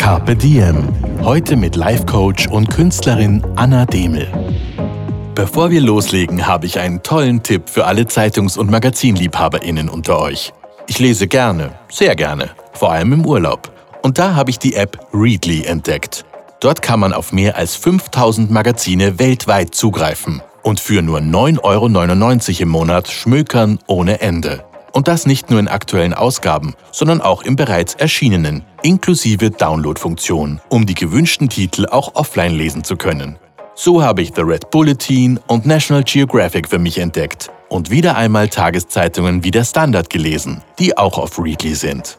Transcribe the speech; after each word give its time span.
Carpe 0.00 0.34
Diem. 0.34 0.88
Heute 1.22 1.56
mit 1.56 1.76
Life-Coach 1.76 2.48
und 2.48 2.70
Künstlerin 2.70 3.44
Anna 3.56 3.84
Demel. 3.84 4.26
Bevor 5.34 5.70
wir 5.70 5.82
loslegen, 5.82 6.46
habe 6.46 6.64
ich 6.64 6.80
einen 6.80 7.02
tollen 7.02 7.42
Tipp 7.42 7.68
für 7.68 7.84
alle 7.84 8.06
Zeitungs- 8.06 8.56
und 8.56 8.70
MagazinliebhaberInnen 8.70 9.90
unter 9.90 10.18
euch. 10.18 10.54
Ich 10.86 10.98
lese 11.00 11.28
gerne, 11.28 11.72
sehr 11.90 12.16
gerne, 12.16 12.48
vor 12.72 12.92
allem 12.92 13.12
im 13.12 13.26
Urlaub. 13.26 13.70
Und 14.00 14.18
da 14.18 14.34
habe 14.34 14.48
ich 14.48 14.58
die 14.58 14.74
App 14.74 14.98
Readly 15.12 15.64
entdeckt. 15.64 16.24
Dort 16.60 16.80
kann 16.80 16.98
man 16.98 17.12
auf 17.12 17.30
mehr 17.30 17.56
als 17.56 17.76
5000 17.76 18.50
Magazine 18.50 19.18
weltweit 19.18 19.74
zugreifen 19.74 20.40
und 20.62 20.80
für 20.80 21.02
nur 21.02 21.18
9,99 21.18 21.60
Euro 21.62 22.62
im 22.62 22.68
Monat 22.70 23.08
schmökern 23.08 23.78
ohne 23.86 24.22
Ende. 24.22 24.64
Und 24.92 25.08
das 25.08 25.26
nicht 25.26 25.50
nur 25.50 25.60
in 25.60 25.68
aktuellen 25.68 26.14
Ausgaben, 26.14 26.74
sondern 26.90 27.20
auch 27.20 27.42
im 27.42 27.56
bereits 27.56 27.94
erschienenen, 27.94 28.64
inklusive 28.82 29.50
Download-Funktion, 29.50 30.60
um 30.68 30.86
die 30.86 30.94
gewünschten 30.94 31.48
Titel 31.48 31.86
auch 31.86 32.14
offline 32.14 32.54
lesen 32.54 32.84
zu 32.84 32.96
können. 32.96 33.38
So 33.74 34.02
habe 34.02 34.22
ich 34.22 34.32
The 34.34 34.42
Red 34.42 34.70
Bulletin 34.70 35.38
und 35.46 35.64
National 35.64 36.02
Geographic 36.02 36.68
für 36.68 36.78
mich 36.78 36.98
entdeckt 36.98 37.50
und 37.68 37.90
wieder 37.90 38.16
einmal 38.16 38.48
Tageszeitungen 38.48 39.44
wie 39.44 39.52
der 39.52 39.64
Standard 39.64 40.10
gelesen, 40.10 40.62
die 40.78 40.98
auch 40.98 41.18
auf 41.18 41.38
Readly 41.38 41.74
sind. 41.74 42.18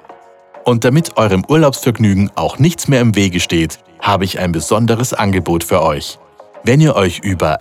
Und 0.64 0.86
damit 0.86 1.18
eurem 1.18 1.44
Urlaubsvergnügen 1.48 2.32
auch 2.36 2.58
nichts 2.58 2.88
mehr 2.88 3.02
im 3.02 3.16
Wege 3.16 3.40
steht, 3.40 3.80
habe 4.00 4.26
ich 4.26 4.40
ein 4.40 4.52
besonderes 4.52 5.14
Angebot 5.14 5.64
für 5.64 5.82
euch. 5.82 6.18
Wenn 6.64 6.80
ihr 6.80 6.96
euch 6.96 7.18
über 7.20 7.58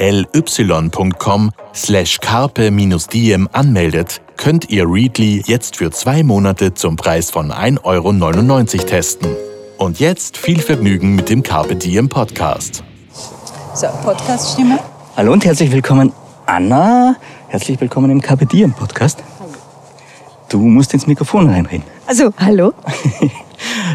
readly.com 0.00 1.50
slash 1.74 2.18
carpe-diem 2.20 3.48
anmeldet, 3.52 4.22
könnt 4.38 4.70
ihr 4.70 4.86
Readly 4.88 5.42
jetzt 5.44 5.76
für 5.76 5.90
zwei 5.90 6.22
Monate 6.22 6.72
zum 6.72 6.96
Preis 6.96 7.30
von 7.30 7.52
1,99 7.52 7.84
Euro 7.84 8.86
testen. 8.86 9.36
Und 9.76 10.00
jetzt 10.00 10.38
viel 10.38 10.58
Vergnügen 10.60 11.14
mit 11.14 11.28
dem 11.28 11.42
Carpe 11.42 11.76
Diem 11.76 12.08
Podcast. 12.08 12.82
So, 13.74 13.88
Podcast-Stimme. 14.04 14.78
Hallo 15.18 15.34
und 15.34 15.44
herzlich 15.44 15.70
willkommen, 15.70 16.14
Anna. 16.46 17.16
Herzlich 17.48 17.78
willkommen 17.78 18.10
im 18.10 18.22
Carpe 18.22 18.46
Diem 18.46 18.72
Podcast. 18.72 19.22
Du 20.48 20.60
musst 20.60 20.94
ins 20.94 21.06
Mikrofon 21.06 21.50
reinreden. 21.50 21.84
Also, 22.06 22.32
hallo. 22.38 22.72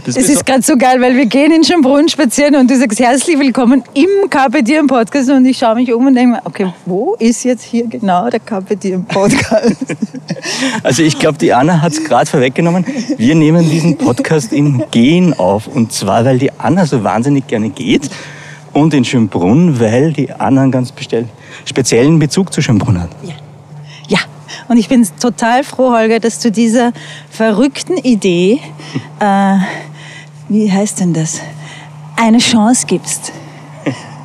Das 0.05 0.15
Es 0.15 0.29
ist 0.29 0.45
gerade 0.45 0.61
so 0.61 0.77
geil, 0.77 1.01
weil 1.01 1.15
wir 1.15 1.25
gehen 1.25 1.51
in 1.51 1.63
Schönbrunn 1.63 2.07
spazieren 2.09 2.55
und 2.55 2.69
du 2.69 2.77
sagst 2.77 2.99
herzlich 2.99 3.39
willkommen 3.39 3.83
im 3.93 4.29
Carpe 4.29 4.63
Podcast 4.87 5.29
und 5.29 5.45
ich 5.45 5.57
schaue 5.57 5.75
mich 5.75 5.93
um 5.93 6.07
und 6.07 6.15
denke 6.15 6.35
mir, 6.35 6.41
okay, 6.45 6.71
wo 6.85 7.15
ist 7.19 7.43
jetzt 7.43 7.63
hier 7.63 7.87
genau 7.87 8.29
der 8.29 8.39
Carpe 8.39 8.77
Podcast? 9.07 9.75
Also 10.83 11.01
ich 11.01 11.17
glaube, 11.17 11.37
die 11.37 11.53
Anna 11.53 11.81
hat 11.81 11.93
es 11.93 12.03
gerade 12.03 12.29
vorweggenommen. 12.29 12.85
Wir 13.17 13.35
nehmen 13.35 13.67
diesen 13.69 13.97
Podcast 13.97 14.53
im 14.53 14.83
Gehen 14.91 15.33
auf. 15.33 15.67
Und 15.67 15.91
zwar, 15.91 16.23
weil 16.25 16.37
die 16.37 16.51
Anna 16.57 16.85
so 16.85 17.03
wahnsinnig 17.03 17.47
gerne 17.47 17.69
geht. 17.69 18.09
Und 18.73 18.93
in 18.93 19.05
Schönbrunn, 19.05 19.79
weil 19.79 20.13
die 20.13 20.31
Anna 20.31 20.63
einen 20.63 20.71
ganz 20.71 20.93
speziellen 21.65 22.19
Bezug 22.19 22.53
zu 22.53 22.61
Schönbrunn 22.61 23.01
hat. 23.01 23.09
Ja, 23.23 23.33
und 24.67 24.77
ich 24.77 24.87
bin 24.89 25.07
total 25.19 25.63
froh, 25.63 25.91
Holger, 25.91 26.19
dass 26.19 26.39
du 26.39 26.51
dieser 26.51 26.91
verrückten 27.29 27.97
Idee, 27.97 28.59
äh, 29.19 29.57
wie 30.49 30.71
heißt 30.71 30.99
denn 30.99 31.13
das, 31.13 31.39
eine 32.15 32.37
Chance 32.37 32.85
gibst. 32.87 33.31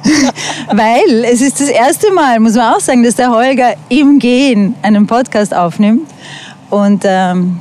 Weil 0.73 1.25
es 1.25 1.41
ist 1.41 1.61
das 1.61 1.69
erste 1.69 2.13
Mal, 2.13 2.41
muss 2.41 2.55
man 2.55 2.75
auch 2.75 2.81
sagen, 2.81 3.03
dass 3.03 3.17
der 3.17 3.31
Holger 3.31 3.75
im 3.89 4.19
Gehen 4.19 4.75
einen 4.83 5.07
Podcast 5.07 5.55
aufnimmt. 5.55 6.09
Und 6.71 7.03
ähm, 7.05 7.61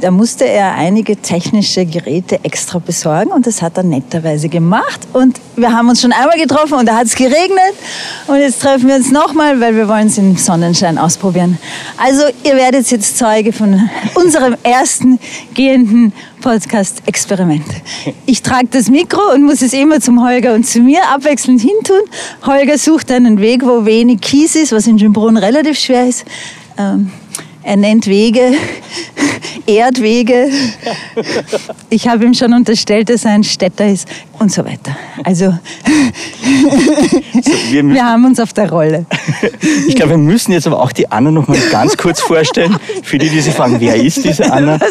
da 0.00 0.10
musste 0.10 0.44
er 0.44 0.74
einige 0.74 1.16
technische 1.16 1.84
Geräte 1.84 2.42
extra 2.44 2.78
besorgen 2.78 3.32
und 3.32 3.46
das 3.46 3.62
hat 3.62 3.76
er 3.76 3.82
netterweise 3.82 4.48
gemacht. 4.48 5.00
Und 5.12 5.40
wir 5.56 5.72
haben 5.72 5.88
uns 5.88 6.00
schon 6.00 6.12
einmal 6.12 6.38
getroffen 6.38 6.74
und 6.74 6.86
da 6.86 6.96
hat 6.96 7.06
es 7.06 7.14
geregnet. 7.14 7.74
Und 8.26 8.36
jetzt 8.36 8.62
treffen 8.62 8.88
wir 8.88 8.96
uns 8.96 9.10
nochmal, 9.10 9.60
weil 9.60 9.74
wir 9.74 9.88
wollen 9.88 10.06
es 10.06 10.18
im 10.18 10.36
Sonnenschein 10.36 10.98
ausprobieren. 10.98 11.58
Also 11.96 12.22
ihr 12.44 12.56
werdet 12.56 12.90
jetzt 12.90 13.18
Zeuge 13.18 13.52
von 13.52 13.88
unserem 14.14 14.56
ersten 14.62 15.18
gehenden 15.54 16.12
Podcast-Experiment. 16.40 17.66
Ich 18.26 18.42
trage 18.42 18.68
das 18.70 18.88
Mikro 18.88 19.32
und 19.34 19.42
muss 19.42 19.62
es 19.62 19.72
immer 19.72 20.00
zum 20.00 20.24
Holger 20.24 20.54
und 20.54 20.64
zu 20.64 20.80
mir 20.80 21.00
abwechselnd 21.12 21.60
hintun. 21.60 22.02
Holger 22.46 22.78
sucht 22.78 23.10
einen 23.10 23.40
Weg, 23.40 23.64
wo 23.64 23.84
wenig 23.84 24.20
Kies 24.20 24.54
ist, 24.54 24.72
was 24.72 24.86
in 24.86 24.98
Schönbrunn 24.98 25.36
relativ 25.36 25.78
schwer 25.78 26.06
ist. 26.06 26.24
Ähm, 26.78 27.10
er 27.68 27.76
nennt 27.76 28.06
Wege, 28.06 28.52
Erdwege. 29.66 30.48
Ich 31.90 32.08
habe 32.08 32.24
ihm 32.24 32.32
schon 32.32 32.54
unterstellt, 32.54 33.10
dass 33.10 33.26
er 33.26 33.32
ein 33.32 33.44
Städter 33.44 33.86
ist 33.86 34.08
und 34.38 34.50
so 34.50 34.64
weiter. 34.64 34.96
Also 35.22 35.52
So, 37.42 37.52
wir 37.70 37.84
wir 37.84 38.04
haben 38.06 38.24
uns 38.24 38.40
auf 38.40 38.54
der 38.54 38.70
Rolle. 38.70 39.04
ich 39.86 39.94
glaube, 39.96 40.12
wir 40.12 40.18
müssen 40.18 40.52
jetzt 40.52 40.66
aber 40.66 40.80
auch 40.82 40.92
die 40.92 41.10
Anna 41.10 41.30
noch 41.30 41.46
mal 41.46 41.58
ganz 41.70 41.98
kurz 41.98 42.20
vorstellen. 42.22 42.74
Für 43.02 43.18
die, 43.18 43.28
die 43.28 43.40
sich 43.40 43.52
fragen, 43.52 43.76
wer 43.80 43.96
ist 43.96 44.24
diese 44.24 44.50
Anna? 44.50 44.78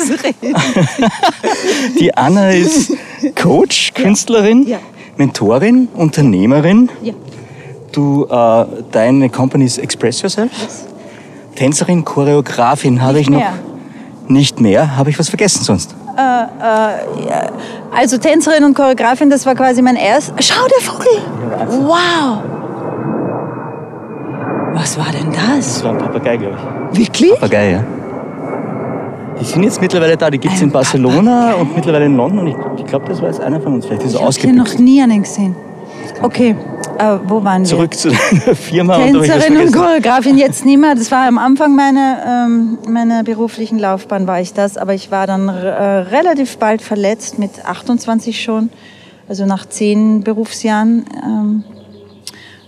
Die 2.00 2.16
Anna 2.16 2.52
ist 2.52 2.94
Coach, 3.36 3.94
Künstlerin, 3.96 4.68
Ja. 4.68 4.78
Mentorin, 5.18 5.88
Unternehmerin. 5.96 6.90
Ja. 7.02 7.14
Du, 7.92 8.26
äh, 8.30 8.66
deine 8.92 9.30
Company 9.30 9.66
ist 9.66 9.80
Express 9.80 10.22
Yourself. 10.22 10.52
Tänzerin, 11.57 12.06
Choreografin 12.06 13.01
habe 13.01 13.19
ich 13.19 13.29
noch. 13.29 13.40
mehr. 13.40 13.53
Nicht 14.28 14.62
mehr. 14.62 14.95
Habe 14.95 15.09
ich 15.09 15.18
was 15.18 15.29
vergessen 15.29 15.63
sonst? 15.63 15.95
Also 17.95 18.18
Tänzerin 18.18 18.63
und 18.63 18.75
Choreografin, 18.75 19.29
das 19.29 19.45
war 19.45 19.56
quasi 19.56 19.81
mein 19.81 19.95
erst. 19.95 20.34
Schau, 20.40 20.68
der 20.68 20.81
Vogel! 20.84 21.07
Wow! 21.88 22.44
Was 24.73 24.97
war 25.00 25.07
denn 25.12 25.31
das? 25.31 25.75
Das 25.75 25.84
war 25.84 25.91
ein 25.91 25.97
Papagei, 25.97 26.38
glaube 26.38 26.57
ich. 26.91 27.00
Wirklich? 27.00 27.34
Papagei, 27.34 27.72
ja. 27.72 27.84
Die 29.39 29.45
sind 29.45 29.63
jetzt 29.63 29.81
mittlerweile 29.81 30.16
da. 30.16 30.29
Die 30.29 30.38
gibt 30.38 30.53
es 30.53 30.62
in 30.62 30.72
Barcelona 30.72 31.41
Papagei. 31.47 31.62
und 31.62 31.75
mittlerweile 31.75 32.06
in 32.06 32.18
London. 32.18 32.39
Und 32.39 32.47
ich, 32.47 32.56
ich 32.78 32.85
glaube, 32.85 33.06
das 33.07 33.19
war 33.22 33.29
jetzt 33.29 33.41
einer 33.41 33.59
von 33.59 33.74
uns. 33.74 33.85
Vielleicht 33.85 34.03
ist 34.03 34.13
er 34.16 34.29
Ich 34.29 34.44
habe 34.44 34.53
noch 34.53 34.78
nie 34.78 35.01
einen 35.01 35.24
gesehen. 35.24 35.56
Okay, 36.22 36.56
äh, 37.00 37.19
wo 37.25 37.44
waren 37.44 37.63
wir? 37.63 37.69
Zurück 37.69 37.94
zu 37.94 38.09
deiner 38.09 38.56
Firma. 38.56 38.96
und 38.96 39.03
Tänzerin 39.03 39.38
und 39.38 39.41
vergessen. 39.41 39.74
Choreografin 39.74 40.38
jetzt 40.38 40.66
nicht 40.66 40.80
mehr. 40.80 40.96
Das 40.96 41.12
war 41.12 41.28
am 41.28 41.38
Anfang 41.38 41.75
meiner, 41.75 42.46
ähm, 42.47 42.78
meiner 42.88 43.24
beruflichen 43.24 43.80
Laufbahn 43.80 44.28
war 44.28 44.41
ich 44.41 44.53
das, 44.53 44.78
aber 44.78 44.94
ich 44.94 45.12
war 45.12 45.28
dann 45.28 45.47
äh, 45.50 45.52
relativ 45.53 46.57
bald 46.57 46.81
verletzt 46.81 47.40
mit 47.40 47.66
28 47.66 48.41
schon, 48.41 48.69
also 49.28 49.46
nach 49.46 49.66
zehn 49.68 50.24
Berufsjahren 50.24 51.06
ähm, 51.24 51.63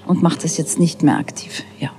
und 0.05 0.23
mache 0.23 0.39
das 0.41 0.57
jetzt 0.57 0.79
nicht 0.79 1.03
mehr 1.03 1.17
aktiv. 1.17 1.63
Ja. 1.79 1.89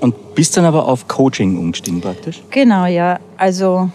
Und 0.00 0.34
bist 0.34 0.56
dann 0.56 0.64
aber 0.64 0.88
auf 0.88 1.08
Coaching 1.08 1.58
umgestiegen 1.58 2.00
praktisch? 2.00 2.42
Genau, 2.50 2.86
ja. 2.86 3.18
Also 3.36 3.90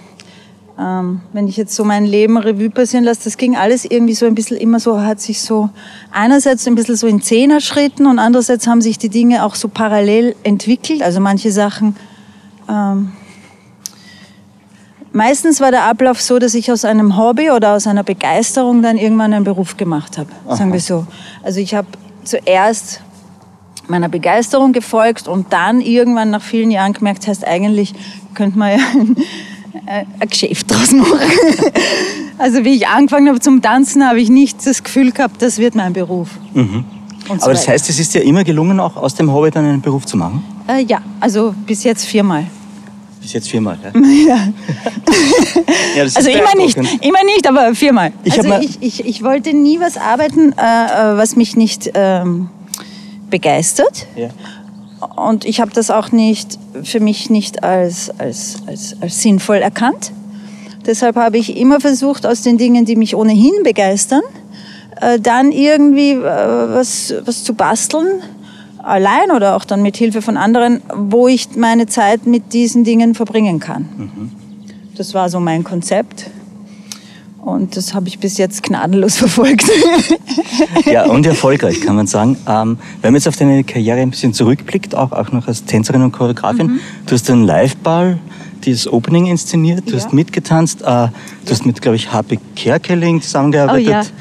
ähm, 0.80 1.22
wenn 1.34 1.48
ich 1.48 1.58
jetzt 1.58 1.76
so 1.76 1.84
mein 1.84 2.06
Leben 2.06 2.38
Revue 2.38 2.70
passieren 2.70 3.04
lasse, 3.04 3.22
das 3.24 3.38
ging 3.38 3.56
alles 3.56 3.84
irgendwie 3.84 4.14
so 4.14 4.28
ein 4.28 4.36
bisschen 4.36 4.58
immer 4.58 4.80
so, 4.80 5.02
hat 5.02 5.20
sich 5.20 5.42
so 5.42 5.70
einerseits 6.12 6.68
ein 6.68 6.76
bisschen 6.76 6.96
so 6.96 7.08
in 7.08 7.22
Zehner-Schritten 7.22 8.06
und 8.06 8.20
andererseits 8.20 8.68
haben 8.68 8.82
sich 8.82 9.00
die 9.00 9.10
Dinge 9.10 9.44
auch 9.44 9.56
so 9.56 9.70
parallel 9.70 10.36
entwickelt. 10.44 11.02
Also 11.02 11.20
manche 11.20 11.52
Sachen. 11.52 11.96
Ähm, 12.70 13.14
meistens 15.14 15.62
war 15.62 15.72
der 15.72 15.84
Ablauf 15.84 16.22
so, 16.22 16.38
dass 16.38 16.54
ich 16.54 16.72
aus 16.72 16.86
einem 16.86 17.18
Hobby 17.18 17.50
oder 17.50 17.74
aus 17.74 17.88
einer 17.88 18.04
Begeisterung 18.04 18.84
dann 18.84 18.98
irgendwann 18.98 19.34
einen 19.34 19.46
Beruf 19.46 19.78
gemacht 19.78 20.20
habe. 20.20 20.30
Sagen 20.48 20.74
wir 20.74 20.80
so. 20.80 21.08
Also 21.42 21.60
ich 21.60 21.74
habe 21.74 21.88
zuerst 22.24 23.02
meiner 23.88 24.10
Begeisterung 24.10 24.74
gefolgt 24.74 25.28
und 25.28 25.54
dann 25.54 25.82
irgendwann 25.82 26.30
nach 26.30 26.42
vielen 26.42 26.70
Jahren 26.70 26.94
gemerkt, 26.94 27.26
heißt 27.26 27.48
eigentlich 27.48 27.96
könnte 28.36 28.60
man 28.60 28.78
ja 28.78 28.86
äh, 29.88 30.06
ein 30.20 30.30
Geschäft 30.30 30.70
draus 30.72 30.92
machen. 30.92 31.18
Also 32.40 32.64
wie 32.64 32.76
ich 32.76 32.88
angefangen 32.88 33.30
habe 33.30 33.40
zum 33.40 33.64
Tanzen, 33.64 34.08
habe 34.08 34.22
ich 34.22 34.30
nicht 34.30 34.64
das 34.64 34.84
Gefühl 34.84 35.12
gehabt, 35.12 35.42
das 35.42 35.58
wird 35.58 35.74
mein 35.74 35.94
Beruf. 35.94 36.30
Und 36.54 36.86
so 37.40 37.46
Aber 37.46 37.54
das 37.54 37.64
weiter. 37.64 37.72
heißt, 37.72 37.90
es 37.90 38.00
ist 38.00 38.14
dir 38.14 38.22
immer 38.22 38.44
gelungen, 38.44 38.80
auch 38.80 38.96
aus 38.96 39.16
dem 39.16 39.34
Hobby 39.34 39.50
dann 39.50 39.66
einen 39.66 39.82
Beruf 39.82 40.06
zu 40.06 40.18
machen? 40.18 40.44
Äh, 40.68 40.84
ja, 40.84 41.02
also 41.20 41.56
bis 41.66 41.84
jetzt 41.84 42.06
viermal. 42.06 42.46
Bis 43.22 43.34
jetzt 43.34 43.50
viermal, 43.50 43.78
ja? 43.84 44.00
Ja. 44.28 44.38
ja 45.96 46.04
Also 46.04 46.30
immer 46.30 46.56
nicht, 46.56 46.78
immer 46.78 47.24
nicht, 47.26 47.48
aber 47.48 47.74
viermal. 47.74 48.14
Ich 48.24 48.38
also 48.38 48.54
ich, 48.62 48.78
ich, 48.82 49.06
ich 49.06 49.24
wollte 49.24 49.56
nie 49.56 49.80
was 49.80 49.98
arbeiten, 49.98 50.54
äh, 50.54 50.62
äh, 50.62 51.18
was 51.18 51.36
mich 51.36 51.56
nicht 51.56 51.90
ähm, 51.96 52.50
begeistert. 53.32 54.06
Ja. 54.16 54.30
Und 55.16 55.46
ich 55.46 55.62
habe 55.62 55.72
das 55.72 55.92
auch 55.92 56.12
nicht 56.12 56.58
für 56.84 57.00
mich 57.00 57.30
nicht 57.30 57.64
als, 57.64 58.12
als, 58.20 58.58
als, 58.66 58.96
als 59.02 59.22
sinnvoll 59.22 59.58
erkannt. 59.58 60.12
Deshalb 60.86 61.18
habe 61.18 61.38
ich 61.38 61.58
immer 61.58 61.80
versucht, 61.80 62.26
aus 62.26 62.42
den 62.42 62.58
Dingen, 62.58 62.86
die 62.86 62.96
mich 62.96 63.16
ohnehin 63.16 63.64
begeistern, 63.64 64.22
äh, 65.02 65.20
dann 65.20 65.52
irgendwie 65.52 66.12
äh, 66.12 66.24
was, 66.24 67.14
was 67.26 67.44
zu 67.44 67.54
basteln, 67.54 68.22
allein 68.82 69.32
oder 69.32 69.56
auch 69.56 69.66
dann 69.66 69.82
mit 69.82 69.98
Hilfe 69.98 70.22
von 70.22 70.38
anderen, 70.38 70.82
wo 70.96 71.28
ich 71.28 71.56
meine 71.56 71.88
Zeit 71.88 72.26
mit 72.26 72.54
diesen 72.54 72.84
Dingen 72.84 73.16
verbringen 73.16 73.60
kann. 73.60 74.32
Das 74.96 75.14
war 75.14 75.30
so 75.30 75.40
mein 75.40 75.64
Konzept. 75.64 76.30
Und 77.42 77.78
das 77.78 77.94
habe 77.94 78.08
ich 78.08 78.20
bis 78.20 78.38
jetzt 78.38 78.64
gnadenlos 78.64 79.16
verfolgt. 79.18 79.66
Ja, 80.86 81.06
und 81.06 81.26
erfolgreich, 81.26 81.80
kann 81.82 81.96
man 81.96 82.08
sagen. 82.08 82.38
Ähm, 82.48 82.78
wenn 83.02 83.12
man 83.12 83.16
jetzt 83.16 83.28
auf 83.28 83.38
deine 83.38 83.64
Karriere 83.64 84.00
ein 84.00 84.10
bisschen 84.10 84.34
zurückblickt, 84.34 84.96
auch, 84.96 85.12
auch 85.12 85.32
noch 85.32 85.48
als 85.48 85.64
Tänzerin 85.66 86.02
und 86.02 86.12
Choreografin, 86.12 86.80
du 87.06 87.14
hast 87.14 87.30
einen 87.30 87.44
Live-Ball, 87.46 88.18
dieses 88.66 88.92
Opening 88.92 89.28
inszeniert, 89.28 89.84
du 89.88 89.92
Ja. 89.92 89.98
hast 89.98 90.14
mitgetanzt, 90.14 90.82
äh, 90.82 90.86
du 90.86 91.10
hast 91.50 91.66
mit, 91.66 91.82
glaube 91.82 91.96
ich, 91.96 92.12
H.P. 92.12 92.40
Kerkeling 92.56 93.22
zusammengearbeitet. 93.22 94.12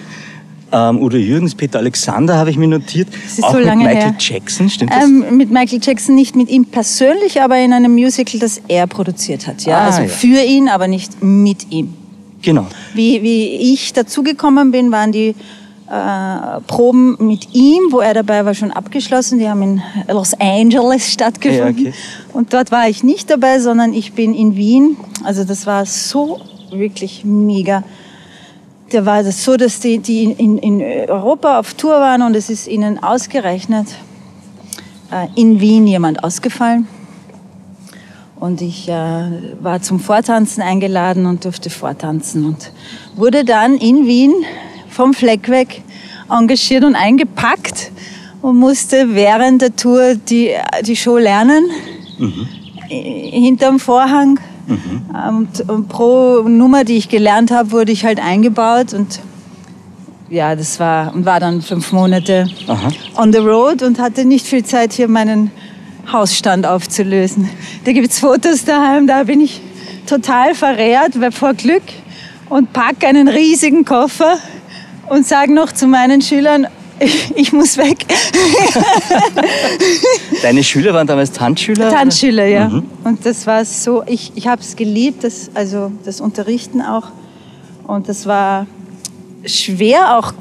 Ähm, 0.73 1.01
Udo 1.01 1.17
Jürgens, 1.17 1.55
Peter 1.55 1.79
Alexander 1.79 2.37
habe 2.37 2.51
ich 2.51 2.57
mir 2.59 2.67
notiert. 2.67 3.09
auch 3.43 3.53
so 3.53 3.59
mit 3.59 3.67
Michael 3.77 3.97
her. 3.97 4.15
Jackson, 4.19 4.69
stimmt 4.69 4.93
das? 4.93 5.05
Ähm, 5.05 5.37
mit 5.37 5.51
Michael 5.51 5.79
Jackson 5.83 6.15
nicht 6.17 6.35
mit 6.37 6.49
ihm 6.51 6.65
persönlich, 6.67 7.41
aber 7.41 7.57
in 7.59 7.73
einem 7.73 7.93
Musical, 7.93 8.41
das 8.41 8.61
er 8.69 8.87
produziert 8.89 9.47
hat. 9.47 9.65
Ja? 9.65 9.79
Ah, 9.79 9.87
also 9.87 10.03
ja. 10.03 10.09
für 10.09 10.43
ihn, 10.43 10.69
aber 10.69 10.89
nicht 10.89 11.23
mit 11.23 11.71
ihm. 11.71 11.95
Genau. 12.47 12.67
Wie, 12.95 13.23
wie 13.23 13.73
ich 13.73 13.93
dazugekommen 13.93 14.71
bin, 14.71 14.91
waren 14.91 15.13
die 15.13 15.35
äh, 15.91 16.61
Proben 16.67 17.17
mit 17.19 17.55
ihm, 17.55 17.89
wo 17.91 18.01
er 18.01 18.15
dabei 18.15 18.45
war, 18.45 18.55
schon 18.55 18.73
abgeschlossen. 18.73 19.39
Die 19.39 19.49
haben 19.49 19.63
in 19.63 19.83
Los 20.09 20.35
Angeles 20.35 21.13
stattgefunden. 21.13 21.85
Ja, 21.85 21.91
okay. 21.91 21.99
Und 22.33 22.53
dort 22.53 22.73
war 22.73 22.89
ich 22.89 23.05
nicht 23.05 23.31
dabei, 23.31 23.61
sondern 23.61 23.93
ich 23.93 24.13
bin 24.15 24.35
in 24.35 24.57
Wien. 24.57 24.97
Also 25.23 25.45
das 25.45 25.67
war 25.67 25.87
so 25.87 26.41
wirklich 26.71 27.25
mega. 27.25 27.85
Da 28.91 29.05
war 29.05 29.23
das 29.23 29.45
so, 29.45 29.57
dass 29.57 29.81
die, 29.81 29.99
die 29.99 30.25
in, 30.25 30.59
in 30.59 30.81
Europa 31.11 31.59
auf 31.59 31.75
Tour 31.75 31.93
waren 31.93 32.23
und 32.23 32.35
es 32.37 32.51
ist 32.51 32.69
ihnen 32.69 33.03
ausgerechnet 33.03 33.89
äh, 35.13 35.27
in 35.41 35.61
Wien 35.61 35.87
jemand 35.87 36.23
ausgefallen. 36.23 36.87
Und 38.39 38.61
ich 38.61 38.89
äh, 38.89 38.93
war 39.61 39.81
zum 39.81 39.99
Vortanzen 39.99 40.63
eingeladen 40.63 41.27
und 41.27 41.45
durfte 41.45 41.71
vortanzen 41.71 42.45
und 42.45 42.71
wurde 43.15 43.45
dann 43.45 43.77
in 43.79 44.07
Wien 44.07 44.33
vom 44.89 45.15
Fleck 45.15 45.49
weg 45.49 45.83
engagiert 46.31 46.85
und 46.85 46.97
eingepackt 46.97 47.93
und 48.43 48.59
musste 48.59 49.15
während 49.15 49.63
der 49.63 49.75
Tour 49.75 50.15
die, 50.15 50.51
die 50.85 50.97
Show 50.97 51.17
lernen. 51.17 51.65
äh, 52.89 53.31
Hinterm 53.31 53.79
Vorhang. 53.79 54.39
Und, 55.29 55.71
und 55.71 55.89
pro 55.89 56.43
Nummer, 56.43 56.83
die 56.83 56.97
ich 56.97 57.09
gelernt 57.09 57.53
habe, 57.53 57.71
wurde 57.71 57.93
ich 57.93 58.05
halt 58.05 58.19
eingebaut 58.19 58.95
und 58.95 59.21
ja, 60.29 60.57
das 60.57 60.81
war 60.81 61.15
und 61.15 61.25
war 61.25 61.39
dann 61.39 61.63
fünf 61.63 61.93
Monate 61.93 62.49
Aha. 62.67 62.89
on 63.17 63.33
the 63.33 63.39
road 63.39 63.83
und 63.83 64.01
hatte 64.01 64.25
nicht 64.25 64.45
viel 64.45 64.65
Zeit, 64.65 64.93
hier 64.93 65.07
meinen 65.07 65.53
Hausstand 66.13 66.67
aufzulösen. 66.67 67.49
Da 67.85 67.93
gibt's 67.93 68.21
Fotos 68.21 68.65
daheim, 68.65 69.07
da 69.07 69.25
bin 69.25 69.41
ich 69.41 69.61
total 70.07 70.55
verrehrt 70.55 71.21
weil 71.21 71.33
vor 71.33 71.55
Glück 71.55 71.83
und 72.49 72.73
pack 72.73 73.05
einen 73.05 73.29
riesigen 73.29 73.85
Koffer 73.85 74.39
und 75.09 75.27
sage 75.27 75.53
noch 75.53 75.73
zu 75.73 75.87
meinen 75.87 76.23
Schülern, 76.23 76.67
ich, 76.99 77.33
ich 77.37 77.53
muss 77.53 77.77
weg. 77.77 77.99
Deine 80.43 80.65
Schüler 80.65 80.95
waren 80.95 81.07
damals 81.07 81.33
Tanzschüler? 81.33 81.91
Tanzschüler, 81.91 82.47
ja. 82.47 82.71
Und 83.05 83.25
das 83.25 83.47
war 83.47 83.65
so, 83.65 84.03
ich, 84.07 84.33
ich 84.35 84.47
habe 84.47 84.63
es 84.63 84.77
geliebt, 84.77 85.25
das, 85.25 85.51
also 85.55 85.93
das 86.05 86.21
Unterrichten 86.21 86.81
auch. 86.81 87.09
Und 87.87 88.09
das 88.09 88.27
war 88.27 88.67
schwer 89.45 90.19
auch 90.19 90.33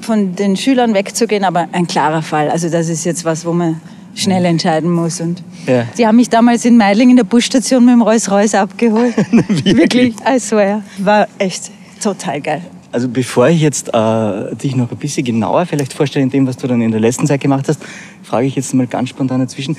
von 0.00 0.34
den 0.34 0.56
Schülern 0.56 0.94
wegzugehen, 0.94 1.44
aber 1.44 1.68
ein 1.72 1.86
klarer 1.86 2.22
Fall. 2.22 2.50
Also 2.50 2.68
das 2.68 2.88
ist 2.88 3.04
jetzt 3.04 3.24
was, 3.24 3.44
wo 3.44 3.52
man 3.52 3.80
schnell 4.20 4.44
entscheiden 4.44 4.90
muss. 4.90 5.20
Und 5.20 5.42
Ja. 5.66 5.84
die 5.98 6.06
haben 6.06 6.16
mich 6.16 6.28
damals 6.28 6.64
in 6.64 6.76
Meidling 6.76 7.10
in 7.10 7.16
der 7.16 7.24
Busstation 7.24 7.84
mit 7.84 7.92
dem 7.94 8.02
Rolls-Royce 8.02 8.54
abgeholt. 8.54 9.14
Wirklich, 9.64 10.14
I 10.28 10.38
swear. 10.38 10.82
War 10.98 11.26
echt 11.38 11.70
total 12.02 12.40
geil. 12.40 12.62
Also 12.92 13.08
bevor 13.08 13.48
ich 13.48 13.60
jetzt 13.60 13.88
äh, 13.94 14.54
dich 14.56 14.74
noch 14.74 14.90
ein 14.90 14.96
bisschen 14.96 15.24
genauer 15.24 15.64
vielleicht 15.66 15.92
vorstelle 15.92 16.24
in 16.24 16.30
dem, 16.30 16.46
was 16.46 16.56
du 16.56 16.66
dann 16.66 16.80
in 16.80 16.90
der 16.90 17.00
letzten 17.00 17.26
Zeit 17.26 17.40
gemacht 17.40 17.68
hast, 17.68 17.80
frage 18.22 18.46
ich 18.46 18.56
jetzt 18.56 18.74
mal 18.74 18.86
ganz 18.86 19.10
spontan 19.10 19.38
dazwischen. 19.40 19.76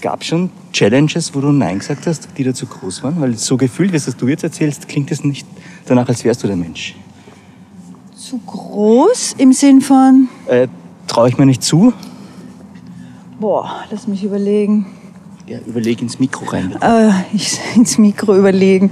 Gab 0.00 0.24
schon 0.24 0.50
Challenges, 0.72 1.34
wo 1.34 1.40
du 1.40 1.52
Nein 1.52 1.78
gesagt 1.78 2.06
hast, 2.06 2.28
die 2.38 2.42
da 2.42 2.54
zu 2.54 2.66
groß 2.66 3.02
waren? 3.04 3.20
Weil 3.20 3.36
so 3.36 3.56
gefühlt, 3.56 3.92
wie 3.92 3.96
es 3.96 4.06
du 4.16 4.26
jetzt 4.28 4.42
erzählst, 4.42 4.88
klingt 4.88 5.10
es 5.12 5.22
nicht 5.22 5.46
danach, 5.86 6.08
als 6.08 6.24
wärst 6.24 6.42
du 6.42 6.46
der 6.48 6.56
Mensch. 6.56 6.96
Zu 8.16 8.38
groß 8.38 9.34
im 9.38 9.52
Sinn 9.52 9.80
von, 9.80 10.28
Äh, 10.46 10.68
Traue 11.06 11.28
ich 11.28 11.38
mir 11.38 11.46
nicht 11.46 11.62
zu? 11.62 11.92
Boah, 13.40 13.84
lass 13.90 14.06
mich 14.06 14.22
überlegen. 14.24 14.86
Ja, 15.46 15.58
überleg 15.66 16.00
ins 16.00 16.18
Mikro 16.20 16.44
rein. 16.44 16.76
Äh, 16.80 17.10
ich 17.34 17.58
ins 17.74 17.98
Mikro 17.98 18.36
überlegen. 18.36 18.90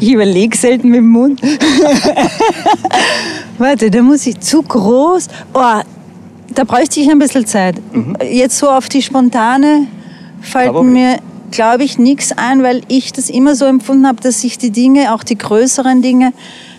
ich 0.00 0.10
überlege 0.10 0.56
selten 0.56 0.88
mit 0.88 0.98
dem 0.98 1.08
Mund. 1.08 1.40
Warte, 3.58 3.90
da 3.90 4.02
muss 4.02 4.26
ich 4.26 4.40
zu 4.40 4.62
groß. 4.62 5.28
Oh, 5.54 5.80
da 6.54 6.64
bräuchte 6.64 7.00
ich 7.00 7.10
ein 7.10 7.18
bisschen 7.18 7.46
Zeit. 7.46 7.76
Jetzt 8.28 8.58
so 8.58 8.68
auf 8.70 8.88
die 8.88 9.02
spontane 9.02 9.86
fällt 10.40 10.70
Aber- 10.70 10.82
mir, 10.82 11.18
glaube 11.50 11.84
ich, 11.84 11.98
nichts 11.98 12.32
ein, 12.32 12.62
weil 12.62 12.82
ich 12.88 13.12
das 13.12 13.30
immer 13.30 13.54
so 13.54 13.66
empfunden 13.66 14.06
habe, 14.06 14.20
dass 14.20 14.40
sich 14.40 14.58
die 14.58 14.70
Dinge, 14.70 15.14
auch 15.14 15.22
die 15.22 15.38
größeren 15.38 16.02
Dinge, 16.02 16.32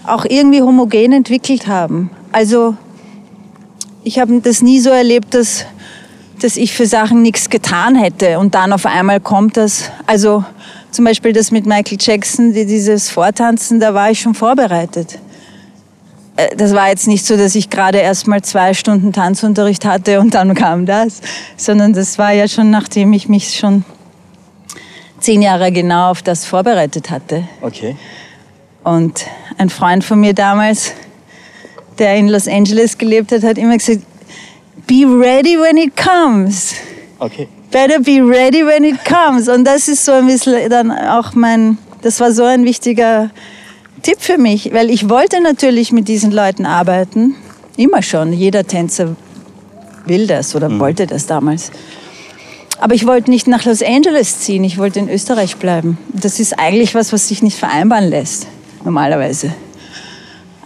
auch 0.05 0.25
irgendwie 0.27 0.61
homogen 0.61 1.13
entwickelt 1.13 1.67
haben. 1.67 2.09
Also 2.33 2.75
ich 4.03 4.19
habe 4.19 4.41
das 4.41 4.61
nie 4.61 4.79
so 4.81 4.89
erlebt, 4.89 5.33
dass, 5.33 5.65
dass 6.41 6.57
ich 6.57 6.73
für 6.73 6.85
Sachen 6.85 7.21
nichts 7.21 7.49
getan 7.49 7.95
hätte 7.95 8.39
und 8.39 8.55
dann 8.55 8.73
auf 8.73 8.85
einmal 8.85 9.19
kommt 9.19 9.57
das. 9.57 9.91
Also 10.05 10.43
zum 10.91 11.05
Beispiel 11.05 11.33
das 11.33 11.51
mit 11.51 11.65
Michael 11.65 11.97
Jackson, 11.99 12.53
die, 12.53 12.65
dieses 12.65 13.09
Vortanzen, 13.09 13.79
da 13.79 13.93
war 13.93 14.11
ich 14.11 14.19
schon 14.19 14.33
vorbereitet. 14.33 15.19
Äh, 16.35 16.55
Das 16.55 16.73
war 16.73 16.89
jetzt 16.89 17.07
nicht 17.07 17.25
so, 17.25 17.37
dass 17.37 17.55
ich 17.55 17.69
gerade 17.69 17.99
erst 17.99 18.27
mal 18.27 18.41
zwei 18.41 18.73
Stunden 18.73 19.13
Tanzunterricht 19.13 19.85
hatte 19.85 20.19
und 20.19 20.33
dann 20.33 20.53
kam 20.53 20.85
das, 20.85 21.21
sondern 21.57 21.93
das 21.93 22.17
war 22.17 22.31
ja 22.31 22.47
schon, 22.47 22.69
nachdem 22.69 23.13
ich 23.13 23.29
mich 23.29 23.55
schon 23.55 23.85
zehn 25.19 25.41
Jahre 25.41 25.71
genau 25.71 26.11
auf 26.11 26.21
das 26.21 26.45
vorbereitet 26.45 27.09
hatte. 27.09 27.47
Okay. 27.61 27.95
Und 28.83 29.25
ein 29.57 29.69
Freund 29.69 30.03
von 30.03 30.19
mir 30.19 30.33
damals, 30.33 30.91
der 31.97 32.15
in 32.15 32.27
Los 32.27 32.47
Angeles 32.47 32.97
gelebt 32.97 33.31
hat, 33.31 33.43
hat 33.43 33.57
immer 33.57 33.77
gesagt, 33.77 34.01
be 34.93 35.05
ready 35.05 35.57
when 35.57 35.77
it 35.77 35.95
comes. 35.95 36.75
Okay. 37.19 37.47
Better 37.71 37.99
be 37.99 38.21
ready 38.21 38.63
when 38.63 38.83
it 38.83 39.03
comes. 39.03 39.49
Und 39.49 39.65
das 39.65 39.87
ist 39.87 40.05
so 40.05 40.11
ein 40.11 40.27
bisschen 40.27 40.69
dann 40.69 40.91
auch 40.91 41.33
mein, 41.33 41.79
das 42.03 42.19
war 42.19 42.31
so 42.31 42.43
ein 42.43 42.63
wichtiger 42.63 43.31
Tipp 44.03 44.17
für 44.19 44.37
mich, 44.37 44.71
weil 44.71 44.91
ich 44.91 45.09
wollte 45.09 45.41
natürlich 45.41 45.91
mit 45.91 46.07
diesen 46.07 46.31
Leuten 46.31 46.65
arbeiten. 46.65 47.35
Immer 47.75 48.03
schon. 48.03 48.33
Jeder 48.33 48.65
Tänzer 48.65 49.15
will 50.05 50.27
das 50.27 50.55
oder 50.55 50.79
wollte 50.79 51.07
das 51.07 51.25
damals. 51.25 51.71
Aber 52.79 52.93
ich 52.93 53.07
wollte 53.07 53.31
nicht 53.31 53.47
nach 53.47 53.65
Los 53.65 53.81
Angeles 53.81 54.41
ziehen, 54.41 54.63
ich 54.63 54.77
wollte 54.77 54.99
in 54.99 55.09
Österreich 55.09 55.55
bleiben. 55.55 55.97
Das 56.09 56.39
ist 56.39 56.59
eigentlich 56.59 56.93
was, 56.93 57.13
was 57.13 57.29
sich 57.29 57.41
nicht 57.41 57.57
vereinbaren 57.57 58.09
lässt, 58.09 58.45
normalerweise. 58.83 59.53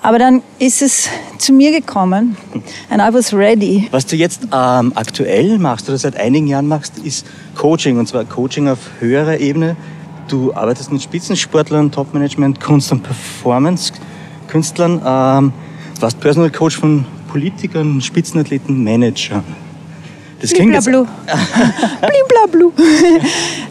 Aber 0.07 0.19
dann 0.19 0.41
ist 0.57 0.81
es 0.81 1.09
zu 1.37 1.51
mir 1.51 1.69
gekommen 1.69 2.37
and 2.89 3.01
I 3.01 3.13
was 3.13 3.33
ready. 3.33 3.89
Was 3.91 4.05
du 4.05 4.15
jetzt 4.15 4.43
ähm, 4.53 4.93
aktuell 4.95 5.59
machst 5.59 5.89
oder 5.89 5.97
seit 5.97 6.15
einigen 6.15 6.47
Jahren 6.47 6.65
machst, 6.65 6.97
ist 6.99 7.25
Coaching. 7.57 7.99
Und 7.99 8.07
zwar 8.07 8.23
Coaching 8.23 8.69
auf 8.69 8.79
höherer 9.01 9.37
Ebene. 9.41 9.75
Du 10.29 10.53
arbeitest 10.53 10.93
mit 10.93 11.01
Spitzensportlern, 11.01 11.91
Topmanagement, 11.91 12.61
Kunst- 12.61 12.93
und 12.93 13.03
Performance-Künstlern, 13.03 15.01
ähm, 15.05 15.51
warst 15.99 16.21
Personal 16.21 16.51
Coach 16.51 16.77
von 16.77 17.05
Politikern, 17.27 17.99
Spitzenathleten, 17.99 18.81
Managern. 18.81 19.43
Das 20.41 20.53
klingt 20.53 20.73
jetzt, 20.73 20.85
Bliblablu. 20.85 22.71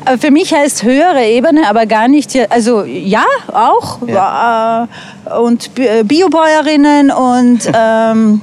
Aber 0.04 0.18
Für 0.18 0.30
mich 0.30 0.52
heißt 0.52 0.82
höhere 0.82 1.24
Ebene, 1.24 1.68
aber 1.68 1.86
gar 1.86 2.08
nicht, 2.08 2.36
also 2.50 2.84
ja, 2.84 3.24
auch. 3.52 3.98
Ja. 4.06 4.88
äh, 5.26 5.34
Und 5.38 5.70
äh, 5.78 6.02
Biobäuerinnen 6.02 7.10
und, 7.10 7.60
ähm, 7.74 8.40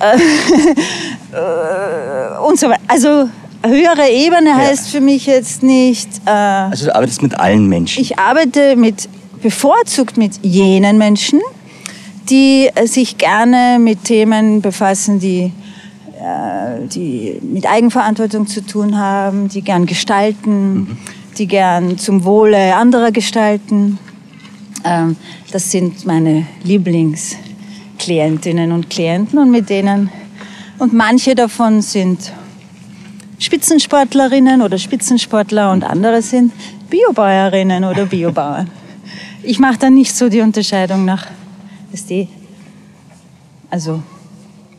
äh, 0.00 0.16
äh, 1.36 2.38
und 2.46 2.58
so 2.58 2.68
weiter. 2.68 2.80
Also 2.88 3.28
höhere 3.62 4.08
Ebene 4.10 4.54
heißt 4.54 4.90
für 4.90 5.00
mich 5.00 5.26
jetzt 5.26 5.62
nicht. 5.62 6.08
Äh, 6.26 6.30
Also 6.30 6.86
du 6.86 6.94
arbeitest 6.94 7.22
mit 7.22 7.38
allen 7.38 7.66
Menschen. 7.68 8.02
ich 8.02 8.18
arbeite 8.18 8.76
mit 8.76 9.08
bevorzugt 9.42 10.16
mit 10.16 10.32
jenen 10.42 10.96
Menschen, 10.96 11.40
die 12.30 12.70
äh, 12.74 12.86
sich 12.86 13.18
gerne 13.18 13.78
mit 13.78 14.04
Themen 14.04 14.62
befassen, 14.62 15.20
die, 15.20 15.52
äh, 16.24 16.88
die 16.88 17.38
mit 17.42 17.66
Eigenverantwortung 17.66 18.46
zu 18.46 18.64
tun 18.64 18.96
haben, 18.96 19.48
die 19.48 19.60
gern 19.60 19.84
gestalten, 19.84 20.96
die 21.36 21.46
gern 21.46 21.98
zum 21.98 22.24
Wohle 22.24 22.74
anderer 22.74 23.12
gestalten. 23.12 23.98
Ähm, 24.84 25.16
das 25.52 25.70
sind 25.70 26.06
meine 26.06 26.46
Lieblingsklientinnen 26.62 28.72
und 28.72 28.88
Klienten 28.88 29.38
und 29.38 29.50
mit 29.50 29.68
denen 29.68 30.08
und 30.78 30.94
manche 30.94 31.34
davon 31.34 31.82
sind 31.82 32.32
Spitzensportlerinnen 33.38 34.62
oder 34.62 34.78
Spitzensportler 34.78 35.72
und 35.72 35.84
andere 35.84 36.22
sind 36.22 36.54
Biobäuerinnen 36.88 37.84
oder 37.84 38.06
Biobauern. 38.06 38.70
Ich 39.42 39.58
mache 39.58 39.76
da 39.78 39.90
nicht 39.90 40.16
so 40.16 40.30
die 40.30 40.40
Unterscheidung 40.40 41.04
nach 41.04 41.26
SD. 41.92 42.28
Also, 43.68 44.02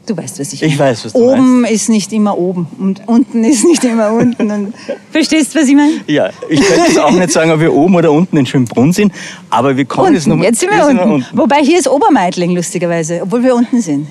du 0.05 0.15
weißt, 0.17 0.39
was 0.39 0.53
ich 0.53 0.61
Ich 0.63 0.77
meine. 0.77 0.91
weiß, 0.91 1.05
was 1.05 1.13
du 1.13 1.19
Oben 1.19 1.65
ist 1.65 1.89
nicht 1.89 2.11
immer 2.13 2.37
oben 2.37 2.67
und 2.79 3.01
unten 3.07 3.43
ist 3.43 3.63
nicht 3.65 3.83
immer 3.83 4.11
unten. 4.11 4.73
Verstehst 5.11 5.53
du, 5.55 5.59
was 5.59 5.67
ich 5.67 5.75
meine? 5.75 5.93
Ja, 6.07 6.29
ich 6.49 6.61
könnte 6.61 6.83
jetzt 6.87 6.99
auch 6.99 7.11
nicht 7.11 7.31
sagen, 7.31 7.51
ob 7.51 7.59
wir 7.59 7.73
oben 7.73 7.95
oder 7.95 8.11
unten 8.11 8.37
in 8.37 8.45
Schönbrunn 8.45 8.93
sind, 8.93 9.11
aber 9.49 9.75
wir 9.77 9.85
kommen 9.85 10.13
jetzt 10.13 10.23
Unten. 10.25 10.29
nochmal. 10.31 10.45
Jetzt 10.47 10.59
sind 10.59 10.71
wir, 10.71 10.85
unten. 10.85 11.25
Wobei 11.33 11.63
hier 11.63 11.79
ist 11.79 11.87
Obermeidling, 11.87 12.51
lustigerweise, 12.55 13.21
obwohl 13.23 13.43
wir 13.43 13.55
unten 13.55 13.81
sind. 13.81 14.07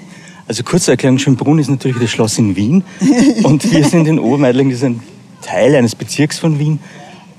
Also 0.46 0.62
kurze 0.62 0.90
Erklärung, 0.90 1.18
Schönbrunn 1.18 1.58
ist 1.58 1.70
natürlich 1.70 1.96
das 1.98 2.10
Schloss 2.10 2.38
in 2.38 2.54
Wien 2.54 2.84
und 3.44 3.70
wir 3.72 3.84
sind 3.84 4.06
in 4.06 4.18
Obermeidling, 4.18 4.68
das 4.70 4.78
ist 4.80 4.84
ein 4.84 5.00
Teil 5.40 5.74
eines 5.74 5.94
Bezirks 5.94 6.38
von 6.38 6.58
Wien. 6.58 6.78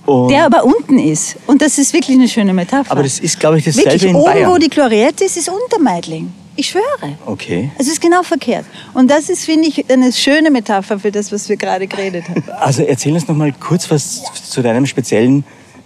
Und 0.07 0.29
Der 0.29 0.45
aber 0.45 0.63
unten 0.63 0.99
ist. 0.99 1.35
Und 1.47 1.61
das 1.63 1.79
ist 1.79 1.91
wirklich 1.93 2.15
eine 2.15 2.27
schöne 2.27 2.53
Metapher. 2.53 2.91
aber 2.91 3.01
das 3.01 3.19
ist, 3.19 3.39
glaube 3.39 3.57
ich, 3.57 3.65
dasselbe 3.65 3.89
Wirklich, 3.91 4.09
in 4.11 4.15
oben, 4.15 4.25
Bayern. 4.33 4.51
wo 4.51 4.57
die 4.59 4.69
Gloriette 4.69 5.23
ist, 5.25 5.35
ist 5.35 5.49
Untermeidling. 5.49 6.31
Ich 6.57 6.69
schwöre. 6.69 7.17
okay. 7.25 7.71
Es 7.77 7.87
ist 7.87 7.99
genau 7.99 8.23
verkehrt. 8.23 8.65
Und 8.93 9.11
das 9.11 9.29
ist, 9.29 9.45
finde 9.45 9.67
ich, 9.67 9.89
eine 9.89 10.11
schöne 10.13 10.49
Metapher 10.51 10.99
für 10.99 11.11
das, 11.11 11.31
was 11.31 11.49
wir 11.49 11.57
gerade 11.57 11.87
geredet 11.87 12.29
haben. 12.29 12.43
Also 12.59 12.83
erzähl 12.83 13.13
uns 13.13 13.27
noch 13.27 13.35
mal 13.35 13.51
kurz 13.53 13.91
was 13.91 14.23
zu 14.49 14.61
deinem 14.61 14.85
speziellen 14.85 15.43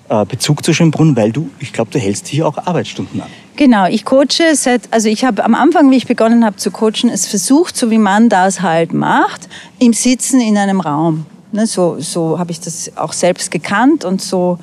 äh, 0.09 0.25
Bezug 0.25 0.63
zu 0.63 0.73
Schönbrunn, 0.73 1.15
weil 1.15 1.31
du, 1.31 1.49
ich 1.59 1.73
glaube, 1.73 1.91
du 1.91 1.99
hältst 1.99 2.27
hier 2.27 2.47
auch 2.47 2.57
Arbeitsstunden 2.57 3.21
an. 3.21 3.29
Genau, 3.55 3.87
ich 3.87 4.05
coache 4.05 4.55
seit, 4.55 4.83
also 4.91 5.09
ich 5.09 5.25
habe 5.25 5.43
am 5.43 5.55
Anfang, 5.55 5.91
wie 5.91 5.97
ich 5.97 6.07
begonnen 6.07 6.45
habe 6.45 6.55
zu 6.55 6.71
coachen, 6.71 7.09
es 7.11 7.27
versucht, 7.27 7.75
so 7.75 7.91
wie 7.91 7.97
man 7.97 8.29
das 8.29 8.61
halt 8.61 8.93
macht, 8.93 9.49
im 9.79 9.93
Sitzen 9.93 10.39
in 10.39 10.57
einem 10.57 10.79
Raum. 10.79 11.25
Ne, 11.51 11.65
so 11.65 11.99
so 11.99 12.37
habe 12.37 12.51
ich 12.51 12.59
das 12.59 12.95
auch 12.95 13.11
selbst 13.11 13.49
gekannt 13.49 14.05
und 14.05 14.21
so 14.21 14.59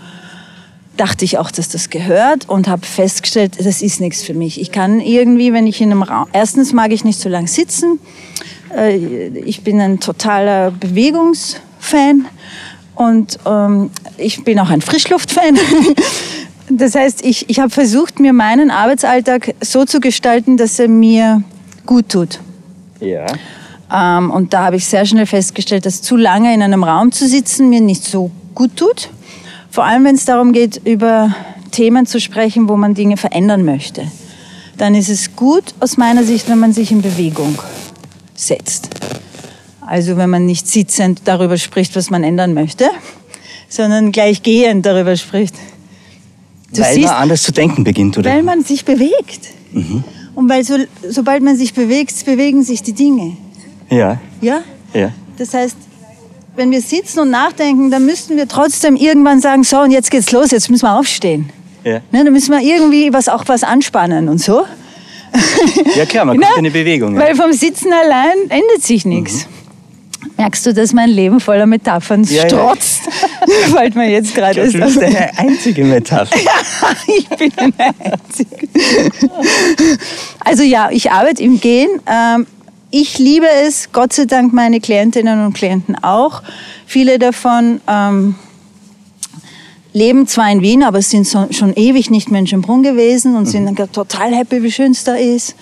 dachte 0.96 1.24
ich 1.24 1.38
auch, 1.38 1.50
dass 1.50 1.68
das 1.68 1.90
gehört 1.90 2.48
und 2.48 2.68
habe 2.68 2.86
festgestellt, 2.86 3.54
das 3.58 3.82
ist 3.82 4.00
nichts 4.00 4.22
für 4.22 4.34
mich. 4.34 4.60
Ich 4.60 4.72
kann 4.72 5.00
irgendwie, 5.00 5.52
wenn 5.52 5.66
ich 5.66 5.80
in 5.80 5.90
einem 5.90 6.02
Raum, 6.02 6.26
erstens 6.32 6.72
mag 6.72 6.92
ich 6.92 7.04
nicht 7.04 7.20
so 7.20 7.28
lange 7.28 7.48
sitzen, 7.48 7.98
äh, 8.76 8.96
ich 8.96 9.62
bin 9.62 9.80
ein 9.80 10.00
totaler 10.00 10.70
Bewegungsfan 10.70 12.26
und 12.94 13.38
ähm, 13.46 13.90
ich 14.16 14.44
bin 14.44 14.58
auch 14.58 14.70
ein 14.70 14.80
Frischluftfan. 14.80 15.58
Das 16.68 16.96
heißt, 16.96 17.24
ich, 17.24 17.48
ich 17.48 17.60
habe 17.60 17.70
versucht, 17.70 18.18
mir 18.18 18.32
meinen 18.32 18.72
Arbeitsalltag 18.72 19.54
so 19.60 19.84
zu 19.84 20.00
gestalten, 20.00 20.56
dass 20.56 20.78
er 20.80 20.88
mir 20.88 21.44
gut 21.84 22.08
tut. 22.08 22.40
Ja. 23.00 23.26
Ähm, 23.92 24.30
und 24.30 24.52
da 24.52 24.64
habe 24.64 24.76
ich 24.76 24.86
sehr 24.86 25.06
schnell 25.06 25.26
festgestellt, 25.26 25.86
dass 25.86 26.02
zu 26.02 26.16
lange 26.16 26.52
in 26.52 26.62
einem 26.62 26.82
Raum 26.82 27.12
zu 27.12 27.28
sitzen 27.28 27.68
mir 27.68 27.80
nicht 27.80 28.02
so 28.02 28.30
gut 28.54 28.76
tut. 28.76 29.10
Vor 29.76 29.84
allem, 29.84 30.04
wenn 30.04 30.14
es 30.14 30.24
darum 30.24 30.54
geht, 30.54 30.80
über 30.86 31.36
Themen 31.70 32.06
zu 32.06 32.18
sprechen, 32.18 32.66
wo 32.66 32.78
man 32.78 32.94
Dinge 32.94 33.18
verändern 33.18 33.62
möchte. 33.62 34.10
Dann 34.78 34.94
ist 34.94 35.10
es 35.10 35.36
gut 35.36 35.74
aus 35.80 35.98
meiner 35.98 36.24
Sicht, 36.24 36.48
wenn 36.48 36.58
man 36.58 36.72
sich 36.72 36.92
in 36.92 37.02
Bewegung 37.02 37.58
setzt. 38.34 38.88
Also 39.82 40.16
wenn 40.16 40.30
man 40.30 40.46
nicht 40.46 40.66
sitzend 40.66 41.20
darüber 41.26 41.58
spricht, 41.58 41.94
was 41.94 42.08
man 42.08 42.24
ändern 42.24 42.54
möchte, 42.54 42.86
sondern 43.68 44.12
gleich 44.12 44.42
gehend 44.42 44.86
darüber 44.86 45.14
spricht. 45.14 45.56
Du 46.72 46.80
weil 46.80 46.94
siehst, 46.94 47.08
man 47.08 47.16
anders 47.16 47.42
zu 47.42 47.52
denken 47.52 47.84
beginnt, 47.84 48.16
oder? 48.16 48.30
weil 48.30 48.42
man 48.44 48.64
sich 48.64 48.82
bewegt. 48.82 49.40
Und 50.34 50.48
weil 50.48 50.64
so, 50.64 50.78
sobald 51.06 51.42
man 51.42 51.58
sich 51.58 51.74
bewegt, 51.74 52.24
bewegen 52.24 52.62
sich 52.62 52.82
die 52.82 52.94
Dinge. 52.94 53.36
ja, 53.90 54.18
Ja? 54.40 54.62
ja. 54.94 55.12
Das 55.36 55.52
heißt, 55.52 55.76
wenn 56.56 56.70
wir 56.70 56.80
sitzen 56.80 57.20
und 57.20 57.30
nachdenken, 57.30 57.90
dann 57.90 58.04
müssten 58.06 58.36
wir 58.36 58.48
trotzdem 58.48 58.96
irgendwann 58.96 59.40
sagen, 59.40 59.62
so 59.62 59.78
und 59.80 59.90
jetzt 59.90 60.10
geht's 60.10 60.32
los, 60.32 60.50
jetzt 60.50 60.70
müssen 60.70 60.84
wir 60.86 60.98
aufstehen. 60.98 61.50
Ja. 61.84 62.00
Ne, 62.10 62.24
dann 62.24 62.32
müssen 62.32 62.52
wir 62.52 62.60
irgendwie 62.60 63.12
was, 63.12 63.28
auch 63.28 63.44
was 63.46 63.62
anspannen 63.62 64.28
und 64.28 64.38
so. 64.40 64.64
ja, 65.94 66.06
klar, 66.06 66.24
man 66.24 66.40
kommt 66.40 66.58
in 66.58 66.64
die 66.64 66.70
Bewegung. 66.70 67.14
Ja. 67.14 67.20
Weil 67.20 67.36
vom 67.36 67.52
Sitzen 67.52 67.92
allein 67.92 68.38
ändert 68.48 68.82
sich 68.82 69.04
nichts. 69.04 69.46
Merkst 70.38 70.66
du, 70.66 70.74
dass 70.74 70.92
mein 70.92 71.08
Leben 71.08 71.40
voller 71.40 71.66
Metaphern 71.66 72.24
Ja, 72.24 72.42
ja. 72.42 72.48
strotzt? 72.48 73.02
Fällt 73.74 73.94
mir 73.94 74.10
jetzt 74.10 74.34
gerade 74.34 74.56
Das 74.64 74.74
erst 74.74 74.96
ist 74.96 74.98
auf. 74.98 75.02
eine 75.04 75.38
einzige 75.38 75.84
Metapher. 75.84 76.36
ich 77.06 77.28
bin 77.28 77.52
eine 77.56 77.72
Einzige. 77.78 78.68
Also 80.40 80.62
ja, 80.62 80.88
ich 80.90 81.10
arbeite 81.10 81.42
im 81.42 81.60
Gehen. 81.60 81.88
Ähm, 82.06 82.46
ich 82.90 83.18
liebe 83.18 83.46
es, 83.64 83.90
Gott 83.92 84.12
sei 84.12 84.24
Dank 84.24 84.52
meine 84.52 84.80
Klientinnen 84.80 85.44
und 85.44 85.52
Klienten 85.54 85.96
auch. 86.02 86.42
Viele 86.86 87.18
davon 87.18 87.80
ähm, 87.88 88.36
leben 89.92 90.26
zwar 90.26 90.50
in 90.50 90.62
Wien, 90.62 90.82
aber 90.82 91.02
sind 91.02 91.26
so, 91.26 91.46
schon 91.50 91.74
ewig 91.74 92.10
nicht 92.10 92.30
mehr 92.30 92.40
in 92.40 92.46
Schönbrunn 92.46 92.82
gewesen 92.82 93.36
und 93.36 93.46
sind 93.46 93.66
dann 93.66 93.92
total 93.92 94.34
happy, 94.34 94.62
wie 94.62 94.70
schön 94.70 94.92
es 94.92 95.04
da 95.04 95.14
ist. 95.14 95.56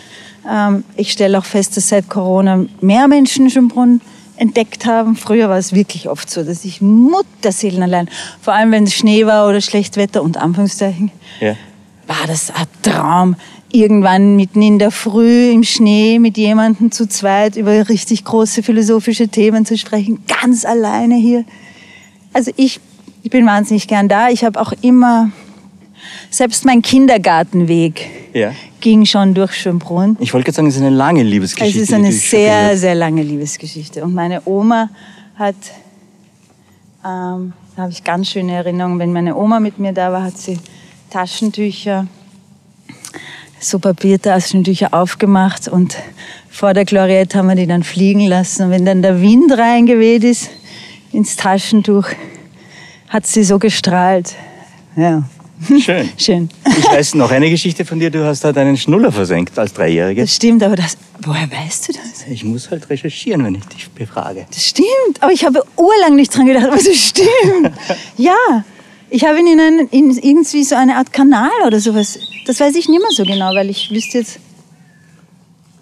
Ähm, 0.48 0.84
ich 0.96 1.12
stelle 1.12 1.38
auch 1.38 1.44
fest, 1.44 1.76
dass 1.76 1.88
seit 1.88 2.08
Corona 2.08 2.64
mehr 2.80 3.08
Menschen 3.08 3.48
Schönbrunn 3.48 4.00
entdeckt 4.36 4.84
haben. 4.86 5.16
Früher 5.16 5.48
war 5.48 5.58
es 5.58 5.72
wirklich 5.72 6.08
oft 6.08 6.28
so, 6.28 6.42
dass 6.42 6.64
ich 6.64 6.80
Mutterseelen 6.80 7.82
allein, 7.82 8.08
vor 8.40 8.52
allem 8.52 8.72
wenn 8.72 8.84
es 8.84 8.94
Schnee 8.94 9.26
war 9.26 9.48
oder 9.48 9.60
schlecht 9.60 9.96
Wetter, 9.96 10.22
und 10.22 10.36
Anführungszeichen, 10.36 11.10
Ja. 11.40 11.54
war 12.06 12.26
das 12.26 12.50
ein 12.50 12.66
Traum. 12.82 13.36
Irgendwann 13.74 14.36
mitten 14.36 14.62
in 14.62 14.78
der 14.78 14.92
Früh 14.92 15.50
im 15.50 15.64
Schnee 15.64 16.20
mit 16.20 16.36
jemandem 16.36 16.92
zu 16.92 17.08
zweit 17.08 17.56
über 17.56 17.88
richtig 17.88 18.24
große 18.24 18.62
philosophische 18.62 19.26
Themen 19.26 19.66
zu 19.66 19.76
sprechen, 19.76 20.22
ganz 20.28 20.64
alleine 20.64 21.16
hier. 21.16 21.44
Also 22.32 22.52
ich, 22.56 22.78
ich 23.24 23.30
bin 23.30 23.44
wahnsinnig 23.46 23.88
gern 23.88 24.08
da. 24.08 24.28
Ich 24.28 24.44
habe 24.44 24.60
auch 24.60 24.72
immer, 24.80 25.32
selbst 26.30 26.64
mein 26.64 26.82
Kindergartenweg 26.82 28.08
Ja. 28.32 28.52
ging 28.80 29.06
schon 29.06 29.34
durch 29.34 29.54
Schönbrunn. 29.54 30.16
Ich 30.20 30.32
wollte 30.32 30.44
gerade 30.44 30.54
sagen, 30.54 30.68
es 30.68 30.76
ist 30.76 30.82
eine 30.82 30.94
lange 30.94 31.24
Liebesgeschichte. 31.24 31.80
Es 31.80 31.88
ist 31.88 31.94
eine 31.94 32.12
sehr, 32.12 32.76
sehr 32.76 32.94
lange 32.94 33.24
Liebesgeschichte. 33.24 34.04
Und 34.04 34.14
meine 34.14 34.40
Oma 34.44 34.88
hat, 35.34 35.56
ähm, 37.04 37.52
da 37.74 37.82
habe 37.82 37.90
ich 37.90 38.04
ganz 38.04 38.28
schöne 38.28 38.52
Erinnerungen, 38.52 39.00
wenn 39.00 39.12
meine 39.12 39.34
Oma 39.34 39.58
mit 39.58 39.80
mir 39.80 39.92
da 39.92 40.12
war, 40.12 40.22
hat 40.22 40.38
sie 40.38 40.60
Taschentücher, 41.10 42.06
so 43.64 43.78
Papiertaschentücher 43.78 44.92
aufgemacht 44.92 45.68
und 45.68 45.96
vor 46.50 46.74
der 46.74 46.84
Gloriette 46.84 47.38
haben 47.38 47.48
wir 47.48 47.56
die 47.56 47.66
dann 47.66 47.82
fliegen 47.82 48.20
lassen. 48.20 48.64
Und 48.64 48.70
wenn 48.70 48.84
dann 48.84 49.02
der 49.02 49.20
Wind 49.20 49.52
reingeweht 49.56 50.24
ist 50.24 50.50
ins 51.12 51.36
Taschentuch, 51.36 52.06
hat 53.08 53.26
sie 53.26 53.44
so 53.44 53.58
gestrahlt. 53.58 54.34
Ja, 54.96 55.24
Schön. 55.80 56.08
schön. 56.18 56.48
Ich 56.66 56.84
weiß 56.84 57.14
noch 57.14 57.30
eine 57.30 57.48
Geschichte 57.48 57.84
von 57.84 57.98
dir. 57.98 58.10
Du 58.10 58.24
hast 58.24 58.44
da 58.44 58.52
deinen 58.52 58.76
Schnuller 58.76 59.12
versenkt 59.12 59.58
als 59.58 59.72
Dreijährige. 59.72 60.22
Das 60.22 60.34
stimmt, 60.34 60.62
aber 60.62 60.76
das, 60.76 60.96
woher 61.22 61.50
weißt 61.50 61.88
du 61.88 61.92
das? 61.92 62.26
Ich 62.30 62.44
muss 62.44 62.70
halt 62.70 62.88
recherchieren, 62.90 63.44
wenn 63.44 63.54
ich 63.54 63.64
dich 63.66 63.88
befrage. 63.90 64.46
Das 64.50 64.64
stimmt, 64.64 64.88
aber 65.20 65.32
ich 65.32 65.44
habe 65.44 65.62
urlang 65.76 66.16
nicht 66.16 66.36
dran 66.36 66.46
gedacht, 66.46 66.66
aber 66.66 66.76
das 66.76 66.96
stimmt. 66.96 67.72
ja, 68.16 68.64
ich 69.14 69.24
habe 69.24 69.38
ihn 69.38 69.46
in, 69.46 69.60
einen, 69.60 69.88
in 69.90 70.10
irgendwie 70.10 70.64
so 70.64 70.74
eine 70.74 70.96
Art 70.96 71.12
Kanal 71.12 71.52
oder 71.64 71.78
sowas. 71.78 72.18
Das 72.46 72.58
weiß 72.58 72.74
ich 72.74 72.88
nicht 72.88 73.00
mehr 73.00 73.12
so 73.12 73.22
genau, 73.22 73.54
weil 73.54 73.70
ich 73.70 73.92
wüsste 73.92 74.18
jetzt. 74.18 74.40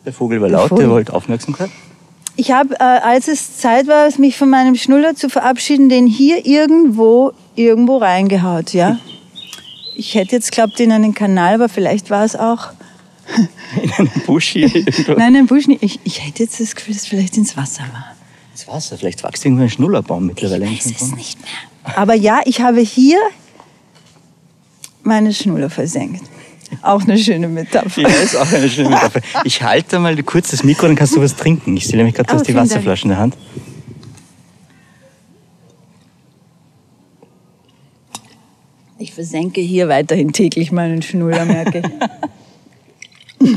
Der 0.04 0.12
Vogel 0.12 0.38
war 0.42 0.50
laut, 0.50 0.70
der 0.78 0.90
wollte 0.90 1.14
Aufmerksamkeit. 1.14 1.70
Ich 2.36 2.50
habe, 2.50 2.74
äh, 2.74 2.82
als 2.82 3.28
es 3.28 3.56
Zeit 3.56 3.86
war, 3.86 4.10
mich 4.18 4.36
von 4.36 4.50
meinem 4.50 4.74
Schnuller 4.74 5.14
zu 5.14 5.30
verabschieden, 5.30 5.88
den 5.88 6.06
hier 6.06 6.44
irgendwo, 6.44 7.32
irgendwo 7.56 7.96
reingehaut, 7.96 8.74
ja. 8.74 8.98
Ich 9.96 10.14
hätte 10.14 10.32
jetzt 10.32 10.52
glaubt 10.52 10.78
in 10.78 10.92
einen 10.92 11.14
Kanal, 11.14 11.54
aber 11.54 11.70
vielleicht 11.70 12.10
war 12.10 12.26
es 12.26 12.36
auch. 12.36 12.68
In 13.82 13.92
einem 13.92 14.10
Busch 14.26 14.48
hier 14.48 14.74
irgendwo. 14.74 15.12
Nein, 15.12 15.36
ein 15.36 15.46
Busch 15.46 15.68
nicht. 15.68 15.82
Ich, 15.82 16.00
ich 16.04 16.26
hätte 16.26 16.42
jetzt 16.42 16.60
das 16.60 16.74
Gefühl, 16.74 16.92
dass 16.92 17.04
es 17.04 17.08
vielleicht 17.08 17.36
ins 17.38 17.56
Wasser 17.56 17.84
war. 17.92 18.14
Das 18.52 18.68
Wasser, 18.68 18.98
vielleicht 18.98 19.22
wächst 19.22 19.44
irgendwo 19.44 19.62
ein 19.62 19.70
Schnullerbaum 19.70 20.26
mittlerweile. 20.26 20.66
Ich 20.66 20.84
weiß 20.84 21.00
es 21.00 21.14
nicht 21.14 21.40
mehr. 21.40 21.71
Aber 21.84 22.14
ja, 22.14 22.40
ich 22.44 22.60
habe 22.60 22.80
hier 22.80 23.18
meine 25.02 25.32
Schnur 25.32 25.68
versenkt. 25.68 26.22
Auch 26.80 27.02
eine 27.02 27.18
schöne 27.18 27.48
Metapher. 27.48 28.00
Ja, 28.00 28.08
ist 28.08 28.36
auch 28.36 28.50
eine 28.50 28.68
schöne 28.68 28.90
Metapher. 28.90 29.20
Ich 29.44 29.62
halte 29.62 29.98
mal 29.98 30.16
kurz 30.22 30.50
das 30.52 30.64
Mikro, 30.64 30.86
dann 30.86 30.96
kannst 30.96 31.14
du 31.14 31.20
was 31.20 31.36
trinken. 31.36 31.76
Ich 31.76 31.86
sehe 31.86 31.96
nämlich 31.96 32.14
gerade, 32.14 32.28
du 32.28 32.34
hast 32.34 32.42
oh, 32.42 32.44
die 32.44 32.54
Wasserflasche 32.54 33.02
Dank. 33.02 33.04
in 33.04 33.08
der 33.10 33.18
Hand. 33.18 33.36
Ich 38.98 39.12
versenke 39.12 39.60
hier 39.60 39.88
weiterhin 39.88 40.32
täglich 40.32 40.72
meinen 40.72 41.02
Schnuller, 41.02 41.44
merke 41.44 41.82
ich. 43.40 43.48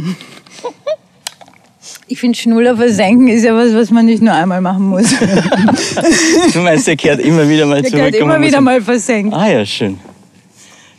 Ich 2.07 2.19
finde, 2.19 2.37
Schnuller 2.37 2.77
versenken 2.77 3.27
ist 3.29 3.43
ja 3.43 3.55
was, 3.55 3.73
was 3.73 3.89
man 3.89 4.05
nicht 4.05 4.21
nur 4.21 4.33
einmal 4.33 4.61
machen 4.61 4.87
muss. 4.89 5.13
Du 6.53 6.59
meinst, 6.59 6.87
der 6.87 6.95
kehrt 6.95 7.19
immer 7.19 7.47
wieder 7.49 7.65
mal 7.65 7.81
Der 7.81 7.89
zurück. 7.91 8.03
und 8.21 8.27
man 8.27 8.37
immer 8.37 8.47
wieder 8.47 8.61
mal 8.61 8.81
versenkt. 8.81 9.33
Ah 9.33 9.47
ja, 9.49 9.65
schön. 9.65 9.99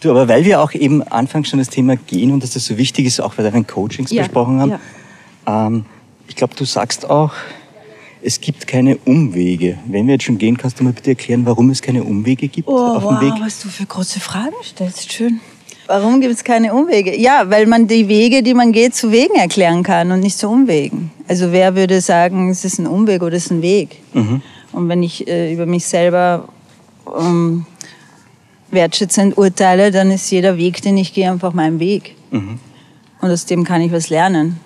Du, 0.00 0.10
aber 0.10 0.28
weil 0.28 0.44
wir 0.44 0.60
auch 0.60 0.72
eben 0.72 1.02
anfangs 1.04 1.48
schon 1.48 1.58
das 1.58 1.68
Thema 1.70 1.96
gehen 1.96 2.30
und 2.32 2.42
dass 2.42 2.50
das 2.52 2.66
so 2.66 2.76
wichtig 2.76 3.06
ist, 3.06 3.20
auch 3.20 3.34
bei 3.34 3.42
deinen 3.42 3.66
Coachings 3.66 4.10
Ja, 4.10 4.22
besprochen 4.24 4.60
haben, 4.60 4.74
ähm, 5.46 5.84
ich 6.28 6.34
glaube, 6.36 6.54
du 6.56 6.64
sagst 6.64 7.08
auch, 7.08 7.32
es 8.22 8.40
gibt 8.40 8.66
keine 8.66 8.96
Umwege. 9.04 9.78
Wenn 9.86 10.06
wir 10.06 10.14
jetzt 10.14 10.24
schon 10.24 10.38
gehen, 10.38 10.58
kannst 10.58 10.80
du 10.80 10.84
mal 10.84 10.92
bitte 10.92 11.10
erklären, 11.10 11.46
warum 11.46 11.70
es 11.70 11.80
keine 11.80 12.02
Umwege 12.02 12.48
gibt 12.48 12.66
Oh, 12.68 12.76
auf 12.76 13.02
dem 13.04 13.10
wow, 13.14 13.20
Weg? 13.22 13.32
was 13.40 13.60
du 13.62 13.68
für 13.68 13.86
große 13.86 14.18
Fragen 14.20 14.54
stellst. 14.64 15.12
Schön. 15.12 15.40
Warum 15.86 16.20
gibt 16.20 16.34
es 16.34 16.42
keine 16.42 16.74
Umwege? 16.74 17.16
Ja, 17.16 17.48
weil 17.48 17.66
man 17.66 17.86
die 17.86 18.08
Wege, 18.08 18.42
die 18.42 18.54
man 18.54 18.72
geht, 18.72 18.94
zu 18.94 19.12
Wegen 19.12 19.34
erklären 19.36 19.82
kann 19.82 20.10
und 20.10 20.20
nicht 20.20 20.36
zu 20.36 20.48
Umwegen. 20.48 21.12
Also 21.28 21.52
wer 21.52 21.76
würde 21.76 22.00
sagen, 22.00 22.50
es 22.50 22.64
ist 22.64 22.78
ein 22.78 22.86
Umweg 22.86 23.22
oder 23.22 23.36
es 23.36 23.46
ist 23.46 23.52
ein 23.52 23.62
Weg? 23.62 24.00
Und 24.72 24.88
wenn 24.88 25.02
ich 25.02 25.26
äh, 25.28 25.52
über 25.52 25.64
mich 25.66 25.86
selber 25.86 26.48
ähm, 27.18 27.66
wertschätzend 28.70 29.38
urteile, 29.38 29.90
dann 29.90 30.10
ist 30.10 30.30
jeder 30.30 30.56
Weg, 30.56 30.82
den 30.82 30.96
ich 30.96 31.14
gehe, 31.14 31.30
einfach 31.30 31.52
mein 31.52 31.78
Weg. 31.78 32.14
Und 33.20 33.30
aus 33.30 33.46
dem 33.46 33.64
kann 33.64 33.80
ich 33.80 33.92
was 33.92 34.10
lernen. 34.10 34.58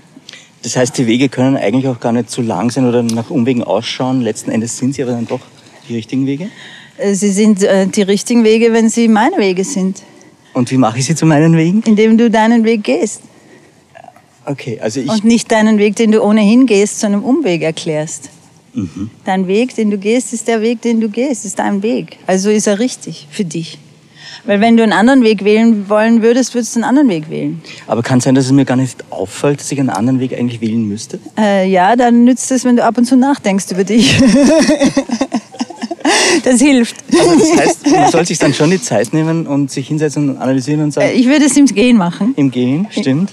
Das 0.63 0.77
heißt, 0.77 0.97
die 0.99 1.07
Wege 1.07 1.29
können 1.29 1.57
eigentlich 1.57 1.87
auch 1.89 2.01
gar 2.01 2.13
nicht 2.13 2.31
zu 2.31 2.43
lang 2.43 2.71
sein 2.71 2.87
oder 2.87 3.03
nach 3.03 3.31
Umwegen 3.31 3.63
ausschauen. 3.63 4.21
Letzten 4.21 4.51
Endes 4.51 4.77
sind 4.77 4.95
sie 4.95 5.03
aber 5.03 5.13
dann 5.13 5.27
doch 5.27 5.41
die 5.89 5.95
richtigen 5.95 6.27
Wege. 6.27 6.49
Äh, 6.99 7.15
Sie 7.15 7.31
sind 7.31 7.63
äh, 7.63 7.87
die 7.87 8.03
richtigen 8.03 8.45
Wege, 8.45 8.73
wenn 8.73 8.89
sie 8.89 9.09
meine 9.09 9.39
Wege 9.39 9.65
sind, 9.65 10.03
Und 10.53 10.71
wie 10.71 10.77
mache 10.77 10.99
ich 10.99 11.07
sie 11.07 11.15
zu 11.15 11.27
meinen 11.27 11.57
Wegen? 11.57 11.83
indem 11.87 12.19
du 12.19 12.31
deinen 12.31 12.65
Weg 12.65 12.85
gehst. 12.85 13.23
Okay, 14.47 14.79
also 14.81 15.01
ich, 15.01 15.09
und 15.09 15.25
nicht 15.25 15.51
deinen 15.53 15.79
Weg, 15.79 15.97
den 15.97 16.13
du 16.13 16.23
ohnehin 16.23 16.67
gehst, 16.67 17.01
zu 17.01 17.07
einem 17.07 17.23
Umweg 17.23 17.63
erklärst. 17.63 18.31
Dein 19.25 19.47
Weg, 19.49 19.75
den 19.75 19.91
du 19.91 19.99
gehst, 19.99 20.33
ist 20.33 20.47
der 20.49 20.61
Weg, 20.63 20.81
den 20.83 21.01
du 21.01 21.09
gehst, 21.09 21.45
ist 21.45 21.59
dein 21.59 21.83
Weg. 21.83 22.19
Also 22.27 22.51
ist 22.51 22.67
er 22.67 22.79
richtig 22.79 23.27
für 23.31 23.45
dich. 23.45 23.79
Weil 24.45 24.61
wenn 24.61 24.77
du 24.77 24.83
einen 24.83 24.93
anderen 24.93 25.23
Weg 25.23 25.45
wählen 25.45 25.89
wollen 25.89 26.23
würdest, 26.23 26.55
würdest 26.55 26.75
du 26.75 26.79
einen 26.79 26.85
anderen 26.85 27.09
Weg 27.09 27.29
wählen. 27.29 27.61
aber 27.87 28.03
kann 28.03 28.21
sein, 28.21 28.35
dass 28.35 28.47
es 28.47 28.53
mir 28.53 28.65
gar 28.65 28.77
nicht 28.77 29.05
auffällt, 29.11 29.61
dass 29.61 29.71
ich 29.71 29.79
einen 29.79 29.91
anderen 29.91 30.21
Weg 30.21 30.33
eigentlich 30.33 30.61
wählen 30.61 30.87
müsste? 30.87 31.19
Äh, 31.37 31.69
ja, 31.69 31.95
dann 31.97 32.25
nützt 32.25 32.51
es, 32.51 32.65
wenn 32.65 32.77
du 32.77 32.85
ab 32.85 32.97
und 32.97 33.05
zu 33.05 33.17
nachdenkst 33.17 33.67
über 33.71 33.85
dich. 33.85 34.19
das 36.45 36.61
hilft. 36.61 36.97
Also 37.13 37.39
das 37.39 37.59
heißt, 37.61 37.87
man 37.91 38.11
soll 38.11 38.27
sich 38.27 38.39
dann 38.39 38.55
schon 38.55 38.71
die 38.71 38.81
Zeit 38.81 39.13
nehmen 39.13 39.47
und 39.47 39.71
sich 39.71 39.89
hinsetzen 39.89 40.31
und 40.31 40.37
analysieren 40.39 40.83
und 40.83 40.89
Äh, 40.89 40.93
sagen, 40.93 41.11
Ich 41.15 41.27
würde 41.27 41.45
es 41.47 41.57
im 41.57 41.67
Gehen 41.67 41.97
machen, 41.97 42.33
im 42.37 42.51
Gehen, 42.51 42.87
stimmt. 42.91 43.31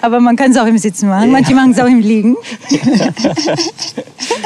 aber 0.00 0.20
man 0.20 0.36
kann 0.36 0.50
es 0.50 0.56
auch 0.56 0.66
im 0.66 0.78
Sitzen 0.78 1.08
machen. 1.08 1.30
Manche 1.30 1.54
machen 1.54 1.72
es 1.72 1.78
auch 1.78 1.86
im 1.86 2.00
Liegen. 2.00 2.36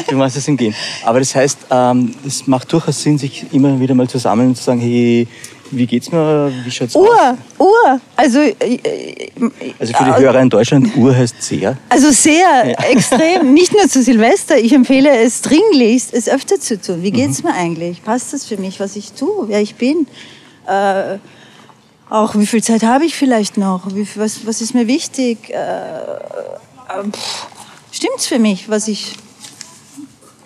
Du 0.09 0.17
machst 0.17 0.37
es 0.37 0.47
im 0.49 0.57
Gehen. 0.57 0.75
Aber 1.05 1.19
das 1.19 1.35
heißt, 1.35 1.59
ähm, 1.71 2.15
es 2.27 2.47
macht 2.47 2.73
durchaus 2.73 3.03
Sinn, 3.03 3.19
sich 3.19 3.47
immer 3.53 3.79
wieder 3.81 3.95
mal 3.95 4.09
zu 4.09 4.19
sammeln 4.19 4.49
und 4.51 4.57
zu 4.57 4.65
sagen, 4.65 4.81
hey, 4.81 5.27
wie 5.73 5.87
geht's 5.87 6.13
mir, 6.13 6.53
wie 6.65 6.71
schaut's 6.71 6.95
aus? 6.95 7.09
Uhr, 7.09 7.39
Uhr. 7.59 8.01
Also, 8.15 8.41
äh, 8.41 8.55
äh, 8.61 9.31
Also 9.79 9.93
für 9.95 10.05
die 10.05 10.15
Hörer 10.15 10.41
in 10.41 10.51
Deutschland, 10.51 10.97
Uhr 10.97 11.17
heißt 11.17 11.43
sehr. 11.43 11.77
Also 11.89 12.11
sehr 12.11 12.79
extrem, 12.91 13.53
nicht 13.55 13.73
nur 13.73 13.89
zu 13.89 14.03
Silvester. 14.03 14.59
Ich 14.59 14.73
empfehle 14.73 15.11
es 15.19 15.41
dringlichst, 15.41 16.13
es 16.13 16.29
öfter 16.29 16.61
zu 16.61 16.81
tun. 16.81 17.03
Wie 17.03 17.11
geht's 17.11 17.43
mir 17.43 17.55
eigentlich? 17.55 18.05
Passt 18.05 18.33
das 18.33 18.45
für 18.45 18.59
mich, 18.59 18.79
was 18.81 18.97
ich 18.97 19.13
tue, 19.13 19.49
wer 19.49 19.61
ich 19.61 19.75
bin? 19.77 20.07
Äh, 20.67 21.19
auch 22.11 22.35
wie 22.35 22.47
viel 22.47 22.63
Zeit 22.63 22.83
habe 22.83 23.07
ich 23.07 23.17
vielleicht 23.17 23.57
noch? 23.57 23.95
Wie, 23.95 24.07
was, 24.17 24.47
was 24.47 24.61
ist 24.61 24.75
mir 24.75 24.87
wichtig? 24.87 25.49
Äh, 25.49 25.55
äh, 25.55 27.11
pff, 27.11 27.47
stimmt's 27.91 28.27
für 28.27 28.39
mich, 28.39 28.69
was 28.69 28.89
ich 28.89 29.17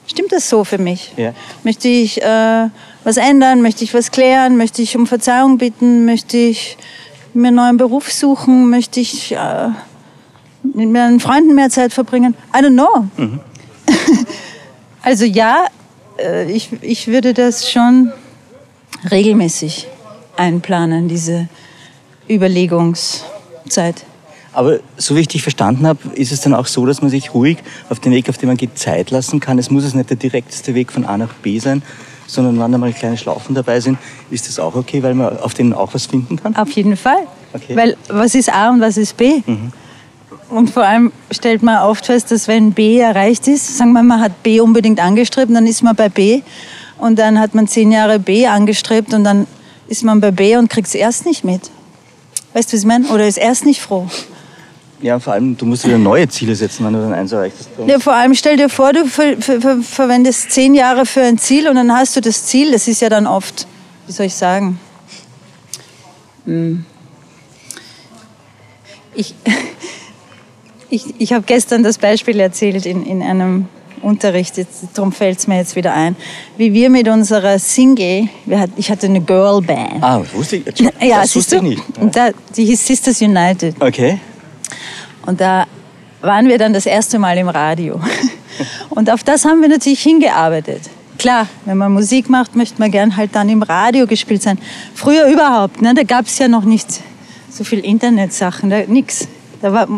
Stimmt 0.08 0.32
das 0.32 0.48
so 0.48 0.64
für 0.64 0.78
mich? 0.78 1.12
Ja. 1.16 1.34
Möchte 1.62 1.88
ich 1.88 2.22
äh, 2.22 2.68
was 3.06 3.18
ändern? 3.18 3.62
Möchte 3.62 3.84
ich 3.84 3.94
was 3.94 4.10
klären? 4.10 4.56
Möchte 4.56 4.82
ich 4.82 4.96
um 4.96 5.06
Verzeihung 5.06 5.58
bitten? 5.58 6.06
Möchte 6.06 6.36
ich 6.36 6.76
mir 7.34 7.48
einen 7.48 7.56
neuen 7.56 7.76
Beruf 7.76 8.10
suchen? 8.10 8.68
Möchte 8.68 8.98
ich 8.98 9.30
äh, 9.30 9.68
mit 10.64 10.90
meinen 10.90 11.20
Freunden 11.20 11.54
mehr 11.54 11.70
Zeit 11.70 11.92
verbringen? 11.92 12.34
I 12.52 12.58
don't 12.58 12.72
know. 12.72 13.06
also 15.02 15.24
ja, 15.24 15.66
äh, 16.18 16.50
ich, 16.50 16.70
ich 16.82 17.06
würde 17.06 17.32
das 17.32 17.70
schon 17.70 18.10
regelmäßig 19.08 19.86
einplanen, 20.36 21.06
diese 21.06 21.48
Überlegungszeit. 22.28 24.04
Aber 24.52 24.80
so 24.96 25.14
wie 25.14 25.20
ich 25.20 25.28
dich 25.28 25.42
verstanden 25.42 25.86
habe, 25.86 26.00
ist 26.16 26.32
es 26.32 26.40
dann 26.40 26.54
auch 26.54 26.66
so, 26.66 26.84
dass 26.84 27.02
man 27.02 27.10
sich 27.12 27.34
ruhig 27.34 27.58
auf 27.88 28.00
den 28.00 28.10
Weg, 28.10 28.28
auf 28.28 28.38
den 28.38 28.48
man 28.48 28.56
geht, 28.56 28.76
Zeit 28.76 29.12
lassen 29.12 29.38
kann. 29.38 29.60
Es 29.60 29.70
muss 29.70 29.84
es 29.84 29.94
nicht 29.94 30.10
der 30.10 30.16
direkteste 30.16 30.74
Weg 30.74 30.90
von 30.90 31.04
A 31.04 31.16
nach 31.16 31.34
B 31.34 31.60
sein, 31.60 31.82
sondern 32.26 32.58
wenn 32.60 32.72
da 32.72 32.78
mal 32.78 32.92
kleine 32.92 33.16
Schlaufen 33.16 33.54
dabei 33.54 33.80
sind, 33.80 33.98
ist 34.30 34.48
das 34.48 34.58
auch 34.58 34.74
okay, 34.74 35.02
weil 35.02 35.14
man 35.14 35.38
auf 35.38 35.54
denen 35.54 35.72
auch 35.72 35.94
was 35.94 36.06
finden 36.06 36.36
kann? 36.36 36.56
Auf 36.56 36.70
jeden 36.70 36.96
Fall. 36.96 37.26
Okay. 37.52 37.76
Weil 37.76 37.96
was 38.08 38.34
ist 38.34 38.52
A 38.52 38.70
und 38.70 38.80
was 38.80 38.96
ist 38.96 39.16
B? 39.16 39.42
Und 40.48 40.70
vor 40.70 40.84
allem 40.84 41.12
stellt 41.30 41.62
man 41.62 41.78
oft 41.78 42.06
fest, 42.06 42.30
dass 42.30 42.48
wenn 42.48 42.72
B 42.72 42.98
erreicht 42.98 43.48
ist, 43.48 43.78
sagen 43.78 43.92
wir, 43.92 44.02
man 44.02 44.20
hat 44.20 44.42
B 44.42 44.60
unbedingt 44.60 45.00
angestrebt, 45.00 45.52
dann 45.54 45.66
ist 45.66 45.82
man 45.82 45.96
bei 45.96 46.08
B. 46.08 46.42
Und 46.98 47.18
dann 47.18 47.38
hat 47.38 47.54
man 47.54 47.68
zehn 47.68 47.92
Jahre 47.92 48.18
B 48.18 48.46
angestrebt 48.46 49.12
und 49.12 49.24
dann 49.24 49.46
ist 49.88 50.02
man 50.02 50.20
bei 50.20 50.30
B 50.30 50.56
und 50.56 50.70
kriegt 50.70 50.88
es 50.88 50.94
erst 50.94 51.26
nicht 51.26 51.44
mit. 51.44 51.70
Weißt 52.54 52.72
du, 52.72 52.76
was 52.76 52.80
ich 52.80 52.86
meine? 52.86 53.06
Oder 53.08 53.28
ist 53.28 53.36
erst 53.36 53.66
nicht 53.66 53.80
froh. 53.80 54.06
Ja, 55.02 55.18
vor 55.18 55.34
allem, 55.34 55.56
du 55.56 55.66
musst 55.66 55.84
wieder 55.86 55.98
neue 55.98 56.26
Ziele 56.28 56.54
setzen, 56.54 56.84
wenn 56.86 56.94
du 56.94 57.00
dann 57.00 57.12
eins 57.12 57.30
erreicht 57.32 57.56
hast. 57.58 57.68
Ja, 57.86 57.98
vor 57.98 58.14
allem 58.14 58.34
stell 58.34 58.56
dir 58.56 58.68
vor, 58.70 58.92
du 58.92 59.06
ver 59.06 59.36
ver 59.40 59.60
ver 59.60 59.76
verwendest 59.82 60.50
zehn 60.52 60.74
Jahre 60.74 61.04
für 61.04 61.20
ein 61.22 61.36
Ziel 61.38 61.68
und 61.68 61.74
dann 61.76 61.92
hast 61.92 62.16
du 62.16 62.20
das 62.20 62.46
Ziel, 62.46 62.72
das 62.72 62.88
ist 62.88 63.02
ja 63.02 63.08
dann 63.10 63.26
oft, 63.26 63.66
wie 64.06 64.12
soll 64.12 64.26
ich 64.26 64.34
sagen, 64.34 64.78
Hm. 66.46 66.84
ich, 69.14 69.34
ich, 70.90 71.14
ich 71.18 71.32
habe 71.32 71.44
gestern 71.44 71.82
das 71.82 71.98
Beispiel 71.98 72.38
erzählt 72.40 72.86
in, 72.86 73.04
in 73.04 73.22
einem 73.22 73.66
Unterricht, 74.02 74.56
jetzt, 74.56 74.84
darum 74.94 75.10
fällt 75.10 75.38
es 75.38 75.46
mir 75.48 75.56
jetzt 75.56 75.74
wieder 75.74 75.92
ein, 75.92 76.14
wie 76.56 76.72
wir 76.72 76.88
mit 76.90 77.08
unserer 77.08 77.58
Single, 77.58 78.28
hat, 78.50 78.70
ich 78.76 78.90
hatte 78.90 79.06
eine 79.06 79.20
Girlband. 79.20 80.02
Ah, 80.02 80.20
das 80.20 80.32
wusste 80.34 80.56
ich. 80.56 80.78
ja, 81.00 81.22
das 81.22 81.34
wusste 81.34 81.56
ich 81.56 81.62
nicht. 81.62 81.82
Da, 82.12 82.30
die 82.56 82.64
hieß 82.66 82.86
Sisters 82.86 83.20
United. 83.20 83.74
Okay. 83.80 84.20
Und 85.24 85.40
da 85.40 85.66
waren 86.20 86.48
wir 86.48 86.58
dann 86.58 86.72
das 86.72 86.86
erste 86.86 87.18
Mal 87.18 87.38
im 87.38 87.48
Radio. 87.48 88.00
Und 88.90 89.10
auf 89.10 89.22
das 89.22 89.44
haben 89.44 89.60
wir 89.60 89.68
natürlich 89.68 90.02
hingearbeitet. 90.02 90.82
Klar, 91.18 91.46
wenn 91.64 91.78
man 91.78 91.92
Musik 91.92 92.28
macht, 92.28 92.56
möchte 92.56 92.78
man 92.78 92.90
gern 92.90 93.16
halt 93.16 93.34
dann 93.34 93.48
im 93.48 93.62
Radio 93.62 94.06
gespielt 94.06 94.42
sein. 94.42 94.58
Früher 94.94 95.26
überhaupt, 95.26 95.80
ne? 95.80 95.94
da 95.94 96.02
gab 96.02 96.26
es 96.26 96.38
ja 96.38 96.48
noch 96.48 96.64
nicht 96.64 97.00
so 97.50 97.64
viel 97.64 97.80
Internetsachen, 97.80 98.68
da, 98.68 98.82
nix. 98.86 99.26
Da 99.62 99.72
war, 99.72 99.88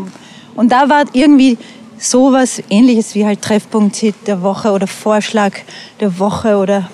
und 0.55 0.71
da 0.71 0.89
war 0.89 1.05
irgendwie 1.13 1.59
sowas 1.99 2.63
ähnliches 2.71 3.15
wie 3.15 3.25
halt 3.25 3.43
Treffpunkt-Hit 3.43 4.15
der 4.27 4.43
Woche 4.43 4.71
oder 4.71 4.87
Vorschlag 4.87 5.53
der 6.01 6.19
Woche 6.19 6.57
oder 6.57 6.89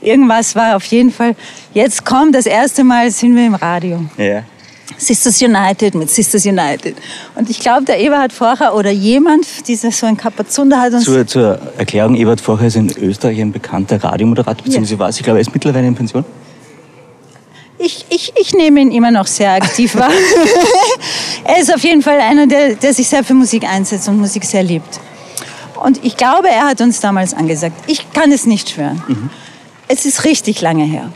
irgendwas 0.00 0.54
war 0.54 0.76
auf 0.76 0.84
jeden 0.84 1.10
Fall. 1.10 1.34
Jetzt 1.72 2.04
kommt 2.04 2.34
das 2.34 2.46
erste 2.46 2.84
Mal, 2.84 3.10
sind 3.10 3.34
wir 3.34 3.46
im 3.46 3.54
Radio. 3.54 4.04
Ja. 4.18 4.42
Sisters 4.98 5.40
United 5.42 5.94
mit 5.94 6.10
Sisters 6.10 6.46
United. 6.46 6.96
Und 7.34 7.50
ich 7.50 7.60
glaube, 7.60 7.84
der 7.84 8.00
Eberhard 8.00 8.32
Forcher 8.32 8.74
oder 8.74 8.90
jemand, 8.90 9.46
dieser 9.68 9.90
so 9.90 10.06
ein 10.06 10.16
Kapazunder 10.16 10.80
hat 10.80 10.92
uns... 10.92 11.04
Zur, 11.04 11.26
zur 11.26 11.58
Erklärung, 11.78 12.14
Ebert 12.14 12.40
Vorher 12.40 12.68
ist 12.68 12.76
in 12.76 12.90
Österreich 12.96 13.40
ein 13.40 13.52
bekannter 13.52 14.02
Radiomoderator, 14.02 14.64
beziehungsweise 14.64 14.98
war 14.98 15.08
es, 15.08 15.16
ich 15.16 15.22
glaube, 15.22 15.38
er 15.38 15.42
ist 15.42 15.52
mittlerweile 15.52 15.86
in 15.86 15.94
Pension. 15.94 16.24
Ich, 17.78 18.06
ich, 18.08 18.32
ich 18.40 18.54
nehme 18.54 18.80
ihn 18.80 18.92
immer 18.92 19.10
noch 19.10 19.26
sehr 19.26 19.52
aktiv 19.52 19.94
wahr. 19.96 20.10
er 21.44 21.60
ist 21.60 21.74
auf 21.74 21.82
jeden 21.82 22.02
Fall 22.02 22.20
einer, 22.20 22.46
der, 22.46 22.76
der 22.76 22.94
sich 22.94 23.08
sehr 23.08 23.24
für 23.24 23.34
Musik 23.34 23.64
einsetzt 23.64 24.08
und 24.08 24.18
Musik 24.18 24.44
sehr 24.44 24.62
liebt. 24.62 25.00
Und 25.82 26.02
ich 26.04 26.16
glaube, 26.16 26.48
er 26.48 26.66
hat 26.68 26.80
uns 26.80 27.00
damals 27.00 27.34
angesagt, 27.34 27.76
ich 27.86 28.10
kann 28.12 28.32
es 28.32 28.46
nicht 28.46 28.70
schwören. 28.70 29.02
Es 29.88 30.06
ist 30.06 30.24
richtig 30.24 30.60
lange 30.60 30.84
her. 30.84 31.10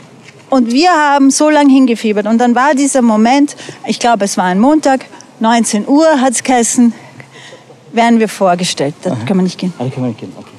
Und 0.49 0.71
wir 0.71 0.91
haben 0.91 1.29
so 1.31 1.49
lange 1.49 1.71
hingefiebert. 1.71 2.25
Und 2.25 2.39
dann 2.39 2.55
war 2.55 2.73
dieser 2.73 3.01
Moment, 3.01 3.55
ich 3.85 3.99
glaube, 3.99 4.25
es 4.25 4.37
war 4.37 4.45
ein 4.45 4.59
Montag, 4.59 5.05
19 5.39 5.87
Uhr 5.87 6.19
hat 6.19 6.33
es 6.33 6.43
geheißen, 6.43 6.93
werden 7.93 8.19
wir 8.19 8.27
vorgestellt. 8.27 8.95
Da 9.03 9.11
können 9.11 9.39
wir 9.39 9.43
nicht 9.43 9.59
gehen. 9.59 9.73
Ah, 9.77 9.83
da 9.83 9.89
kann 9.89 10.01
man 10.01 10.09
nicht 10.09 10.19
gehen. 10.19 10.33
Okay. 10.35 10.49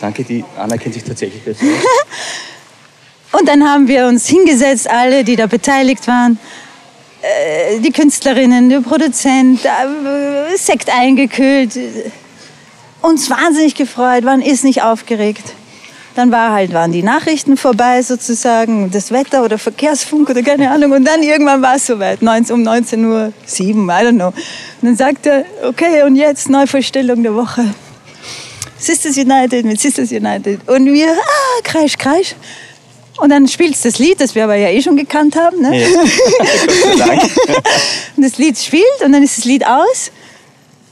Danke, 0.00 0.24
die 0.24 0.44
Anna 0.56 0.76
kennt 0.76 0.94
sich 0.94 1.04
tatsächlich 1.04 1.42
besser 1.42 1.64
Und 3.32 3.46
dann 3.48 3.68
haben 3.68 3.88
wir 3.88 4.06
uns 4.06 4.26
hingesetzt, 4.26 4.88
alle, 4.88 5.22
die 5.24 5.36
da 5.36 5.46
beteiligt 5.46 6.06
waren. 6.08 6.38
Äh, 7.20 7.80
Die 7.80 7.90
Künstlerinnen, 7.90 8.70
der 8.70 8.80
Produzent, 8.80 9.64
äh, 9.64 10.56
Sekt 10.56 10.88
eingekühlt. 10.90 11.78
Uns 13.02 13.28
wahnsinnig 13.28 13.74
gefreut, 13.74 14.24
waren 14.24 14.40
ist 14.40 14.64
nicht 14.64 14.82
aufgeregt. 14.82 15.52
Dann 16.18 16.32
war 16.32 16.50
halt, 16.50 16.72
waren 16.72 16.90
die 16.90 17.04
Nachrichten 17.04 17.56
vorbei 17.56 18.02
sozusagen, 18.02 18.90
das 18.90 19.12
Wetter 19.12 19.44
oder 19.44 19.56
Verkehrsfunk 19.56 20.28
oder 20.28 20.42
keine 20.42 20.68
Ahnung. 20.68 20.90
Und 20.90 21.04
dann 21.04 21.22
irgendwann 21.22 21.62
war 21.62 21.76
es 21.76 21.86
soweit, 21.86 22.22
19, 22.22 22.56
um 22.56 22.62
19.07 22.66 23.06
Uhr, 23.06 23.32
I 23.46 24.04
don't 24.04 24.16
know. 24.16 24.26
Und 24.26 24.34
dann 24.82 24.96
sagte 24.96 25.30
er, 25.62 25.68
okay, 25.68 26.02
und 26.02 26.16
jetzt 26.16 26.50
Neuvorstellung 26.50 27.22
der 27.22 27.36
Woche. 27.36 27.72
Sisters 28.78 29.16
United 29.16 29.64
mit 29.64 29.80
Sisters 29.80 30.10
United. 30.10 30.68
Und 30.68 30.86
wir, 30.86 31.08
ah, 31.08 31.62
kreisch, 31.62 31.96
kreisch. 31.96 32.34
Und 33.18 33.30
dann 33.30 33.46
spielst 33.46 33.84
das 33.84 34.00
Lied, 34.00 34.20
das 34.20 34.34
wir 34.34 34.42
aber 34.42 34.56
ja 34.56 34.70
eh 34.70 34.82
schon 34.82 34.96
gekannt 34.96 35.36
haben. 35.36 35.62
Ne? 35.62 35.82
Ja. 35.82 35.88
Gott 35.88 36.98
sei 36.98 37.06
Dank. 37.06 37.22
Und 38.16 38.24
das 38.24 38.38
Lied 38.38 38.58
spielt 38.58 39.04
und 39.04 39.12
dann 39.12 39.22
ist 39.22 39.38
das 39.38 39.44
Lied 39.44 39.64
aus. 39.64 40.10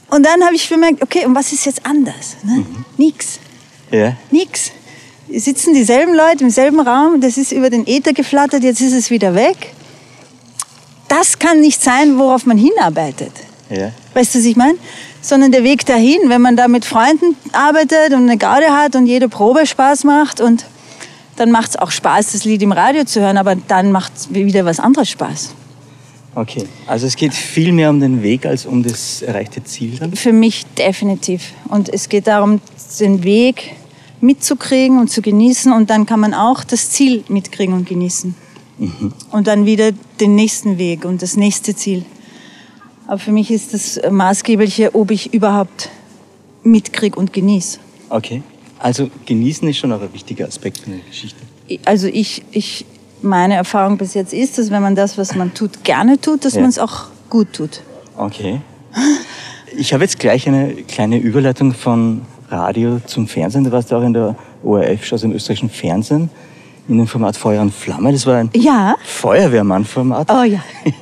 Und 0.09 0.25
dann 0.25 0.41
habe 0.45 0.55
ich 0.55 0.69
bemerkt, 0.69 1.03
okay, 1.03 1.25
und 1.25 1.35
was 1.35 1.51
ist 1.51 1.65
jetzt 1.65 1.85
anders? 1.85 2.37
Ne? 2.43 2.65
Nix, 2.95 3.39
Ja. 3.91 4.15
nix. 4.31 4.71
Sitzen 5.33 5.73
dieselben 5.73 6.13
Leute 6.13 6.43
im 6.43 6.49
selben 6.49 6.79
Raum, 6.79 7.19
das 7.21 7.37
ist 7.37 7.51
über 7.51 7.69
den 7.69 7.85
Äther 7.85 8.13
geflattert, 8.13 8.63
jetzt 8.63 8.81
ist 8.81 8.93
es 8.93 9.09
wieder 9.09 9.35
weg. 9.35 9.73
Das 11.07 11.39
kann 11.39 11.59
nicht 11.59 11.81
sein, 11.81 12.17
worauf 12.17 12.45
man 12.45 12.57
hinarbeitet. 12.57 13.31
Ja. 13.69 13.91
Weißt 14.13 14.35
du, 14.35 14.39
was 14.39 14.45
ich 14.45 14.55
meine? 14.55 14.77
Sondern 15.21 15.51
der 15.51 15.63
Weg 15.63 15.85
dahin, 15.85 16.19
wenn 16.27 16.41
man 16.41 16.55
da 16.55 16.67
mit 16.67 16.85
Freunden 16.85 17.35
arbeitet 17.51 18.13
und 18.13 18.23
eine 18.23 18.37
Garde 18.37 18.71
hat 18.71 18.95
und 18.95 19.05
jede 19.05 19.27
Probe 19.27 19.65
Spaß 19.65 20.05
macht 20.05 20.39
und 20.39 20.65
dann 21.35 21.51
macht 21.51 21.71
es 21.71 21.75
auch 21.75 21.91
Spaß, 21.91 22.31
das 22.31 22.45
Lied 22.45 22.61
im 22.61 22.71
Radio 22.71 23.03
zu 23.03 23.21
hören, 23.21 23.37
aber 23.37 23.55
dann 23.55 23.91
macht 23.91 24.13
es 24.15 24.33
wieder 24.33 24.65
was 24.65 24.79
anderes 24.79 25.09
Spaß. 25.09 25.53
Okay. 26.35 26.65
Also 26.85 27.07
es 27.07 27.15
geht 27.15 27.33
viel 27.33 27.71
mehr 27.71 27.89
um 27.89 27.99
den 27.99 28.21
Weg 28.21 28.45
als 28.45 28.65
um 28.65 28.83
das 28.83 29.23
erreichte 29.23 29.63
Ziel 29.63 29.97
dann? 29.97 30.13
Für 30.15 30.33
mich 30.33 30.65
definitiv. 30.77 31.53
Und 31.67 31.89
es 31.89 32.09
geht 32.09 32.27
darum, 32.27 32.61
den 32.99 33.23
Weg 33.23 33.75
mitzukriegen 34.21 34.99
und 34.99 35.09
zu 35.09 35.21
genießen 35.21 35.71
und 35.71 35.89
dann 35.89 36.05
kann 36.05 36.19
man 36.19 36.33
auch 36.33 36.63
das 36.63 36.89
Ziel 36.91 37.23
mitkriegen 37.27 37.73
und 37.75 37.87
genießen. 37.87 38.35
Und 39.31 39.47
dann 39.47 39.65
wieder 39.65 39.91
den 40.19 40.35
nächsten 40.35 40.77
Weg 40.77 41.03
und 41.05 41.21
das 41.23 41.35
nächste 41.35 41.75
Ziel. 41.75 42.05
Aber 43.07 43.17
für 43.19 43.31
mich 43.31 43.49
ist 43.49 43.73
das 43.73 43.99
Maßgebliche, 44.09 44.93
ob 44.93 45.09
ich 45.11 45.33
überhaupt 45.33 45.89
mitkriege 46.63 47.17
und 47.17 47.33
genieße. 47.33 47.79
Okay. 48.09 48.43
Also 48.79 49.09
genießen 49.25 49.67
ist 49.67 49.77
schon 49.77 49.91
auch 49.91 50.01
ein 50.01 50.13
wichtiger 50.13 50.45
Aspekt 50.47 50.77
von 50.79 50.93
der 50.93 51.01
Geschichte. 51.01 51.39
Also 51.85 52.07
ich, 52.07 52.43
ich, 52.51 52.85
meine 53.21 53.55
Erfahrung 53.55 53.97
bis 53.97 54.13
jetzt 54.13 54.33
ist, 54.33 54.57
dass 54.59 54.69
wenn 54.69 54.81
man 54.83 54.93
das, 54.95 55.17
was 55.17 55.33
man 55.33 55.53
tut, 55.53 55.83
gerne 55.83 56.21
tut, 56.21 56.45
dass 56.45 56.53
Ja. 56.53 56.61
man 56.61 56.69
es 56.69 56.77
auch 56.77 57.05
gut 57.29 57.53
tut. 57.53 57.81
Okay. 58.15 58.61
Ich 59.75 59.93
habe 59.93 60.03
jetzt 60.03 60.19
gleich 60.19 60.47
eine 60.47 60.73
kleine 60.83 61.17
Überleitung 61.17 61.73
von 61.73 62.21
Radio 62.49 62.99
zum 63.05 63.27
Fernsehen. 63.27 63.63
Du 63.63 63.71
warst 63.71 63.91
ja 63.91 63.97
auch 63.97 64.03
in 64.03 64.13
der 64.13 64.35
ORF, 64.63 65.11
also 65.11 65.27
im 65.27 65.33
österreichischen 65.33 65.69
Fernsehen, 65.69 66.29
in 66.87 66.97
dem 66.97 67.07
Format 67.07 67.35
Feuer 67.35 67.61
und 67.61 67.73
Flamme. 67.73 68.11
Das 68.13 68.25
war 68.25 68.35
ein 68.37 68.49
Ja. 68.55 68.95
Feuerwehrmann-Format. 69.03 70.29
Oh 70.31 70.43
ja. 70.43 70.59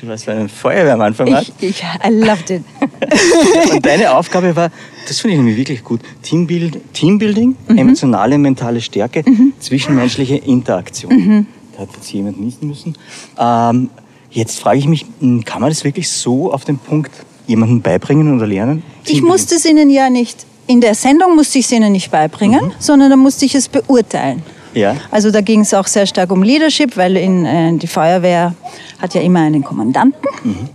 Du 0.00 0.08
warst 0.08 0.26
bei 0.26 0.32
einem 0.32 0.48
Feuerwehrmann-Format. 0.48 1.52
Ich, 1.60 1.68
ich, 1.68 1.82
I 2.04 2.10
loved 2.12 2.50
it. 2.50 2.64
Und 3.72 3.86
deine 3.86 4.12
Aufgabe 4.16 4.56
war, 4.56 4.70
das 5.06 5.20
finde 5.20 5.34
ich 5.36 5.38
nämlich 5.40 5.56
wirklich 5.56 5.84
gut, 5.84 6.00
Teambuild, 6.22 6.80
Teambuilding, 6.92 7.54
emotionale, 7.68 8.36
mentale 8.36 8.80
Stärke, 8.80 9.22
zwischenmenschliche 9.60 10.36
Interaktion. 10.38 11.46
Da 11.76 11.82
hat 11.82 11.90
jetzt 11.94 12.12
jemand 12.12 12.40
niesen 12.40 12.66
müssen. 12.66 12.98
Ähm, 13.38 13.90
jetzt 14.32 14.58
frage 14.58 14.80
ich 14.80 14.88
mich, 14.88 15.06
m, 15.20 15.44
kann 15.44 15.60
man 15.60 15.70
das 15.70 15.84
wirklich 15.84 16.10
so 16.10 16.52
auf 16.52 16.64
den 16.64 16.78
Punkt 16.78 17.12
jemandem 17.46 17.80
beibringen 17.80 18.34
oder 18.34 18.48
lernen? 18.48 18.82
Ich 19.06 19.22
musste 19.22 19.54
es 19.54 19.64
ihnen 19.64 19.88
ja 19.88 20.10
nicht, 20.10 20.46
in 20.66 20.80
der 20.80 20.94
Sendung 20.94 21.36
musste 21.36 21.58
ich 21.58 21.66
es 21.66 21.72
ihnen 21.72 21.92
nicht 21.92 22.10
beibringen, 22.10 22.72
sondern 22.78 23.10
da 23.10 23.16
musste 23.16 23.44
ich 23.44 23.54
es 23.54 23.68
beurteilen. 23.68 24.42
Ja. 24.74 24.96
Also 25.10 25.30
da 25.30 25.40
ging 25.42 25.60
es 25.60 25.74
auch 25.74 25.86
sehr 25.86 26.06
stark 26.06 26.30
um 26.32 26.42
Leadership, 26.42 26.96
weil 26.96 27.16
in, 27.16 27.44
äh, 27.44 27.76
die 27.76 27.86
Feuerwehr 27.86 28.54
hat 29.00 29.14
ja 29.14 29.20
immer 29.20 29.40
einen 29.40 29.62
Kommandanten. 29.62 30.68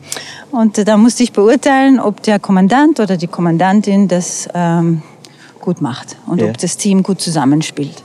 Und 0.51 0.77
äh, 0.77 0.85
da 0.85 0.97
musste 0.97 1.23
ich 1.23 1.31
beurteilen, 1.33 1.99
ob 1.99 2.21
der 2.23 2.37
Kommandant 2.39 2.99
oder 2.99 3.17
die 3.17 3.27
Kommandantin 3.27 4.07
das 4.07 4.47
ähm, 4.53 5.01
gut 5.61 5.81
macht 5.81 6.15
und 6.27 6.41
Ja. 6.41 6.47
ob 6.49 6.57
das 6.59 6.77
Team 6.77 7.01
gut 7.01 7.21
zusammenspielt. 7.21 8.03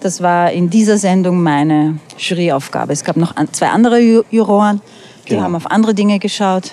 Das 0.00 0.22
war 0.22 0.50
in 0.50 0.70
dieser 0.70 0.96
Sendung 0.98 1.42
meine 1.42 1.98
Juryaufgabe. 2.18 2.92
Es 2.92 3.04
gab 3.04 3.16
noch 3.16 3.36
an, 3.36 3.52
zwei 3.52 3.68
andere 3.68 4.00
Ju 4.00 4.22
Juroren, 4.30 4.80
die 5.26 5.30
Genau. 5.30 5.42
haben 5.42 5.54
auf 5.56 5.70
andere 5.70 5.94
Dinge 5.94 6.18
geschaut. 6.18 6.72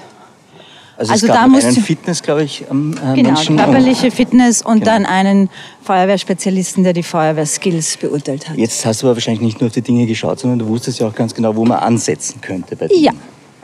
Also, 0.97 1.13
also 1.13 1.25
es 1.25 1.31
gab 1.33 1.49
da 1.51 1.57
einen 1.57 1.75
Fitness, 1.75 2.21
glaube 2.21 2.43
ich, 2.43 2.63
am 2.69 2.93
äh, 2.93 3.15
Genau, 3.15 3.29
Menschen. 3.29 3.57
körperliche 3.57 4.11
Fitness 4.11 4.61
und 4.61 4.79
Genau. 4.81 4.85
dann 4.85 5.05
einen 5.05 5.49
Feuerwehrspezialisten, 5.83 6.83
der 6.83 6.93
die 6.93 7.03
Feuerwehrskills 7.03 7.97
beurteilt 7.97 8.47
hat. 8.49 8.57
Jetzt 8.57 8.85
hast 8.85 9.01
du 9.01 9.07
aber 9.07 9.15
wahrscheinlich 9.15 9.41
nicht 9.41 9.61
nur 9.61 9.67
auf 9.67 9.73
die 9.73 9.81
Dinge 9.81 10.05
geschaut, 10.05 10.39
sondern 10.39 10.59
du 10.59 10.67
wusstest 10.67 10.99
ja 10.99 11.07
auch 11.07 11.15
ganz 11.15 11.33
genau, 11.33 11.55
wo 11.55 11.65
man 11.65 11.79
ansetzen 11.79 12.39
könnte 12.41 12.75
bei 12.75 12.87
dir. 12.87 12.97
Ja, 12.99 13.11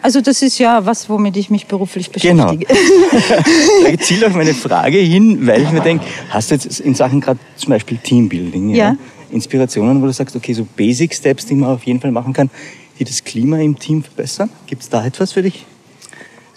also 0.01 0.21
das 0.21 0.41
ist 0.41 0.57
ja 0.57 0.85
was, 0.85 1.09
womit 1.09 1.37
ich 1.37 1.49
mich 1.49 1.67
beruflich 1.67 2.11
Genau. 2.11 2.45
beschäftige. 2.55 2.73
Da 3.91 3.97
zielt 3.99 4.23
auch 4.25 4.31
meine 4.33 4.53
Frage 4.53 4.97
hin, 4.97 5.45
weil 5.45 5.61
ich 5.63 5.71
mir 5.71 5.81
denke, 5.81 6.05
hast 6.29 6.49
du 6.51 6.55
jetzt 6.55 6.79
in 6.79 6.95
Sachen 6.95 7.21
gerade 7.21 7.39
zum 7.55 7.69
Beispiel 7.69 7.97
Teambuilding, 7.97 8.69
Ja. 8.73 8.95
Inspirationen, 9.29 10.01
wo 10.01 10.05
du 10.05 10.13
sagst, 10.13 10.35
okay, 10.35 10.53
so 10.53 10.65
Basic 10.75 11.13
Steps, 11.13 11.45
die 11.45 11.55
man 11.55 11.69
auf 11.71 11.83
jeden 11.83 11.99
Fall 11.99 12.11
machen 12.11 12.31
kann, 12.33 12.49
die 12.97 13.03
das 13.03 13.23
Klima 13.23 13.57
im 13.59 13.77
Team 13.77 14.01
verbessern? 14.03 14.49
Gibt 14.65 14.83
es 14.83 14.89
da 14.89 15.05
etwas 15.05 15.33
für 15.33 15.41
dich? 15.43 15.65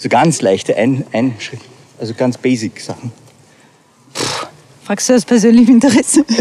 So 0.02 0.08
ganz 0.08 0.40
leichte 0.40 0.74
ein, 0.76 1.04
ein 1.12 1.34
Schritt, 1.38 1.60
also 2.00 2.14
ganz 2.14 2.38
Basic 2.38 2.80
Sachen. 2.80 3.12
Fragst 4.82 5.10
du 5.10 5.14
aus 5.14 5.26
persönlichem 5.26 5.74
Interesse? 5.74 6.24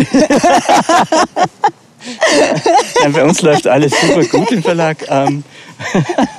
Nein, 3.04 3.12
bei 3.12 3.24
uns 3.26 3.42
läuft 3.42 3.68
alles 3.68 3.92
super 4.00 4.24
gut 4.26 4.50
im 4.54 4.64
Verlag. 4.64 5.06
Ähm 5.10 5.44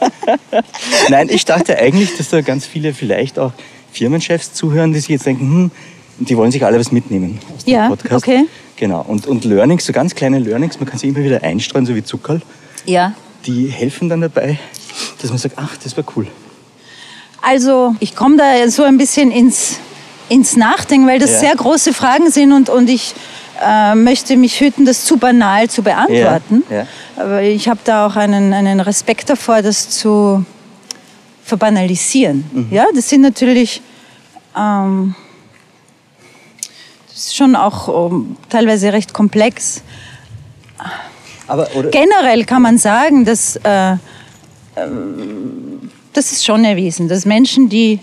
Nein, 1.11 1.29
ich 1.31 1.45
dachte 1.45 1.79
eigentlich, 1.79 2.17
dass 2.17 2.31
da 2.31 2.41
ganz 2.41 2.65
viele 2.65 2.95
vielleicht 2.95 3.39
auch 3.39 3.53
Firmenchefs 3.93 4.55
zuhören, 4.55 4.95
die 4.95 5.01
sich 5.01 5.11
jetzt 5.11 5.27
denken, 5.27 5.45
hm, 5.45 5.71
die 6.27 6.37
wollen 6.39 6.51
sich 6.53 6.65
alle 6.65 6.81
was 6.81 6.91
mitnehmen 6.91 7.39
aus 7.55 7.67
dem 7.67 7.75
Ja, 7.75 7.89
Podcast. 7.89 8.15
okay. 8.25 8.47
Genau. 8.77 9.03
Und, 9.07 9.27
und 9.27 9.45
Learnings, 9.45 9.85
so 9.85 9.93
ganz 9.93 10.15
kleine 10.15 10.39
Learnings, 10.39 10.81
man 10.81 10.89
kann 10.89 10.99
sie 10.99 11.09
immer 11.09 11.19
wieder 11.23 11.43
einstreuen, 11.43 11.85
so 11.85 11.95
wie 11.95 12.03
Zuckerl, 12.03 12.41
Ja. 12.87 13.13
die 13.45 13.67
helfen 13.69 14.09
dann 14.09 14.23
dabei, 14.23 14.59
dass 15.21 15.29
man 15.29 15.39
sagt, 15.39 15.57
ach, 15.59 15.77
das 15.85 15.95
war 15.99 16.05
cool. 16.17 16.27
Also 17.43 17.95
ich 18.01 18.15
komme 18.15 18.37
da 18.37 18.69
so 18.71 18.83
ein 18.83 18.99
bisschen 18.99 19.31
ins, 19.31 19.79
ins 20.29 20.57
Nachdenken, 20.57 21.07
weil 21.07 21.19
das 21.19 21.33
Ja. 21.33 21.39
sehr 21.41 21.57
große 21.57 21.93
Fragen 21.93 22.31
sind 22.31 22.53
und, 22.53 22.69
und 22.69 22.89
ich 22.91 23.15
äh, 23.63 23.95
möchte 23.95 24.37
mich 24.37 24.61
hüten, 24.61 24.85
das 24.85 25.05
zu 25.05 25.17
banal 25.17 25.69
zu 25.69 25.83
beantworten. 25.83 26.63
Ja, 26.69 26.77
ja. 26.77 26.87
Aber 27.17 27.43
ich 27.43 27.69
habe 27.69 27.81
da 27.85 28.07
auch 28.07 28.17
einen, 28.17 28.53
einen 28.53 28.81
Respekt 28.81 29.29
davor, 29.31 29.63
das 29.63 29.91
zu 29.91 30.45
verbanalisieren. 31.45 32.45
Mhm. 32.53 32.69
Ja, 32.71 32.87
das 32.95 33.09
sind 33.09 33.23
natürlich 33.23 33.83
ähm, 34.57 35.15
das 37.09 37.27
ist 37.27 37.37
schon 37.37 37.55
auch 37.55 38.11
ähm, 38.11 38.37
teilweise 38.49 38.93
recht 38.93 39.13
komplex. 39.13 39.83
Aber, 41.47 41.67
Generell 41.91 42.45
kann 42.45 42.63
man 42.63 42.79
sagen, 42.79 43.25
dass 43.25 43.57
äh, 43.57 43.97
ähm, 44.77 45.91
das 46.13 46.33
ist 46.33 46.45
schon 46.45 46.65
erwiesen, 46.65 47.09
dass 47.09 47.25
Menschen, 47.25 47.69
die, 47.69 48.01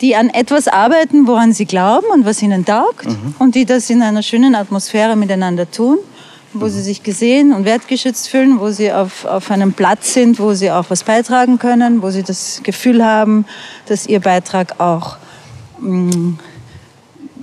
die 0.00 0.16
an 0.16 0.28
etwas 0.28 0.68
arbeiten, 0.68 1.26
woran 1.26 1.52
sie 1.52 1.66
glauben 1.66 2.06
und 2.12 2.24
was 2.24 2.42
ihnen 2.42 2.64
taugt, 2.64 3.06
und 3.38 3.54
die 3.54 3.64
das 3.64 3.90
in 3.90 4.02
einer 4.02 4.22
schönen 4.22 4.54
Atmosphäre 4.54 5.16
miteinander 5.16 5.70
tun, 5.70 5.98
wo 6.52 6.68
sie 6.68 6.82
sich 6.82 7.02
gesehen 7.02 7.52
und 7.52 7.64
wertgeschätzt 7.64 8.28
fühlen, 8.28 8.60
wo 8.60 8.70
sie 8.70 8.92
auf, 8.92 9.24
auf 9.24 9.50
einem 9.50 9.72
Platz 9.72 10.14
sind, 10.14 10.38
wo 10.38 10.54
sie 10.54 10.70
auch 10.70 10.86
was 10.88 11.02
beitragen 11.02 11.58
können, 11.58 12.00
wo 12.02 12.10
sie 12.10 12.22
das 12.22 12.60
Gefühl 12.62 13.04
haben, 13.04 13.44
dass 13.86 14.06
ihr 14.06 14.20
Beitrag 14.20 14.80
auch 14.80 15.16
mm, 15.80 16.34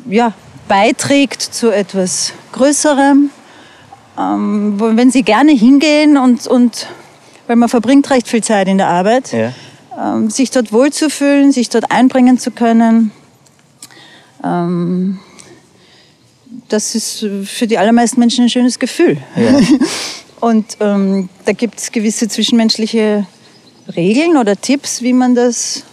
ja, 0.10 0.34
beiträgt 0.68 1.42
zu 1.42 1.72
etwas 1.72 2.34
Größerem, 2.54 3.30
ähm, 4.18 4.80
wo, 4.80 4.96
wenn 4.96 5.12
sie 5.12 5.24
gerne 5.24 5.52
hingehen 5.52 6.18
und, 6.18 6.48
und 6.48 6.88
weil 7.52 7.58
man 7.58 7.68
verbringt 7.68 8.10
recht 8.12 8.30
viel 8.30 8.42
Zeit 8.42 8.70
in 8.70 8.78
der 8.78 8.88
Arbeit, 8.88 9.34
ja. 9.34 9.52
ähm, 10.00 10.30
sich 10.30 10.52
dort 10.52 10.72
wohlzufühlen, 10.72 11.52
sich 11.52 11.68
dort 11.68 11.92
einbringen 11.92 12.40
zu 12.40 12.50
können. 12.50 13.12
Ähm, 14.42 15.20
das 16.70 16.96
ist 16.96 17.28
für 17.44 17.68
die 17.68 17.78
allermeisten 17.78 18.22
Menschen 18.22 18.46
ein 18.46 18.50
schönes 18.50 18.80
Gefühl. 18.80 19.18
Und 20.40 20.78
ähm, 20.80 21.28
da 21.44 21.52
gibt 21.52 21.78
es 21.78 21.92
gewisse 21.92 22.30
zwischenmenschliche 22.30 23.28
Regeln 23.98 24.38
oder 24.38 24.56
Tipps, 24.56 25.02
wie 25.02 25.12
man 25.12 25.36
das 25.36 25.84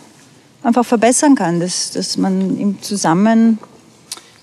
einfach 0.62 0.87
verbessern 0.87 1.35
kann, 1.35 1.59
dass, 1.59 1.90
dass 1.90 2.16
man 2.16 2.57
im, 2.57 2.81
Zusammen, 2.83 3.59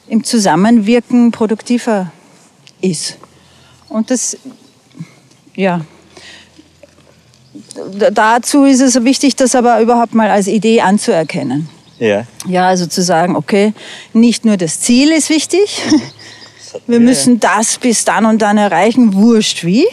im 0.10 0.26
Zusammenwirken 0.26 1.32
produktiver 1.32 2.12
ist. 2.82 3.18
Und 3.88 4.12
das, 4.12 4.38
ja, 5.56 5.80
dazu 8.12 8.66
ist 8.66 8.82
es 8.82 9.04
wichtig, 9.04 9.36
das 9.36 9.56
aber 9.56 9.82
überhaupt 9.82 10.14
mal 10.14 10.30
als 10.30 10.48
Idee 10.48 10.82
anzuerkennen. 10.82 11.70
Ja. 12.00 12.26
Ja, 12.48 12.68
also 12.68 12.88
zu 12.88 13.02
sagen, 13.02 13.36
okay, 13.36 13.74
nicht 14.14 14.46
nur 14.46 14.58
das 14.58 14.82
Ziel 14.82 15.12
ist 15.12 15.30
wichtig, 15.30 15.82
wir 16.88 17.00
müssen 17.00 17.40
das 17.40 17.78
bis 17.78 18.04
dann 18.04 18.26
und 18.26 18.42
dann 18.42 18.58
erreichen, 18.58 19.14
wurscht 19.14 19.64
wie, 19.64 19.88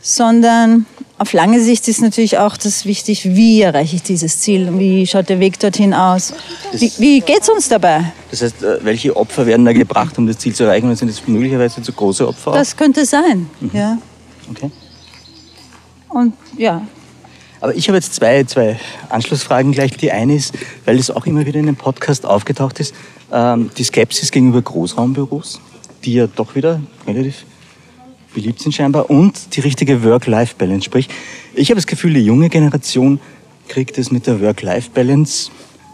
sondern 0.00 0.86
auf 1.18 1.32
lange 1.32 1.60
Sicht 1.60 1.86
ist 1.86 2.00
natürlich 2.00 2.38
auch 2.38 2.56
das 2.56 2.84
wichtig, 2.84 3.36
wie 3.36 3.62
erreiche 3.62 3.94
ich 3.94 4.02
dieses 4.02 4.40
Ziel, 4.40 4.68
wie 4.76 5.06
schaut 5.06 5.28
der 5.28 5.38
Weg 5.38 5.60
dorthin 5.60 5.94
aus, 5.94 6.34
wie, 6.72 6.90
wie 6.98 7.20
geht 7.20 7.42
es 7.42 7.48
uns 7.48 7.68
dabei? 7.68 8.12
Das 8.32 8.42
heißt, 8.42 8.62
äh, 8.64 8.84
welche 8.84 9.14
Opfer 9.16 9.46
werden 9.46 9.64
da 9.64 9.72
gebracht, 9.72 10.18
um 10.18 10.26
das 10.26 10.38
Ziel 10.38 10.52
zu 10.52 10.64
erreichen? 10.64 10.90
Und 10.90 10.96
sind 10.96 11.08
das 11.08 11.22
möglicherweise 11.28 11.80
zu 11.80 11.92
große 11.92 12.26
Opfer? 12.26 12.52
Das 12.52 12.76
könnte 12.76 13.06
sein, 13.06 13.48
ja. 13.72 13.98
Okay. 14.50 14.72
Und 16.12 16.34
ja, 16.56 16.86
Aber 17.60 17.74
ich 17.76 17.88
habe 17.88 17.96
jetzt 17.96 18.14
zwei, 18.14 18.42
zwei 18.44 18.78
Anschlussfragen 19.08 19.72
gleich. 19.72 19.96
Die 19.96 20.10
eine 20.10 20.34
ist, 20.34 20.52
weil 20.84 20.96
das 20.96 21.10
auch 21.10 21.26
immer 21.26 21.46
wieder 21.46 21.60
in 21.60 21.66
dem 21.66 21.76
Podcast 21.76 22.26
aufgetaucht 22.26 22.80
ist, 22.80 22.92
ähm, 23.32 23.70
die 23.78 23.84
Skepsis 23.84 24.32
gegenüber 24.32 24.60
Großraumbüros, 24.60 25.60
die 26.04 26.14
ja 26.14 26.26
doch 26.26 26.54
wieder 26.54 26.80
relativ 27.06 27.46
beliebt 28.34 28.60
sind 28.60 28.72
scheinbar, 28.72 29.10
und 29.10 29.54
die 29.56 29.60
richtige 29.60 30.02
Work-Life-Balance. 30.02 30.86
Sprich, 30.86 31.08
ich 31.54 31.70
habe 31.70 31.76
das 31.76 31.86
Gefühl, 31.86 32.14
die 32.14 32.24
junge 32.24 32.48
Generation 32.48 33.20
kriegt 33.68 33.96
es 33.96 34.10
mit 34.10 34.26
der 34.26 34.40
Work-Life-Balance 34.40 35.50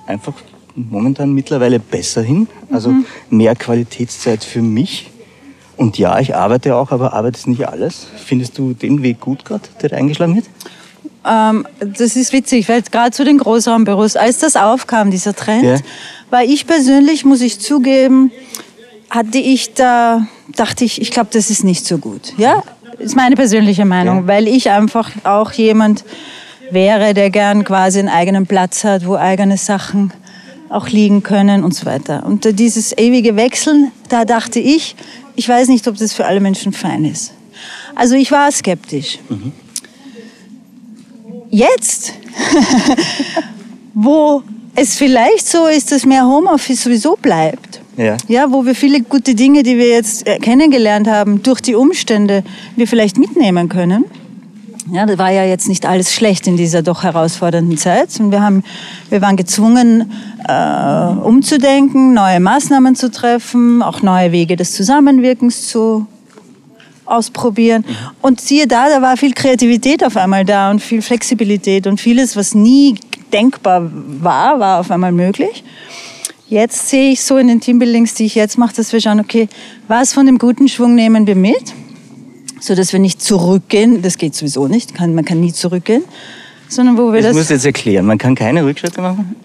einfach 0.06 0.34
momentan 0.74 1.32
mittlerweile 1.32 1.80
besser 1.80 2.22
hin. 2.22 2.48
Also 2.70 2.92
mehr 3.30 3.54
Qualitätszeit 3.54 4.42
für 4.42 4.62
mich. 4.62 5.10
Und 5.78 5.96
ja, 5.96 6.18
ich 6.18 6.34
arbeite 6.34 6.74
auch, 6.76 6.90
aber 6.90 7.14
Arbeit 7.14 7.36
ist 7.36 7.46
nicht 7.46 7.66
alles. 7.66 8.06
Findest 8.16 8.58
du 8.58 8.74
den 8.74 9.02
Weg 9.02 9.20
gut 9.20 9.44
gerade, 9.44 9.62
der 9.80 9.92
eingeschlagen 9.96 10.34
wird? 10.36 10.46
Ähm, 11.26 11.66
das 11.78 12.16
ist 12.16 12.32
witzig, 12.32 12.68
weil 12.68 12.82
gerade 12.82 13.12
zu 13.12 13.24
den 13.24 13.38
Großraumbüros, 13.38 14.16
als 14.16 14.38
das 14.38 14.56
aufkam, 14.56 15.10
dieser 15.10 15.34
Trend, 15.34 15.62
Ja. 15.64 15.76
war 16.30 16.42
ich 16.44 16.66
persönlich, 16.66 17.24
muss 17.24 17.40
ich 17.40 17.60
zugeben, 17.60 18.30
hatte 19.08 19.38
ich 19.38 19.74
da, 19.74 20.26
dachte 20.56 20.84
ich, 20.84 21.00
ich 21.00 21.10
glaube, 21.12 21.30
das 21.32 21.48
ist 21.48 21.64
nicht 21.64 21.86
so 21.86 21.98
gut. 21.98 22.34
Ja, 22.36 22.62
ist 22.98 23.14
meine 23.16 23.36
persönliche 23.36 23.84
Meinung, 23.84 24.22
Ja. 24.22 24.26
weil 24.26 24.48
ich 24.48 24.70
einfach 24.70 25.10
auch 25.24 25.52
jemand 25.52 26.04
wäre, 26.70 27.14
der 27.14 27.30
gern 27.30 27.64
quasi 27.64 28.00
einen 28.00 28.08
eigenen 28.08 28.46
Platz 28.46 28.84
hat, 28.84 29.06
wo 29.06 29.14
eigene 29.14 29.56
Sachen 29.56 30.12
auch 30.70 30.88
liegen 30.88 31.22
können 31.22 31.64
und 31.64 31.74
so 31.74 31.86
weiter. 31.86 32.26
Und 32.26 32.58
dieses 32.58 32.96
ewige 32.98 33.36
Wechseln, 33.36 33.90
da 34.10 34.24
dachte 34.26 34.58
ich, 34.60 34.96
ich 35.38 35.48
weiß 35.48 35.68
nicht, 35.68 35.86
ob 35.86 35.96
das 35.96 36.12
für 36.12 36.26
alle 36.26 36.40
Menschen 36.40 36.72
fein 36.72 37.04
ist. 37.04 37.32
Also 37.94 38.16
ich 38.16 38.32
war 38.32 38.50
skeptisch. 38.50 39.20
Jetzt, 41.50 42.12
wo 43.94 44.42
es 44.74 44.96
vielleicht 44.96 45.48
so 45.48 45.66
ist, 45.66 45.92
dass 45.92 46.04
mehr 46.04 46.26
Homeoffice 46.26 46.82
sowieso 46.82 47.16
bleibt, 47.16 47.80
Ja. 47.96 48.16
ja, 48.26 48.50
wo 48.50 48.66
wir 48.66 48.74
viele 48.74 49.00
gute 49.00 49.34
Dinge, 49.36 49.62
die 49.62 49.78
wir 49.78 49.88
jetzt 49.88 50.26
äh, 50.26 50.38
kennengelernt 50.38 51.06
haben, 51.06 51.40
durch 51.44 51.60
die 51.60 51.76
Umstände, 51.76 52.42
wir 52.74 52.88
vielleicht 52.88 53.16
mitnehmen 53.16 53.68
können. 53.68 54.04
Ja, 54.90 55.04
das 55.04 55.18
war 55.18 55.30
ja 55.30 55.44
jetzt 55.44 55.68
nicht 55.68 55.84
alles 55.84 56.14
schlecht 56.14 56.46
in 56.46 56.56
dieser 56.56 56.82
doch 56.82 57.02
herausfordernden 57.02 57.76
Zeit. 57.76 58.18
Und 58.20 58.30
wir, 58.30 58.40
haben, 58.40 58.64
wir 59.10 59.20
waren 59.20 59.36
gezwungen, 59.36 60.12
äh, 60.46 61.06
umzudenken, 61.22 62.14
neue 62.14 62.40
Maßnahmen 62.40 62.94
zu 62.94 63.10
treffen, 63.10 63.82
auch 63.82 64.00
neue 64.00 64.32
Wege 64.32 64.56
des 64.56 64.72
Zusammenwirkens 64.72 65.68
zu 65.68 66.06
ausprobieren. 67.04 67.84
Und 68.22 68.40
siehe 68.40 68.66
da, 68.66 68.88
da 68.88 69.02
war 69.02 69.16
viel 69.16 69.32
Kreativität 69.32 70.04
auf 70.04 70.16
einmal 70.16 70.44
da 70.44 70.70
und 70.70 70.80
viel 70.80 71.02
Flexibilität 71.02 71.86
und 71.86 72.00
vieles, 72.00 72.36
was 72.36 72.54
nie 72.54 72.96
denkbar 73.32 73.90
war, 73.92 74.58
war 74.58 74.80
auf 74.80 74.90
einmal 74.90 75.12
möglich. 75.12 75.64
Jetzt 76.48 76.88
sehe 76.88 77.12
ich 77.12 77.22
so 77.22 77.36
in 77.36 77.48
den 77.48 77.60
Teambuildings, 77.60 78.14
die 78.14 78.24
ich 78.24 78.34
jetzt 78.34 78.56
mache, 78.56 78.74
dass 78.74 78.92
wir 78.94 79.02
schauen, 79.02 79.20
okay, 79.20 79.48
was 79.86 80.14
von 80.14 80.24
dem 80.24 80.38
guten 80.38 80.66
Schwung 80.66 80.94
nehmen 80.94 81.26
wir 81.26 81.36
mit, 81.36 81.74
so 82.60 82.74
dass 82.74 82.92
wir 82.92 83.00
nicht 83.00 83.22
zurückgehen. 83.22 84.02
Das 84.02 84.18
geht 84.18 84.34
sowieso 84.34 84.66
nicht, 84.68 84.94
kann, 84.94 85.14
man 85.14 85.24
kann 85.24 85.40
nie 85.40 85.52
zurückgehen, 85.52 86.04
sondern 86.68 86.96
wo 86.98 87.12
wir 87.12 87.20
Das 87.20 87.30
das. 87.30 87.36
musst 87.36 87.50
du 87.50 87.54
jetzt 87.54 87.66
erklären. 87.66 88.06
Man 88.06 88.18
kann 88.18 88.34
keine 88.34 88.64
Rückschritte 88.64 89.00
machen? 89.00 89.36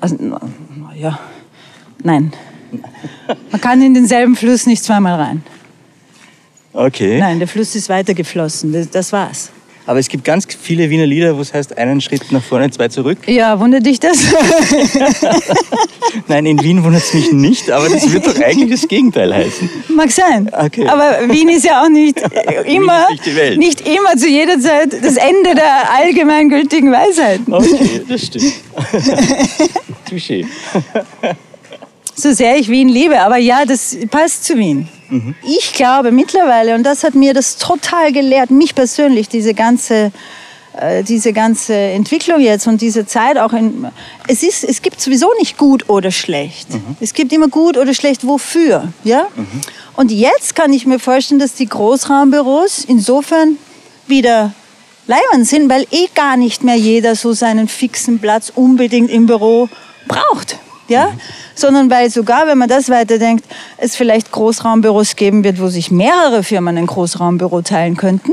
Also, 0.00 0.16
na, 0.18 0.40
na 0.76 0.94
ja, 0.94 1.18
nein. 2.02 2.32
Man 3.50 3.60
kann 3.60 3.82
in 3.82 3.94
denselben 3.94 4.36
Fluss 4.36 4.66
nicht 4.66 4.82
zweimal 4.84 5.20
rein. 5.20 5.42
Okay. 6.72 7.18
Nein, 7.18 7.38
der 7.40 7.48
Fluss 7.48 7.74
ist 7.74 7.88
weitergeflossen. 7.88 8.72
Das, 8.72 8.88
das 8.90 9.12
war's. 9.12 9.50
Aber 9.90 9.98
es 9.98 10.06
gibt 10.06 10.22
ganz 10.22 10.46
viele 10.46 10.88
Wiener 10.88 11.04
Lieder, 11.04 11.36
wo 11.36 11.40
es 11.40 11.52
heißt, 11.52 11.76
einen 11.76 12.00
Schritt 12.00 12.30
nach 12.30 12.44
vorne, 12.44 12.70
zwei 12.70 12.86
zurück. 12.86 13.18
Ja, 13.26 13.58
wundert 13.58 13.84
dich 13.84 13.98
das? 13.98 14.18
Nein, 16.28 16.46
in 16.46 16.62
Wien 16.62 16.84
wundert 16.84 17.02
es 17.02 17.12
mich 17.12 17.32
nicht, 17.32 17.72
aber 17.72 17.88
das 17.88 18.12
wird 18.12 18.24
doch 18.24 18.40
eigentlich 18.40 18.70
das 18.70 18.86
Gegenteil 18.86 19.34
heißen. 19.34 19.68
Mag 19.88 20.12
sein. 20.12 20.48
Okay. 20.52 20.86
Aber 20.86 21.28
Wien 21.28 21.48
ist 21.48 21.64
ja 21.64 21.82
auch 21.82 21.88
nicht 21.88 22.20
immer, 22.66 23.08
nicht 23.10 23.58
nicht 23.58 23.80
immer 23.80 24.16
zu 24.16 24.28
jeder 24.28 24.60
Zeit 24.60 24.92
das 24.92 25.16
Ende 25.16 25.56
der 25.56 25.92
allgemeingültigen 25.92 26.92
Weisheiten. 26.92 27.52
Okay, 27.52 28.02
das 28.08 28.26
stimmt. 28.26 28.52
Touché. 30.08 30.46
So 32.20 32.32
sehr 32.32 32.58
ich 32.58 32.68
Wien 32.68 32.90
liebe, 32.90 33.18
aber 33.18 33.38
ja, 33.38 33.64
das 33.64 33.96
passt 34.10 34.44
zu 34.44 34.58
Wien. 34.58 34.86
Ich 35.42 35.72
glaube 35.72 36.12
mittlerweile, 36.12 36.74
und 36.74 36.82
das 36.82 37.02
hat 37.02 37.14
mir 37.14 37.32
das 37.32 37.56
total 37.56 38.12
gelehrt, 38.12 38.50
mich 38.50 38.74
persönlich, 38.74 39.28
diese 39.30 39.54
ganze, 39.54 40.12
äh, 40.78 41.02
diese 41.02 41.32
ganze 41.32 41.74
Entwicklung 41.74 42.40
jetzt 42.40 42.66
und 42.66 42.82
diese 42.82 43.06
Zeit 43.06 43.38
auch 43.38 43.54
in, 43.54 43.86
es 44.28 44.42
ist, 44.42 44.64
es 44.64 44.82
gibt 44.82 45.00
sowieso 45.00 45.30
nicht 45.38 45.56
gut 45.56 45.88
oder 45.88 46.10
schlecht. 46.10 46.68
Es 47.00 47.14
gibt 47.14 47.32
immer 47.32 47.48
gut 47.48 47.78
oder 47.78 47.94
schlecht, 47.94 48.26
wofür, 48.26 48.92
ja? 49.02 49.26
Und 49.96 50.12
jetzt 50.12 50.54
kann 50.54 50.72
ich 50.74 50.84
mir 50.84 50.98
vorstellen, 50.98 51.40
dass 51.40 51.54
die 51.54 51.66
Großraumbüros 51.66 52.84
insofern 52.86 53.56
wieder 54.06 54.52
leibend 55.06 55.48
sind, 55.48 55.70
weil 55.70 55.86
eh 55.90 56.06
gar 56.14 56.36
nicht 56.36 56.62
mehr 56.64 56.76
jeder 56.76 57.16
so 57.16 57.32
seinen 57.32 57.66
fixen 57.66 58.18
Platz 58.18 58.52
unbedingt 58.54 59.10
im 59.10 59.24
Büro 59.24 59.70
braucht. 60.06 60.58
Ja? 60.90 61.12
Sondern 61.54 61.90
weil 61.90 62.10
sogar, 62.10 62.46
wenn 62.46 62.58
man 62.58 62.68
das 62.68 62.88
weiterdenkt, 62.88 63.44
es 63.78 63.96
vielleicht 63.96 64.30
Großraumbüros 64.32 65.16
geben 65.16 65.44
wird, 65.44 65.60
wo 65.60 65.68
sich 65.68 65.90
mehrere 65.90 66.42
Firmen 66.42 66.76
ein 66.76 66.86
Großraumbüro 66.86 67.62
teilen 67.62 67.96
könnten, 67.96 68.32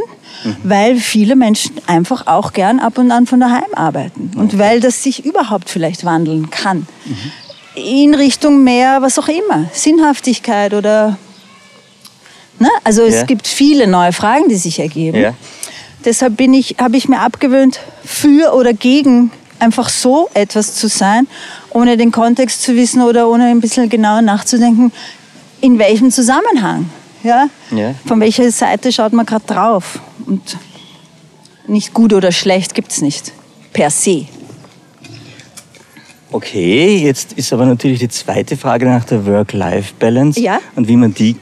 weil 0.63 0.97
viele 0.97 1.35
Menschen 1.35 1.75
einfach 1.87 2.27
auch 2.27 2.53
gern 2.53 2.79
ab 2.79 2.97
und 2.97 3.11
an 3.11 3.25
von 3.25 3.39
daheim 3.39 3.73
arbeiten. 3.73 4.31
Und 4.35 4.59
weil 4.59 4.79
das 4.79 5.01
sich 5.03 5.25
überhaupt 5.25 5.69
vielleicht 5.69 6.05
wandeln 6.05 6.49
kann. 6.49 6.87
In 7.75 8.13
Richtung 8.15 8.63
mehr, 8.63 9.01
was 9.01 9.17
auch 9.19 9.27
immer, 9.27 9.65
Sinnhaftigkeit 9.73 10.73
oder... 10.73 11.17
Ne? 12.59 12.69
Also 12.83 13.03
es 13.03 13.15
Ja. 13.15 13.23
gibt 13.23 13.47
viele 13.47 13.85
neue 13.87 14.13
Fragen, 14.13 14.49
die 14.49 14.55
sich 14.55 14.79
ergeben. 14.79 15.19
Ja. 15.21 15.33
Deshalb 16.05 16.37
bin 16.37 16.53
ich, 16.53 16.77
habe 16.79 16.97
ich 16.97 17.07
mir 17.07 17.19
abgewöhnt, 17.19 17.79
für 18.03 18.53
oder 18.55 18.73
gegen 18.73 19.31
einfach 19.59 19.89
so 19.89 20.29
etwas 20.33 20.75
zu 20.75 20.87
sein, 20.87 21.27
ohne 21.77 21.95
den 21.95 22.11
Kontext 22.11 22.63
zu 22.63 22.75
wissen 22.75 23.03
oder 23.03 23.29
ohne 23.29 23.45
ein 23.45 23.61
bisschen 23.61 23.87
genauer 23.87 24.23
nachzudenken, 24.23 24.91
in 25.61 25.77
welchem 25.77 26.09
Zusammenhang. 26.09 26.89
Ja? 27.23 27.49
Ja. 27.69 27.93
Von 28.07 28.19
welcher 28.19 28.51
Seite 28.51 28.91
schaut 28.91 29.13
man 29.13 29.27
gerade 29.27 29.45
drauf? 29.45 29.99
Und 30.25 30.57
nicht 31.67 31.93
gut 31.93 32.13
oder 32.13 32.31
schlecht 32.31 32.73
gibt 32.73 32.91
es 32.91 33.01
nicht, 33.01 33.31
per 33.73 33.91
se. 33.91 34.25
Okay, 36.31 36.97
jetzt 36.97 37.33
ist 37.33 37.53
aber 37.53 37.65
natürlich 37.67 37.99
die 37.99 38.09
zweite 38.09 38.57
Frage 38.57 38.85
nach 38.87 39.05
der 39.05 39.25
Work-Life-Balance 39.27 40.39
Ja. 40.39 40.59
und 40.75 40.87
wie 40.87 40.97
man 40.97 41.13
die 41.13 41.35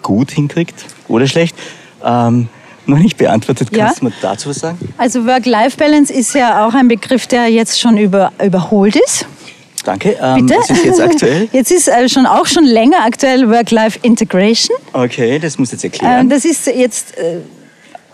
gut 0.00 0.30
hinkriegt 0.30 0.84
oder 1.08 1.26
schlecht. 1.26 1.56
Ähm, 2.04 2.48
noch 2.86 2.98
nicht 2.98 3.16
beantwortet. 3.16 3.68
Ja. 3.76 3.86
Kannst 3.86 4.00
du 4.00 4.06
mir 4.06 4.12
dazu 4.22 4.50
was 4.50 4.58
sagen? 4.58 4.78
Also 4.96 5.26
Work-Life-Balance 5.26 6.12
ist 6.12 6.34
ja 6.34 6.66
auch 6.66 6.74
ein 6.74 6.88
Begriff, 6.88 7.26
der 7.26 7.48
jetzt 7.48 7.80
schon 7.80 7.96
über, 7.96 8.32
überholt 8.44 8.96
ist. 8.96 9.26
Danke. 9.84 10.16
Ähm, 10.22 10.46
Bitte? 10.46 10.60
Was 10.60 10.70
ist 10.70 10.84
jetzt 10.84 11.00
aktuell? 11.00 11.48
Jetzt 11.52 11.70
ist 11.72 11.88
äh, 11.88 12.08
schon 12.08 12.26
auch 12.26 12.46
schon 12.46 12.64
länger 12.64 12.98
aktuell 13.04 13.48
Work-Life-Integration. 13.50 14.76
Okay, 14.92 15.38
das 15.38 15.58
musst 15.58 15.72
du 15.72 15.76
jetzt 15.76 15.84
Ähm, 15.84 15.90
erklären. 15.92 16.28
das 16.30 16.44
ist 16.44 16.66
jetzt, 16.68 17.18
äh, 17.18 17.38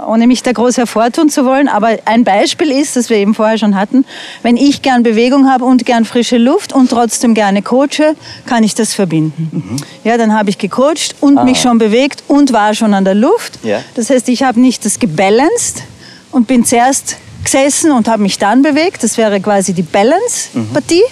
ohne 0.07 0.27
mich 0.27 0.43
da 0.43 0.53
groß 0.53 0.79
hervortun 0.79 1.29
zu 1.29 1.45
wollen, 1.45 1.69
aber 1.69 1.99
ein 2.05 2.25
Beispiel 2.25 2.71
ist, 2.71 2.97
das 2.97 3.11
wir 3.11 3.17
eben 3.19 3.35
vorher 3.35 3.59
schon 3.59 3.75
hatten, 3.75 4.05
wenn 4.43 4.57
ich 4.57 4.81
gern 4.81 5.03
Bewegung 5.03 5.51
habe 5.51 5.65
und 5.65 5.85
gern 5.85 6.05
frische 6.05 6.39
Luft 6.39 6.73
und 6.73 6.89
trotzdem 6.89 7.35
gerne 7.35 7.63
coache, 7.63 8.15
kann 8.47 8.63
ich 8.65 8.75
das 8.75 8.95
verbinden. 8.95 9.51
Mhm. 9.53 9.77
Ja, 10.05 10.17
dann 10.17 10.33
habe 10.33 10.51
ich 10.51 10.59
gecoacht 10.59 11.17
und 11.21 11.45
mich 11.45 11.61
schon 11.61 11.79
bewegt 11.79 12.23
und 12.29 12.53
war 12.53 12.75
schon 12.75 12.95
an 12.95 13.05
der 13.05 13.15
Luft. 13.15 13.59
Ah. 13.65 13.69
Ja. 13.69 13.81
Das 13.95 14.09
heißt, 14.09 14.29
ich 14.29 14.43
habe 14.43 14.59
nicht 14.61 14.85
das 14.85 14.99
gebalanced 15.01 15.83
und 16.31 16.47
bin 16.47 16.65
zuerst 16.65 17.17
gesessen 17.45 17.91
und 17.93 18.09
habe 18.09 18.23
mich 18.23 18.39
dann 18.39 18.63
bewegt. 18.63 19.03
Das 19.03 19.19
wäre 19.19 19.41
quasi 19.41 19.73
die 19.75 19.83
Balance-Partie. 19.83 21.03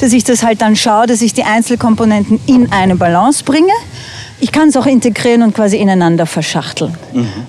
Dass 0.00 0.12
ich 0.12 0.24
das 0.24 0.42
halt 0.42 0.62
dann 0.62 0.76
schaue, 0.76 1.06
dass 1.06 1.20
ich 1.22 1.34
die 1.34 1.44
Einzelkomponenten 1.44 2.40
in 2.46 2.72
eine 2.72 2.96
Balance 2.96 3.44
bringe. 3.44 3.72
Ich 4.40 4.52
kann 4.52 4.70
es 4.70 4.76
auch 4.76 4.86
integrieren 4.86 5.42
und 5.42 5.54
quasi 5.54 5.76
ineinander 5.76 6.24
verschachteln. 6.24 6.96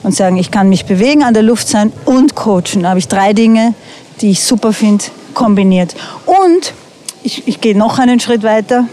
Und 0.04 0.14
sagen, 0.14 0.36
ich 0.38 0.52
kann 0.52 0.68
mich 0.68 0.86
bewegen, 0.86 1.24
an 1.24 1.34
der 1.34 1.44
Luft 1.44 1.68
sein 1.70 1.94
und 2.06 2.36
coachen. 2.36 2.82
Da 2.84 2.90
habe 2.90 3.00
ich 3.00 3.08
drei 3.08 3.32
Dinge, 3.32 3.74
die 4.20 4.32
ich 4.32 4.44
super 4.44 4.74
finde, 4.74 5.06
kombiniert. 5.34 5.96
Und 6.26 6.74
ich, 7.24 7.48
ich 7.48 7.62
gehe 7.62 7.78
noch 7.78 7.98
einen 8.00 8.20
Schritt 8.20 8.44
weiter. 8.44 8.86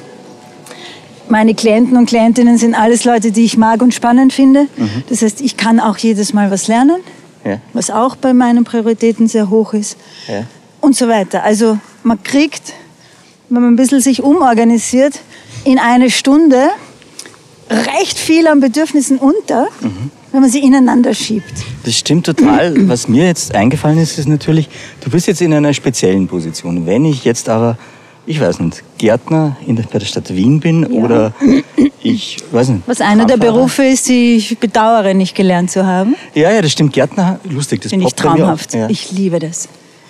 Meine 1.29 1.55
Klienten 1.55 1.97
und 1.97 2.07
Klientinnen 2.07 2.57
sind 2.57 2.75
alles 2.75 3.05
Leute, 3.05 3.33
die 3.33 3.45
ich 3.45 3.57
mag 3.59 3.83
und 3.83 3.93
spannend 3.93 4.33
finde. 4.33 4.67
Das 5.09 5.21
heißt, 5.23 5.41
ich 5.41 5.57
kann 5.57 5.81
auch 5.81 5.99
jedes 5.99 6.33
Mal 6.33 6.51
was 6.51 6.69
lernen, 6.69 7.01
Ja. 7.45 7.59
was 7.73 7.91
auch 7.91 8.15
bei 8.17 8.33
meinen 8.33 8.65
Prioritäten 8.65 9.27
sehr 9.29 9.51
hoch 9.51 9.75
ist. 9.75 9.97
Ja. 10.29 10.45
Und 10.81 10.97
so 10.97 11.09
weiter. 11.09 11.43
Also 11.43 11.79
man 12.05 12.23
kriegt, 12.23 12.73
wenn 13.49 13.63
man 13.63 13.73
ein 13.73 13.77
bisschen 13.77 14.01
sich 14.01 14.23
umorganisiert, 14.23 15.21
in 15.65 15.79
eine 15.79 16.11
Stunde 16.11 16.69
recht 17.71 18.19
viel 18.19 18.47
an 18.47 18.61
Bedürfnissen 18.61 19.19
unter, 19.19 19.69
wenn 20.33 20.41
man 20.41 20.51
sie 20.51 20.61
ineinander 20.61 21.15
schiebt. 21.15 21.53
Das 21.85 21.95
stimmt 21.97 22.27
total. 22.27 22.89
Was 22.89 23.09
mir 23.09 23.27
jetzt 23.27 23.55
eingefallen 23.55 23.99
ist, 23.99 24.19
ist 24.19 24.29
natürlich, 24.29 24.69
du 25.03 25.11
bist 25.11 25.27
jetzt 25.27 25.41
in 25.41 25.53
einer 25.53 25.75
speziellen 25.75 26.27
Position. 26.29 26.87
Wenn 26.87 27.05
ich 27.05 27.25
jetzt 27.25 27.49
aber, 27.49 27.77
ich 28.27 28.41
weiß 28.41 28.61
nicht, 28.61 28.83
Gärtner 28.99 29.57
in 29.67 29.77
der, 29.77 29.85
bei 29.85 29.99
der 29.99 30.07
Stadt 30.07 30.35
Wien 30.35 30.61
bin 30.61 30.87
oder 30.87 31.33
ich 32.03 32.39
weiß 32.53 32.69
nicht. 32.69 32.83
Was 32.87 33.01
einer 33.01 33.25
der. 33.27 33.37
Berufe 33.37 33.85
ist, 33.85 34.09
die 34.09 34.37
ich 34.37 34.59
bedauere, 34.59 35.15
nicht 35.15 35.35
gelernt 35.35 35.71
zu 35.71 35.87
haben. 35.87 36.15
Ja, 36.35 36.51
ja, 36.51 36.63
das 36.63 36.73
stimmt. 36.73 36.93
Gärtner, 36.93 37.41
lustig, 37.45 37.83
das 37.83 37.91
Finde 37.91 38.07
ich 38.07 38.15
traumhaft. 38.15 38.75
Ja. 38.75 38.89
Ich 38.89 39.13
liebe 39.13 39.39
das. 39.39 39.69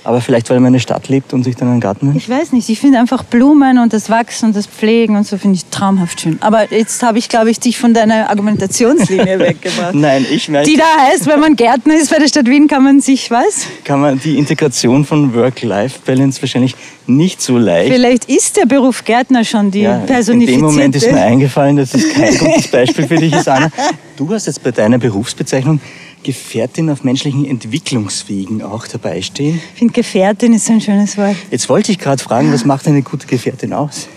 Aber 0.09 0.23
vielleicht, 0.23 0.49
weil 0.49 0.57
man 0.59 0.68
in 0.68 0.75
einer 0.77 0.81
Stadt 0.81 1.09
lebt 1.11 1.35
und 1.35 1.44
sich 1.44 1.55
dann 1.55 1.68
einen 1.68 1.81
Garten 1.81 2.07
wünscht? 2.09 2.27
Ich 2.27 2.35
weiß 2.35 2.53
nicht, 2.53 2.71
ich 2.71 2.81
finde 2.81 2.99
einfach 2.99 3.25
Blumen 3.25 3.77
und 3.79 3.92
das 3.92 4.09
Wachsen 4.09 4.47
und 4.47 4.57
das 4.57 4.66
Pflegen 4.66 5.16
und 5.16 5.27
so 5.27 5.37
finde 5.37 5.57
ich 5.57 5.66
traumhaft 5.66 6.23
schön. 6.23 6.38
Aber 6.40 6.73
jetzt 6.73 7.03
habe 7.03 7.18
ich, 7.18 7.29
glaube 7.29 7.51
ich, 7.51 7.61
dich 7.61 7.77
von 7.79 7.92
deiner 7.92 8.31
Argumentationslinie 8.31 9.38
weggebracht. 9.38 9.94
Nein, 9.94 10.25
ich 10.31 10.49
merke, 10.49 10.66
Die 10.71 10.79
da 10.79 10.85
heißt, 11.11 11.27
wenn 11.27 11.40
man 11.40 11.57
Gärtner 11.57 11.94
ist 11.94 12.11
bei 12.11 12.18
der 12.18 12.27
Stadt 12.29 12.47
Wien, 12.47 12.68
kann 12.68 12.85
man 12.85 13.03
sich, 13.03 13.31
was? 13.31 13.66
kann 13.85 14.01
man 14.01 14.18
die 14.18 14.38
Integration 14.38 15.05
von 15.05 15.35
Work-Life-Balance 15.35 16.40
wahrscheinlich 16.40 16.75
nicht 17.07 17.42
so 17.42 17.59
leicht. 17.59 17.92
Vielleicht 17.92 18.25
ist 18.31 18.57
der 18.57 18.64
Beruf 18.64 19.05
Gärtner 19.05 19.44
schon 19.44 19.71
die 19.71 19.81
Ja, 19.83 19.99
in 20.01 20.07
personifizierte. 20.07 20.62
dem 20.62 20.71
Moment 20.75 20.97
ist 20.97 21.12
mir 21.12 21.21
eingefallen, 21.21 21.77
dass 21.77 21.92
es 21.92 22.09
kein 22.14 22.35
gutes 22.38 22.68
Beispiel 22.73 23.07
für 23.07 23.16
dich 23.16 23.35
ist, 23.35 23.47
Anna. 23.47 23.71
Du 24.16 24.33
hast 24.33 24.47
jetzt 24.47 24.62
bei 24.62 24.71
deiner 24.71 24.97
Berufsbezeichnung 24.97 25.81
Gefährtin 26.22 26.90
auf 26.90 27.04
menschlichen 27.04 27.44
Entwicklungswegen 27.44 28.62
auch 28.62 28.87
dabei 28.87 29.22
stehen. 29.22 29.61
Ich 29.72 29.78
finde, 29.78 29.94
Gefährtin 29.94 30.52
ist 30.52 30.68
ein 30.70 30.81
schönes 30.81 31.16
Wort. 31.16 31.37
Jetzt 31.50 31.68
wollte 31.68 31.92
ich 31.92 31.98
gerade 31.98 32.22
fragen, 32.22 32.52
was 32.52 32.64
macht 32.64 32.87
eine 32.87 33.02
gute 33.02 33.26
Gefährtin 33.26 33.72
aus? 33.72 34.09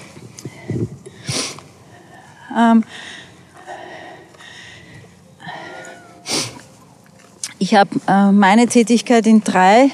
Ähm, 2.57 2.83
ich 7.59 7.75
habe 7.75 7.89
äh, 8.07 8.31
meine 8.31 8.67
Tätigkeit 8.67 9.27
in 9.27 9.43
drei, 9.43 9.89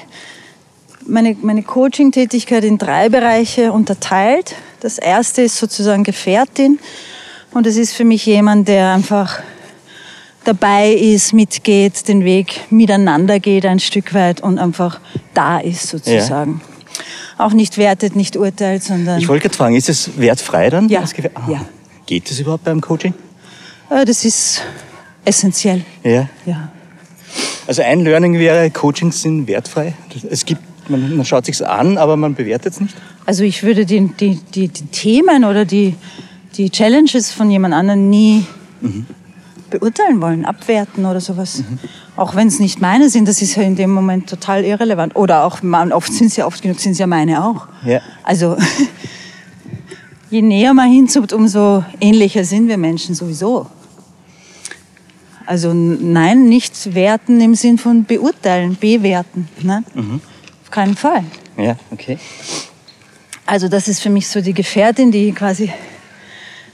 meine, 1.06 1.36
meine 1.42 1.62
Coaching-Tätigkeit 1.62 2.64
in 2.64 2.78
drei 2.78 3.08
Bereiche 3.08 3.72
unterteilt. 3.72 4.54
Das 4.80 4.98
erste 4.98 5.42
ist 5.42 5.56
sozusagen 5.56 6.04
Gefährtin 6.04 6.78
und 7.52 7.66
es 7.66 7.76
ist 7.76 7.92
für 7.94 8.04
mich 8.04 8.26
jemand, 8.26 8.68
der 8.68 8.92
einfach 8.92 9.40
dabei 10.48 10.92
ist, 10.92 11.32
mitgeht, 11.32 12.08
den 12.08 12.24
Weg 12.24 12.62
miteinander 12.70 13.38
geht 13.38 13.66
ein 13.66 13.78
Stück 13.78 14.14
weit 14.14 14.40
und 14.40 14.58
einfach 14.58 15.00
da 15.34 15.58
ist 15.58 15.88
sozusagen. 15.88 16.60
Auch 17.36 17.52
nicht 17.52 17.78
wertet, 17.78 18.16
nicht 18.16 18.36
urteilt, 18.36 18.82
sondern 18.82 19.20
Ich 19.20 19.28
wollte 19.28 19.42
gerade 19.42 19.56
fragen, 19.56 19.76
ist 19.76 19.88
es 19.88 20.18
wertfrei 20.18 20.70
dann? 20.70 20.88
Ja, 20.88 21.04
Ah, 21.34 21.50
ja. 21.50 21.60
Geht 22.06 22.30
das 22.30 22.40
überhaupt 22.40 22.64
beim 22.64 22.80
Coaching? 22.80 23.14
äh, 23.90 24.04
das 24.04 24.24
ist 24.24 24.62
essentiell. 25.24 25.82
Ja. 26.02 26.28
Ja. 26.46 26.72
Also 27.66 27.82
ein 27.82 28.00
Learning 28.00 28.38
wäre, 28.38 28.70
Coachings 28.70 29.22
sind 29.22 29.46
wertfrei. 29.46 29.92
Es 30.30 30.44
gibt, 30.44 30.62
man, 30.88 31.16
man 31.16 31.26
schaut 31.26 31.44
sich's 31.44 31.60
an, 31.62 31.98
aber 31.98 32.16
man 32.16 32.34
bewertet 32.34 32.72
es 32.72 32.80
nicht. 32.80 32.96
Also 33.26 33.44
ich 33.44 33.62
würde 33.62 33.84
die, 33.84 34.08
die, 34.18 34.40
die, 34.54 34.68
die 34.68 34.86
Themen 34.86 35.44
oder 35.44 35.64
die, 35.66 35.94
die 36.56 36.70
Challenges 36.70 37.30
von 37.30 37.50
jemand 37.50 37.74
anderem 37.74 38.08
nie 38.08 38.46
beurteilen 39.70 40.20
wollen, 40.20 40.44
abwerten 40.44 41.04
oder 41.06 41.20
sowas. 41.20 41.62
Auch 42.16 42.34
wenn 42.34 42.48
es 42.48 42.58
nicht 42.58 42.80
meine 42.80 43.10
sind, 43.10 43.28
das 43.28 43.42
ist 43.42 43.56
ja 43.56 43.62
in 43.62 43.76
dem 43.76 43.90
Moment 43.90 44.28
total 44.28 44.64
irrelevant. 44.64 45.16
Oder 45.16 45.44
auch, 45.44 45.62
man, 45.62 45.92
oft 45.92 46.12
sind 46.12 46.36
ja 46.36 46.46
oft 46.46 46.62
genug, 46.62 46.80
sind 46.80 46.92
es 46.92 46.98
ja 46.98 47.06
meine 47.06 47.44
auch. 47.44 47.68
Ja. 47.84 48.00
Also 48.24 48.56
je 50.30 50.42
näher 50.42 50.74
man 50.74 50.90
hinzubt, 50.90 51.32
umso 51.32 51.84
ähnlicher 52.00 52.44
sind 52.44 52.68
wir 52.68 52.78
Menschen 52.78 53.14
sowieso. 53.14 53.66
Also 55.46 55.72
nein, 55.72 56.44
nicht 56.44 56.94
werten 56.94 57.40
im 57.40 57.54
Sinn 57.54 57.78
von 57.78 58.04
beurteilen, 58.04 58.76
bewerten. 58.78 59.48
Ne? 59.62 59.82
Auf 60.62 60.70
keinen 60.70 60.94
Fall. 60.94 61.24
Ja, 61.56 61.76
okay. 61.90 62.18
Also 63.46 63.68
das 63.68 63.88
ist 63.88 64.00
für 64.00 64.10
mich 64.10 64.28
so 64.28 64.42
die 64.42 64.52
Gefährtin, 64.52 65.10
die 65.10 65.32
quasi 65.32 65.72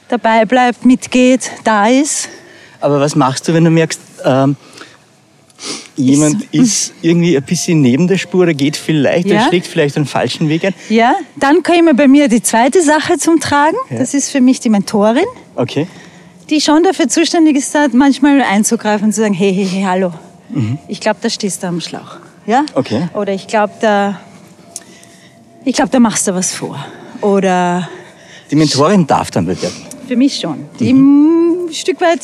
dabei 0.08 0.44
bleibt, 0.44 0.84
mitgeht, 0.84 1.52
da 1.62 1.86
ist. 1.86 2.28
Aber 2.84 3.00
was 3.00 3.16
machst 3.16 3.48
du, 3.48 3.54
wenn 3.54 3.64
du 3.64 3.70
merkst, 3.70 3.98
ähm, 4.26 4.56
jemand 5.96 6.42
ist 6.52 6.92
irgendwie 7.00 7.34
ein 7.34 7.42
bisschen 7.42 7.80
neben 7.80 8.08
der 8.08 8.18
Spur, 8.18 8.44
der 8.44 8.54
geht 8.54 8.76
vielleicht, 8.76 9.26
Ja. 9.26 9.38
der 9.38 9.48
schlägt 9.48 9.66
vielleicht 9.66 9.96
einen 9.96 10.04
falschen 10.04 10.50
Weg 10.50 10.66
ein? 10.66 10.74
Ja, 10.90 11.14
dann 11.40 11.62
käme 11.62 11.94
bei 11.94 12.06
mir 12.08 12.28
die 12.28 12.42
zweite 12.42 12.82
Sache 12.82 13.16
zum 13.16 13.40
Tragen. 13.40 13.76
Ja. 13.88 14.00
Das 14.00 14.12
ist 14.12 14.28
für 14.30 14.42
mich 14.42 14.60
die 14.60 14.68
Mentorin, 14.68 15.24
Okay. 15.56 15.86
die 16.50 16.60
schon 16.60 16.82
dafür 16.84 17.08
zuständig 17.08 17.56
ist, 17.56 17.74
manchmal 17.94 18.42
einzugreifen 18.42 19.06
und 19.06 19.12
zu 19.14 19.22
sagen, 19.22 19.32
hey, 19.32 19.54
hey, 19.54 19.64
hey, 19.66 19.82
hallo, 19.84 20.12
ich 20.86 21.00
glaube, 21.00 21.20
da 21.22 21.30
stehst 21.30 21.62
du 21.62 21.68
am 21.68 21.80
Schlauch. 21.80 22.18
Ja? 22.44 22.60
Mhm. 22.60 22.66
Okay. 22.74 23.08
Oder 23.14 23.32
ich 23.32 23.46
glaube, 23.46 23.72
da, 23.80 24.20
ich 25.64 25.74
glaube, 25.74 25.90
da 25.90 26.00
machst 26.00 26.28
du 26.28 26.34
was 26.34 26.52
vor. 26.52 26.84
Oder 27.22 27.88
Die 28.50 28.56
Mentorin 28.56 29.06
darf 29.06 29.30
dann 29.30 29.46
bewerten. 29.46 29.86
Für 30.06 30.16
mich 30.16 30.38
schon. 30.38 30.66
Die 30.78 30.92
ein 30.92 31.72
Stück 31.72 31.98
weit 32.02 32.20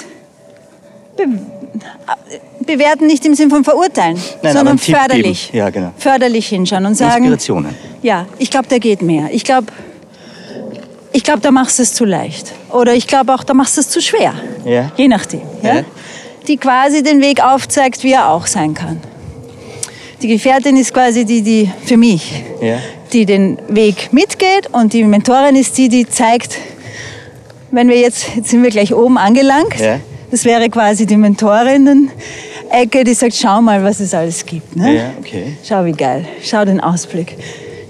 be 1.17 1.25
bewerten, 2.67 3.07
nicht 3.07 3.25
im 3.27 3.35
Sinn 3.35 3.51
von 3.51 3.65
verurteilen, 3.65 4.21
Nein, 4.43 4.53
sondern 4.53 4.79
förderlich. 4.79 5.51
Ja, 5.53 5.71
genau. 5.71 5.93
Förderlich 5.99 6.49
hinschauen 6.49 6.87
und 6.87 6.95
sagen, 6.95 7.25
Inspirationen. 7.25 7.75
ja, 8.03 8.27
ich 8.39 8.51
glaube, 8.51 8.67
da 8.69 8.79
geht 8.79 9.03
mehr. 9.03 9.29
Ich 9.33 9.45
glaube, 9.45 9.67
ich 11.13 11.25
glaube, 11.25 11.41
da 11.41 11.51
machst 11.51 11.79
du 11.79 11.83
es 11.83 11.93
zu 11.95 12.05
leicht. 12.05 12.53
Oder 12.71 12.95
ich 12.95 13.07
glaube 13.07 13.35
auch, 13.35 13.43
da 13.43 13.55
machst 13.55 13.77
du 13.77 13.81
es 13.81 13.89
zu 13.89 14.01
schwer. 14.01 14.35
Ja. 14.65 14.93
Je 14.97 15.09
nachdem. 15.09 15.43
Ja? 15.63 15.77
Ja. 15.77 15.83
Die 16.47 16.57
quasi 16.57 17.03
den 17.03 17.21
Weg 17.21 17.43
aufzeigt, 17.43 18.05
wie 18.05 18.13
er 18.13 18.29
auch 18.31 18.47
sein 18.47 18.75
kann. 18.75 19.01
Die 20.23 20.29
Gefährtin 20.29 20.77
ist 20.77 20.93
quasi 20.95 21.25
die, 21.25 21.43
die 21.43 21.71
für 21.85 21.97
mich, 21.97 22.43
Ja. 22.61 22.77
die 23.13 23.25
den 23.27 23.59
Weg 23.69 24.13
mitgeht 24.13 24.69
und 24.73 24.93
die 24.93 25.03
Mentorin 25.05 25.57
ist 25.57 25.77
die, 25.79 25.89
die 25.89 26.07
zeigt, 26.09 26.57
wenn 27.73 27.89
wir 27.89 27.99
jetzt, 27.99 28.27
jetzt 28.37 28.51
sind 28.51 28.63
wir 28.63 28.71
gleich 28.71 28.95
oben 28.95 29.19
angelangt, 29.19 29.79
Ja. 29.81 29.99
Das 30.31 30.45
wäre 30.45 30.69
quasi 30.69 31.07
die 31.07 31.17
Mentorinnen-Ecke, 31.17 33.05
die 33.05 33.15
sagt, 33.15 33.35
schau 33.35 33.61
mal, 33.61 33.83
was 33.83 34.01
es 34.01 34.15
alles 34.15 34.45
gibt. 34.47 34.77
Ne? 34.77 34.97
Ja, 34.97 35.11
okay. 35.19 35.57
Schau, 35.65 35.85
wie 35.85 35.93
geil. 35.93 36.27
Schau 36.43 36.65
den 36.65 36.81
Ausblick. 36.81 37.37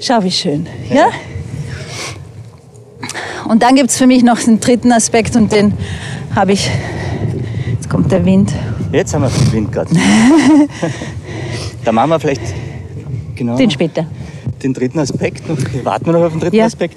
Schau, 0.01 0.23
wie 0.23 0.31
schön. 0.31 0.67
Ja? 0.91 1.09
Und 3.49 3.63
dann 3.63 3.75
gibt 3.75 3.91
es 3.91 3.97
für 3.99 4.07
mich 4.07 4.23
noch 4.23 4.39
einen 4.47 4.61
dritten 4.61 4.93
Aspekt 4.93 5.37
und 5.37 5.51
den 5.53 5.75
habe 6.35 6.53
ich. 6.53 6.71
Jetzt 7.73 7.89
kommt 7.91 8.11
der 8.13 8.25
Wind. 8.25 8.53
Jetzt 8.93 9.13
haben 9.15 9.23
wir 9.23 9.31
den 9.31 9.53
Wind 9.53 9.73
gerade. 9.73 9.91
da 11.85 11.93
machen 11.93 12.11
wir 12.11 12.21
vielleicht 12.21 12.43
genau 13.35 13.57
Den 13.57 13.71
später. 13.71 14.07
den 14.63 14.73
dritten 14.75 14.99
Aspekt. 15.01 15.49
Noch, 15.49 15.57
warten 15.85 16.07
wir 16.07 16.13
noch 16.13 16.23
auf 16.27 16.33
den 16.33 16.41
dritten 16.41 16.57
Ja. 16.57 16.67
Aspekt. 16.67 16.97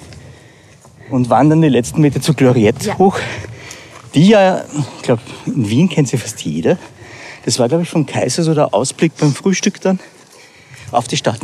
Und 1.10 1.28
wandern 1.30 1.60
die 1.62 1.68
letzten 1.68 2.00
Meter 2.00 2.20
zur 2.20 2.34
Gloriette 2.34 2.88
Ja. 2.88 2.98
hoch. 2.98 3.18
Die 4.14 4.28
ja, 4.28 4.64
ich 4.96 5.02
glaube, 5.02 5.22
in 5.46 5.68
Wien 5.68 5.88
kennt 5.88 6.08
sie 6.08 6.16
fast 6.16 6.40
jeder. 6.42 6.78
Das 7.44 7.58
war, 7.58 7.68
glaube 7.68 7.82
ich, 7.82 7.90
von 7.90 8.06
Kaiser 8.06 8.42
so 8.42 8.54
der 8.54 8.72
Ausblick 8.72 9.12
beim 9.18 9.34
Frühstück 9.34 9.80
dann 9.80 9.98
auf 10.92 11.08
die 11.08 11.16
Stadt. 11.16 11.40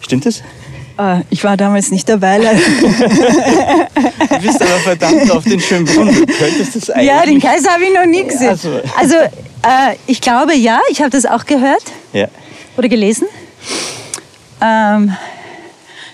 Stimmt 0.00 0.26
das? 0.26 0.42
Äh, 0.98 1.22
ich 1.30 1.42
war 1.42 1.56
damals 1.56 1.90
nicht 1.90 2.08
dabei. 2.08 2.38
Du 2.38 4.38
bist 4.40 4.60
aber 4.60 4.78
verdammt 4.84 5.30
auf 5.30 5.44
den 5.44 5.60
Schönbrunn. 5.60 6.08
Du 6.08 6.26
könntest 6.26 6.76
das 6.76 6.90
eigentlich... 6.90 7.08
ja, 7.08 7.24
den 7.24 7.40
Kaiser 7.40 7.70
habe 7.70 7.84
ich 7.84 7.94
noch 7.94 8.06
nie 8.06 8.24
gesehen. 8.24 8.50
Also. 8.50 8.80
Also, 8.96 9.16
äh, 9.16 9.96
ich 10.06 10.20
glaube 10.20 10.54
ja, 10.54 10.80
ich 10.90 11.00
habe 11.00 11.10
das 11.10 11.24
auch 11.24 11.46
gehört 11.46 11.82
Ja. 12.12 12.28
oder 12.76 12.88
gelesen. 12.88 13.26
Ähm, 14.60 15.16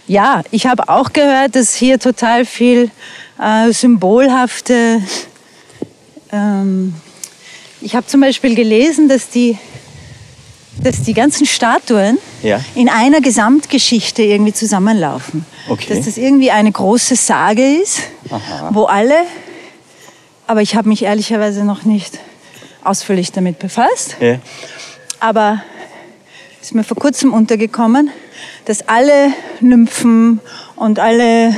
ja, 0.07 0.43
ich 0.51 0.67
habe 0.67 0.89
auch 0.89 1.13
gehört, 1.13 1.57
dass 1.57 1.75
hier 1.75 1.99
total 1.99 2.47
viel 2.47 2.91
äh, 3.41 3.73
symbolhafte. 3.73 5.03
Ähm, 6.33 6.95
ich 7.81 7.95
habe 7.95 8.07
zum 8.07 8.21
Beispiel 8.21 8.55
gelesen, 8.55 9.09
dass 9.09 9.31
die, 9.31 9.57
dass 10.83 11.03
die 11.03 11.15
ganzen 11.15 11.47
Statuen 11.47 12.19
Ja. 12.43 12.61
in 12.75 12.89
einer 12.89 13.21
Gesamtgeschichte 13.21 14.23
irgendwie 14.23 14.53
zusammenlaufen. 14.53 15.45
Okay. 15.69 15.95
Dass 15.95 16.05
das 16.07 16.17
irgendwie 16.19 16.51
eine 16.51 16.73
große 16.73 17.17
Sage 17.17 17.77
ist, 17.77 18.01
wo 18.71 18.85
alle, 18.85 19.17
aber 20.47 20.63
ich 20.63 20.75
habe 20.75 20.89
mich 20.89 21.03
ehrlicherweise 21.03 21.65
noch 21.65 21.85
nicht 21.85 22.19
ausführlich 22.85 23.33
damit 23.33 23.59
befasst, 23.59 24.17
ja. 24.21 24.39
aber 25.21 25.63
ist 26.61 26.75
mir 26.75 26.85
vor 26.85 26.97
kurzem 26.97 27.33
untergekommen, 27.33 28.11
dass 28.65 28.89
alle 28.89 29.33
Nymphen 29.61 30.41
und 30.77 30.99
alle 30.99 31.55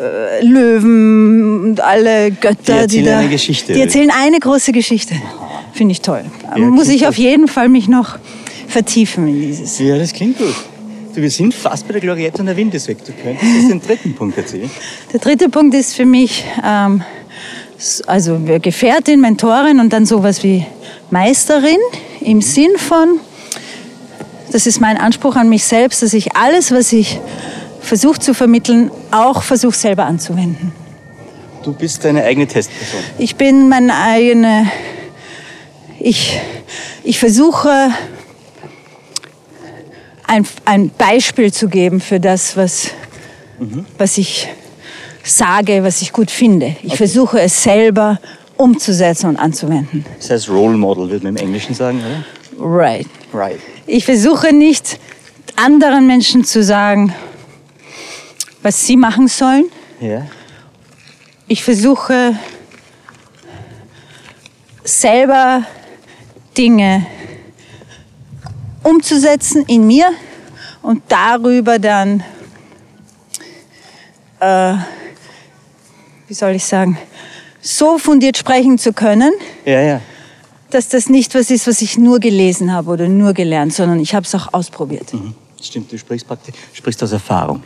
äh, 0.00 0.44
Löwen 0.44 1.64
und 1.70 1.80
alle 1.80 2.30
Götter, 2.30 2.86
Die 2.86 2.98
erzählen 2.98 3.04
da, 3.06 3.18
eine 3.18 3.28
Geschichte. 3.28 3.72
die 3.74 3.80
erzählen 3.80 4.10
eine 4.10 4.38
große 4.40 4.72
Geschichte. 4.72 5.14
Finde 5.72 5.92
ich 5.92 6.00
toll. 6.00 6.24
Ja, 6.56 6.58
Muss 6.58 6.88
ich 6.88 7.06
auf 7.06 7.16
jeden 7.16 7.48
Fall 7.48 7.68
mich 7.68 7.88
noch 7.88 8.18
vertiefen 8.66 9.28
in 9.28 9.40
dieses. 9.40 9.78
Ja, 9.78 9.98
das 9.98 10.12
klingt 10.12 10.38
gut. 10.38 10.54
Du, 11.14 11.20
wir 11.22 11.30
sind 11.30 11.52
fast 11.54 11.86
bei 11.86 11.92
der 11.92 12.00
Gloriette 12.00 12.38
und 12.40 12.46
der 12.46 12.56
Wind 12.56 12.72
ist 12.74 12.86
weg. 12.88 12.98
Du 13.04 13.12
könntest 13.12 13.44
jetzt 13.52 13.70
den 13.70 13.80
dritten 13.80 14.14
Punkt 14.14 14.38
erzählen. 14.38 14.70
Der 15.12 15.20
dritte 15.20 15.48
Punkt 15.48 15.74
ist 15.74 15.94
für 15.96 16.06
mich, 16.06 16.44
ähm, 16.64 17.02
also 18.06 18.38
Gefährtin, 18.62 19.20
Mentorin 19.20 19.80
und 19.80 19.92
dann 19.92 20.06
sowas 20.06 20.42
wie 20.44 20.64
Meisterin 21.10 21.78
im 22.20 22.40
Sinn 22.42 22.70
von, 22.76 23.18
das 24.52 24.66
ist 24.66 24.80
mein 24.80 24.96
Anspruch 24.98 25.34
an 25.36 25.48
mich 25.48 25.64
selbst, 25.64 26.02
dass 26.02 26.12
ich 26.12 26.36
alles, 26.36 26.70
was 26.70 26.92
ich 26.92 27.18
versuche 27.80 28.18
zu 28.20 28.34
vermitteln, 28.34 28.90
auch 29.10 29.42
versuche 29.42 29.76
selber 29.76 30.04
anzuwenden. 30.04 30.72
Du 31.62 31.72
bist 31.72 32.04
deine 32.04 32.24
eigene 32.24 32.46
Testperson. 32.46 33.00
Ich 33.18 33.36
bin 33.36 33.68
meine 33.68 33.94
eigene, 33.94 34.70
ich, 35.98 36.40
ich 37.04 37.18
versuche 37.18 37.90
ein, 40.26 40.46
ein 40.64 40.90
Beispiel 40.90 41.52
zu 41.52 41.68
geben 41.68 42.00
für 42.00 42.20
das, 42.20 42.56
was, 42.56 42.90
was 43.98 44.16
ich 44.16 44.48
sage, 45.22 45.82
was 45.82 46.00
ich 46.00 46.12
gut 46.12 46.30
finde. 46.30 46.76
Ich 46.82 46.96
versuche 46.96 47.40
es 47.40 47.62
selber 47.62 48.18
umzusetzen 48.56 49.28
und 49.28 49.36
anzuwenden. 49.36 50.04
Das 50.18 50.30
heißt 50.30 50.48
Role 50.48 50.76
Model, 50.76 51.10
würde 51.10 51.24
man 51.24 51.36
im 51.36 51.42
Englischen 51.42 51.74
sagen, 51.74 52.00
oder? 52.00 52.24
Right. 52.62 53.06
Right. 53.32 53.58
Ich 53.86 54.04
versuche 54.04 54.52
nicht 54.52 54.98
anderen 55.56 56.06
Menschen 56.06 56.44
zu 56.44 56.62
sagen, 56.62 57.14
was 58.62 58.86
sie 58.86 58.96
machen 58.96 59.28
sollen. 59.28 59.66
Ja. 60.00 60.26
Ich 61.48 61.64
versuche 61.64 62.34
selber 64.84 65.64
Dinge 66.56 67.06
umzusetzen 68.82 69.64
in 69.66 69.86
mir 69.86 70.10
und 70.82 71.02
darüber 71.08 71.78
dann, 71.78 72.22
äh, 74.40 74.74
wie 76.28 76.34
soll 76.34 76.52
ich 76.52 76.64
sagen, 76.64 76.96
so 77.60 77.98
fundiert 77.98 78.38
sprechen 78.38 78.78
zu 78.78 78.92
können, 78.92 79.32
Ja, 79.66 79.80
ja. 79.82 80.00
dass 80.70 80.88
das 80.88 81.08
nicht 81.10 81.34
was 81.34 81.50
ist, 81.50 81.66
was 81.66 81.82
ich 81.82 81.98
nur 81.98 82.20
gelesen 82.20 82.72
habe 82.72 82.90
oder 82.90 83.06
nur 83.08 83.34
gelernt, 83.34 83.74
sondern 83.74 84.00
ich 84.00 84.14
habe 84.14 84.24
es 84.24 84.34
auch 84.34 84.52
ausprobiert. 84.54 85.12
Mhm. 85.12 85.34
Stimmt, 85.60 85.92
du 85.92 85.98
sprichst 85.98 86.26
praktisch, 86.26 86.54
sprichst 86.72 87.02
aus 87.02 87.12
Erfahrung. 87.12 87.62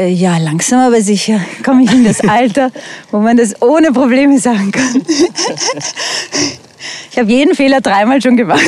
Äh, 0.00 0.08
ja, 0.08 0.38
langsam 0.38 0.80
aber 0.80 1.00
sicher 1.02 1.40
komme 1.62 1.84
ich 1.84 1.92
in 1.92 2.04
das 2.04 2.20
Alter, 2.28 2.70
wo 3.10 3.18
man 3.18 3.36
das 3.36 3.60
ohne 3.60 3.92
Probleme 3.92 4.38
sagen 4.38 4.70
kann. 4.72 5.02
Ich 7.10 7.18
habe 7.18 7.30
jeden 7.30 7.54
Fehler 7.54 7.80
dreimal 7.82 8.22
schon 8.22 8.36
gemacht. 8.36 8.62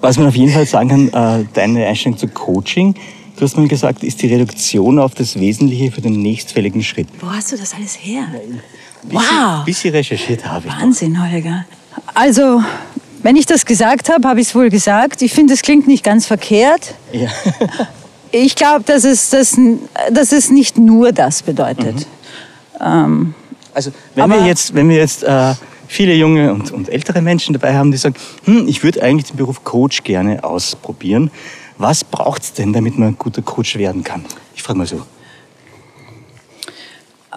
Was 0.00 0.18
man 0.18 0.26
auf 0.26 0.34
jeden 0.36 0.52
Fall 0.52 0.66
sagen 0.66 1.10
kann, 1.10 1.40
äh, 1.40 1.44
deine 1.54 1.86
Einstellung 1.86 2.18
zu 2.18 2.28
Coaching, 2.28 2.94
du 3.36 3.44
hast 3.44 3.56
mal 3.56 3.66
gesagt, 3.68 4.02
ist 4.04 4.20
die 4.20 4.26
Reduktion 4.26 4.98
auf 4.98 5.14
das 5.14 5.38
Wesentliche 5.40 5.90
für 5.90 6.00
den 6.02 6.20
nächstfälligen 6.20 6.82
Schritt. 6.82 7.08
Wo 7.20 7.30
hast 7.30 7.52
du 7.52 7.56
das 7.56 7.72
alles 7.74 7.96
her? 8.02 8.24
Bisschen, 9.02 9.20
Wow. 9.20 9.64
bisschen 9.64 9.94
recherchiert 9.94 10.44
habe 10.44 10.66
ich. 10.66 10.72
noch. 10.72 10.80
Wahnsinn, 10.82 11.32
Holger. 11.32 11.64
Also, 12.14 12.62
wenn 13.22 13.36
ich 13.36 13.46
das 13.46 13.64
gesagt 13.64 14.10
habe, 14.10 14.28
habe 14.28 14.40
ich 14.40 14.48
es 14.48 14.54
wohl 14.54 14.68
gesagt. 14.68 15.22
Ich 15.22 15.32
finde, 15.32 15.54
es 15.54 15.62
klingt 15.62 15.86
nicht 15.86 16.04
ganz 16.04 16.26
verkehrt. 16.26 16.94
Ja. 17.12 17.28
Ich 18.36 18.56
glaube, 18.56 18.82
dass 18.84 19.04
es, 19.04 19.30
das, 19.30 19.56
dass 20.10 20.32
es 20.32 20.50
nicht 20.50 20.76
nur 20.76 21.12
das 21.12 21.44
bedeutet. 21.44 22.04
Ähm, 22.80 23.32
Also 23.72 23.92
wenn 24.16 24.28
wir 24.28 24.44
jetzt, 24.44 24.74
wenn 24.74 24.88
wir 24.88 24.96
jetzt 24.96 25.22
äh, 25.22 25.54
viele 25.86 26.14
junge 26.14 26.52
und, 26.52 26.72
und 26.72 26.88
ältere 26.88 27.22
Menschen 27.22 27.52
dabei 27.52 27.76
haben, 27.76 27.92
die 27.92 27.96
sagen, 27.96 28.16
hm, 28.44 28.66
ich 28.66 28.82
würde 28.82 29.02
eigentlich 29.04 29.30
den 29.30 29.36
Beruf 29.36 29.62
Coach 29.62 30.02
gerne 30.02 30.42
ausprobieren. 30.42 31.30
Was 31.78 32.02
braucht 32.02 32.42
es 32.42 32.52
denn, 32.52 32.72
damit 32.72 32.98
man 32.98 33.08
ein 33.10 33.18
guter 33.18 33.40
Coach 33.40 33.76
werden 33.76 34.02
kann? 34.02 34.24
Ich 34.56 34.64
frage 34.64 34.78
mal 34.78 34.86
so. 34.86 35.02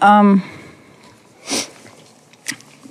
Ähm, 0.01 0.41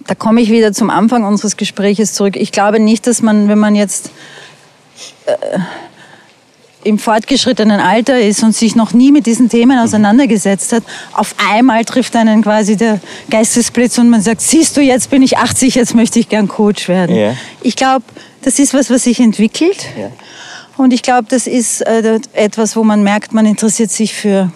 da 0.06 0.14
komme 0.14 0.42
ich 0.42 0.50
wieder 0.50 0.72
zum 0.72 0.90
Anfang 0.90 1.24
unseres 1.24 1.56
Gespräches 1.56 2.14
zurück. 2.14 2.36
Ich 2.36 2.52
glaube 2.52 2.78
nicht, 2.78 3.08
dass 3.08 3.20
man, 3.20 3.48
wenn 3.48 3.58
man 3.58 3.74
jetzt 3.74 4.10
äh, 5.26 5.58
im 6.86 6.98
fortgeschrittenen 6.98 7.80
Alter 7.80 8.20
ist 8.20 8.42
und 8.42 8.54
sich 8.54 8.76
noch 8.76 8.92
nie 8.92 9.12
mit 9.12 9.26
diesen 9.26 9.48
Themen 9.48 9.78
auseinandergesetzt 9.78 10.72
hat, 10.72 10.84
auf 11.12 11.34
einmal 11.50 11.84
trifft 11.84 12.16
einen 12.16 12.42
quasi 12.42 12.76
der 12.76 13.00
Geistesblitz 13.28 13.98
und 13.98 14.08
man 14.08 14.22
sagt, 14.22 14.40
siehst 14.40 14.76
du, 14.76 14.80
jetzt 14.80 15.10
bin 15.10 15.22
ich 15.22 15.36
80, 15.36 15.74
jetzt 15.74 15.94
möchte 15.94 16.18
ich 16.18 16.28
gern 16.28 16.48
Coach 16.48 16.88
werden. 16.88 17.16
Ja. 17.16 17.34
Ich 17.62 17.76
glaube, 17.76 18.04
das 18.42 18.58
ist 18.58 18.72
was, 18.72 18.90
was 18.90 19.02
sich 19.04 19.20
entwickelt. 19.20 19.86
Ja. 19.98 20.10
Und 20.76 20.92
ich 20.92 21.02
glaube, 21.02 21.26
das 21.28 21.46
ist 21.46 21.80
äh, 21.80 22.20
etwas, 22.32 22.76
wo 22.76 22.84
man 22.84 23.02
merkt, 23.02 23.32
man 23.32 23.46
interessiert 23.46 23.90
sich 23.90 24.14
für, 24.14 24.52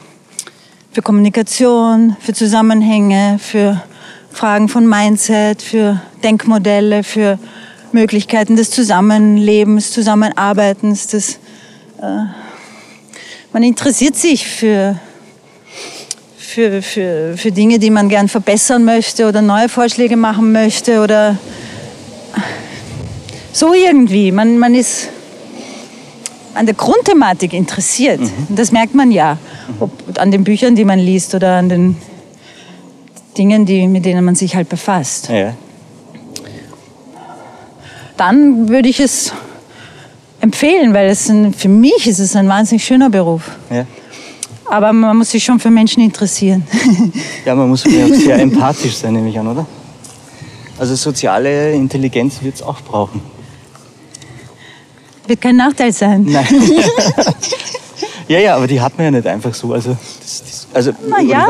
für 0.93 1.03
Kommunikation, 1.03 2.17
für 2.21 2.35
Zusammenhänge, 2.35 3.39
für 3.41 3.83
Fragen 4.31 4.69
von 4.69 4.87
Mindset, 4.87 5.63
für 5.63 6.01
Denkmodelle, 6.23 7.03
für 7.03 7.39
Möglichkeiten 7.93 8.57
des 8.57 8.71
Zusammenlebens, 8.71 9.93
Zusammenarbeitens. 9.93 11.09
Des, 11.09 11.41
man 13.53 13.63
interessiert 13.63 14.17
sich 14.17 14.47
für, 14.47 14.99
für, 16.37 16.83
für, 16.83 17.37
für 17.37 17.53
Dinge, 17.53 17.79
die 17.79 17.91
man 17.91 18.09
gern 18.09 18.29
verbessern 18.29 18.85
möchte 18.85 19.29
oder 19.29 19.43
neue 19.43 19.69
Vorschläge 19.69 20.17
machen 20.17 20.53
möchte 20.53 21.03
oder 21.03 21.37
so 23.53 23.75
irgendwie. 23.75 24.33
Man, 24.33 24.59
man 24.59 24.75
ist 24.75 25.09
an 26.55 26.67
der 26.67 26.75
Grundthematik 26.75 27.53
interessiert. 27.53 28.21
Und 28.21 28.59
Das 28.59 28.73
merkt 28.73 28.95
man 28.95 29.11
ja. 29.11 29.39
Ob 29.79 29.91
an 30.19 30.31
den 30.31 30.45
Büchern, 30.45 30.75
die 30.75 30.85
man 30.85 30.99
liest 30.99 31.35
oder 31.35 31.57
an 31.57 31.69
den 31.69 31.97
Dingen, 33.37 33.67
die, 33.67 33.87
mit 33.87 34.05
denen 34.05 34.25
man 34.25 34.35
sich 34.35 34.57
halt 34.57 34.69
befasst. 34.69 35.29
Ja. 35.29 35.55
Dann 38.17 38.69
würde 38.69 38.89
ich 38.89 39.01
es 39.01 39.33
empfehlen, 40.41 40.95
weil 40.95 41.11
es 41.11 41.29
ein, 41.29 41.53
für 41.53 41.69
mich 41.69 42.07
ist 42.07 42.19
es 42.19 42.35
ein 42.37 42.49
wahnsinnig 42.49 42.85
schöner 42.85 43.11
Beruf. 43.11 43.43
Ja. 43.71 43.87
Aber 44.67 44.93
man 44.93 45.17
muss 45.17 45.31
sich 45.31 45.43
schon 45.43 45.59
für 45.59 45.71
Menschen 45.71 46.03
interessieren. 46.03 46.65
ja, 47.45 47.55
man 47.55 47.69
muss 47.69 47.83
sehr 47.83 48.39
empathisch 48.39 48.97
sein, 48.97 49.15
nehme 49.15 49.29
ich 49.29 49.39
an, 49.39 49.49
oder? 49.49 49.67
Also 50.79 50.95
soziale 50.95 51.73
Intelligenz 51.73 52.41
wird 52.41 52.55
es 52.55 52.63
auch 52.63 52.81
brauchen. 52.81 53.21
Wird 55.27 55.41
kein 55.41 55.57
Nachteil 55.57 55.93
sein. 55.93 56.25
Nein. 56.25 56.47
ja, 58.29 58.39
ja, 58.39 58.57
aber 58.57 58.67
die 58.67 58.81
hat 58.81 58.97
man 58.97 59.07
ja 59.07 59.11
nicht 59.11 59.27
einfach 59.27 59.53
so. 59.53 59.73
Also, 59.73 59.97
das, 60.21 60.43
das, 60.43 60.67
also 60.73 60.93
Na 61.09 61.21
ja, 61.21 61.47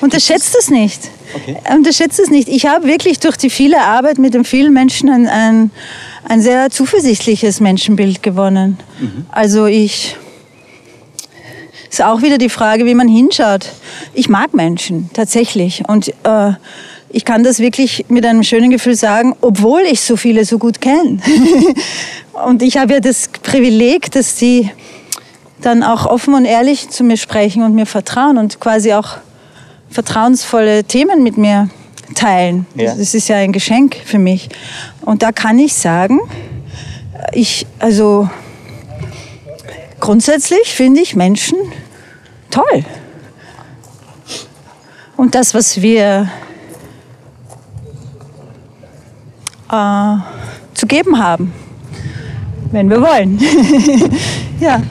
unterschätzt 0.00 0.56
es 0.58 0.68
nicht. 0.68 1.10
Okay. 1.34 1.56
Unterschätzt 1.74 2.18
es 2.18 2.30
nicht. 2.30 2.48
Ich 2.48 2.66
habe 2.66 2.86
wirklich 2.86 3.20
durch 3.20 3.36
die 3.36 3.50
viele 3.50 3.80
Arbeit 3.80 4.18
mit 4.18 4.34
den 4.34 4.44
vielen 4.44 4.72
Menschen 4.72 5.08
ein, 5.08 5.28
ein, 5.28 5.70
ein 6.24 6.40
sehr 6.40 6.70
zuversichtliches 6.70 7.60
Menschenbild 7.60 8.22
gewonnen. 8.22 8.78
Mhm. 9.00 9.26
Also 9.30 9.66
ich 9.66 10.16
ist 11.90 12.02
auch 12.02 12.22
wieder 12.22 12.38
die 12.38 12.48
Frage, 12.48 12.86
wie 12.86 12.94
man 12.94 13.08
hinschaut. 13.08 13.68
Ich 14.14 14.28
mag 14.28 14.54
Menschen 14.54 15.10
tatsächlich 15.12 15.82
und 15.88 16.08
äh, 16.24 16.52
ich 17.10 17.26
kann 17.26 17.44
das 17.44 17.58
wirklich 17.58 18.06
mit 18.08 18.24
einem 18.24 18.42
schönen 18.42 18.70
Gefühl 18.70 18.94
sagen, 18.94 19.36
obwohl 19.42 19.82
ich 19.82 20.00
so 20.00 20.16
viele 20.16 20.46
so 20.46 20.58
gut 20.58 20.80
kenne. 20.80 21.18
und 22.46 22.62
ich 22.62 22.78
habe 22.78 22.94
ja 22.94 23.00
das 23.00 23.28
Privileg, 23.42 24.10
dass 24.12 24.36
die 24.36 24.70
dann 25.60 25.82
auch 25.82 26.06
offen 26.06 26.32
und 26.34 26.46
ehrlich 26.46 26.88
zu 26.88 27.04
mir 27.04 27.18
sprechen 27.18 27.62
und 27.62 27.74
mir 27.74 27.86
vertrauen 27.86 28.38
und 28.38 28.58
quasi 28.58 28.94
auch 28.94 29.18
vertrauensvolle 29.90 30.84
Themen 30.84 31.22
mit 31.22 31.36
mir 31.36 31.68
teilen. 32.14 32.66
Ja. 32.74 32.94
Das 32.94 33.14
ist 33.14 33.28
ja 33.28 33.36
ein 33.36 33.52
Geschenk 33.52 33.96
für 34.04 34.18
mich. 34.18 34.48
Und 35.02 35.22
da 35.22 35.32
kann 35.32 35.58
ich 35.58 35.74
sagen, 35.74 36.20
ich, 37.32 37.66
also 37.78 38.28
grundsätzlich 40.00 40.74
finde 40.74 41.00
ich 41.00 41.14
Menschen 41.14 41.56
toll. 42.50 42.84
Und 45.16 45.34
das, 45.34 45.54
was 45.54 45.80
wir 45.80 46.28
äh, 49.70 50.16
zu 50.74 50.86
geben 50.86 51.18
haben, 51.18 51.52
wenn 52.72 52.88
wir 52.90 53.00
wollen. 53.00 53.38
ja. 54.60 54.82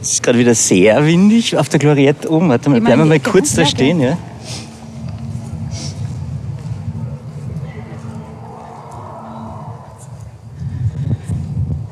es 0.00 0.12
ist 0.12 0.22
gerade 0.22 0.38
wieder 0.38 0.54
sehr 0.54 1.04
windig 1.04 1.56
auf 1.56 1.68
der 1.68 1.80
Gloriette 1.80 2.30
oben. 2.30 2.48
Warte 2.48 2.70
mal, 2.70 2.80
bleiben 2.80 3.02
wir 3.02 3.06
mal 3.06 3.20
kurz 3.20 3.54
da 3.54 3.64
stehen. 3.64 4.00
Ja? 4.00 4.16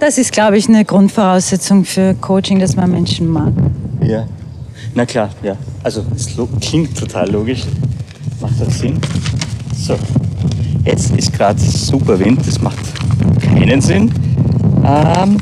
Das 0.01 0.17
ist, 0.17 0.33
glaube 0.33 0.57
ich, 0.59 0.69
eine 0.69 0.85
Grundvoraussetzung 0.85 1.85
für 1.85 2.15
Coaching, 2.15 2.59
dass 2.61 2.77
man 2.77 2.91
Menschen 2.91 3.27
mag. 3.29 3.53
Ja. 4.03 4.27
Na 4.95 5.05
klar, 5.05 5.31
ja. 5.43 5.57
Also 5.83 6.05
es 6.15 6.29
klingt 6.61 6.97
total 6.97 7.31
logisch. 7.31 7.65
Macht 8.41 8.61
das 8.61 8.79
Sinn? 8.79 8.99
So. 9.77 9.97
Jetzt 10.85 11.15
ist 11.17 11.33
gerade 11.33 11.59
super 11.61 12.19
Wind, 12.19 12.47
das 12.47 12.61
macht 12.61 12.79
keinen 13.43 13.81
Sinn. 13.81 14.13
Ähm, 14.85 15.37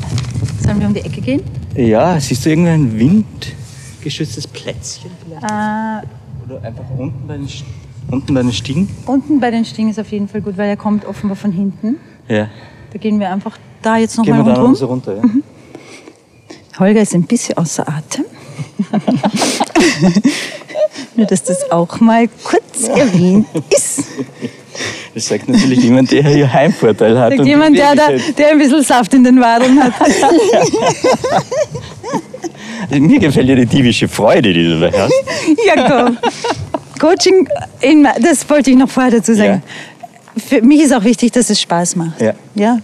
Sollen 0.63 0.79
wir 0.79 0.87
um 0.87 0.93
die 0.93 1.01
Ecke 1.01 1.21
gehen? 1.21 1.41
ja, 1.75 2.19
siehst 2.19 2.43
du 2.45 2.49
irgendein 2.49 2.97
windgeschütztes 2.97 4.47
Plätzchen 4.47 5.11
vielleicht? 5.23 5.43
Äh, 5.43 6.51
Oder 6.51 6.63
einfach 6.63 6.83
unten 6.97 7.27
bei 7.27 7.37
den, 7.37 7.47
unten 8.09 8.33
bei 8.33 8.41
den 8.41 8.51
Stiegen? 8.51 8.89
unten 9.05 9.39
bei 9.39 9.51
den 9.51 9.63
Stingen 9.63 9.91
ist 9.91 9.99
auf 9.99 10.11
jeden 10.11 10.27
Fall 10.27 10.41
gut, 10.41 10.57
weil 10.57 10.67
er 10.69 10.77
kommt 10.77 11.05
offenbar 11.05 11.35
von 11.37 11.51
hinten. 11.51 11.97
Ja. 12.27 12.47
Da 12.93 12.99
gehen 12.99 13.19
wir 13.19 13.29
einfach 13.31 13.57
da 13.81 13.97
jetzt 13.97 14.15
Gehen 14.15 14.25
nochmal 14.25 14.45
wir 14.45 14.53
da 14.53 14.61
noch 14.61 14.67
rundherum. 14.69 14.75
so 14.75 14.85
runter, 15.11 15.15
ja? 15.15 15.23
Holger 16.79 17.01
ist 17.01 17.13
ein 17.15 17.23
bisschen 17.23 17.57
außer 17.57 17.87
Atem. 17.87 18.25
Nur, 21.15 21.25
dass 21.25 21.43
das 21.43 21.71
auch 21.71 21.99
mal 21.99 22.27
kurz 22.43 22.87
erwähnt 22.87 23.47
ist. 23.69 24.03
Das 25.13 25.27
sagt 25.27 25.49
natürlich 25.49 25.83
jemand, 25.83 26.11
der 26.11 26.23
hier 26.23 26.51
Heimvorteil 26.53 27.17
hat. 27.19 27.29
Sagt 27.29 27.39
und 27.39 27.47
jemand, 27.47 27.75
der, 27.77 27.95
da, 27.95 28.05
Beweglichkeit. 28.05 28.39
der 28.39 28.49
ein 28.49 28.59
bisschen 28.59 28.83
Saft 28.83 29.13
in 29.15 29.23
den 29.23 29.41
Wadeln 29.41 29.83
hat. 29.83 29.93
Also 29.99 30.27
mir 32.99 33.19
gefällt 33.19 33.49
ja 33.49 33.55
die 33.55 33.65
diebische 33.65 34.07
Freude, 34.07 34.53
die 34.53 34.63
du 34.63 34.79
da 34.79 34.91
hast. 34.95 35.13
Ja, 35.65 35.89
komm. 35.89 36.17
Coaching, 36.99 37.47
in, 37.81 38.07
das 38.21 38.47
wollte 38.49 38.71
ich 38.71 38.77
noch 38.77 38.89
vorher 38.89 39.11
dazu 39.11 39.33
sagen. 39.33 39.63
Für 40.37 40.61
mich 40.61 40.81
ist 40.81 40.93
auch 40.93 41.03
wichtig, 41.03 41.31
dass 41.31 41.49
es 41.49 41.61
Spaß 41.61 41.95
macht. 41.95 42.21
Ja. 42.21 42.33
ja? 42.55 42.79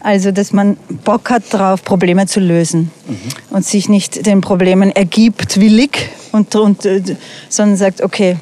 Also, 0.00 0.32
dass 0.32 0.52
man 0.52 0.76
Bock 1.04 1.30
hat 1.30 1.44
darauf, 1.50 1.84
Probleme 1.84 2.26
zu 2.26 2.40
lösen 2.40 2.90
und 3.50 3.64
sich 3.64 3.88
nicht 3.88 4.26
den 4.26 4.40
Problemen 4.40 4.90
ergibt 4.90 5.60
willig, 5.60 6.10
und, 6.32 6.54
und, 6.56 6.84
äh, 6.84 7.02
sondern 7.48 7.76
sagt, 7.76 8.00
okay, 8.00 8.36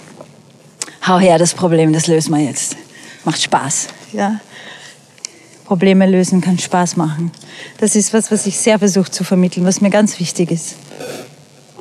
hau 1.07 1.19
her 1.19 1.39
das 1.39 1.55
Problem, 1.55 1.93
das 1.93 2.07
lösen 2.07 2.33
wir 2.33 2.41
jetzt. 2.41 2.77
Macht 3.25 3.43
Spaß. 3.43 3.89
Ja? 4.13 4.41
Probleme 5.67 6.07
lösen 6.07 6.41
kann 6.41 6.59
Spaß 6.59 6.97
machen. 6.97 7.31
Das 7.79 7.95
ist 7.95 8.15
was, 8.15 8.31
was 8.31 8.47
ich 8.47 8.57
sehr 8.59 8.79
versuche 8.79 9.11
zu 9.11 9.25
vermitteln, 9.25 9.67
was 9.67 9.81
mir 9.81 9.91
ganz 9.91 10.19
wichtig 10.19 10.51
ist. 10.51 10.77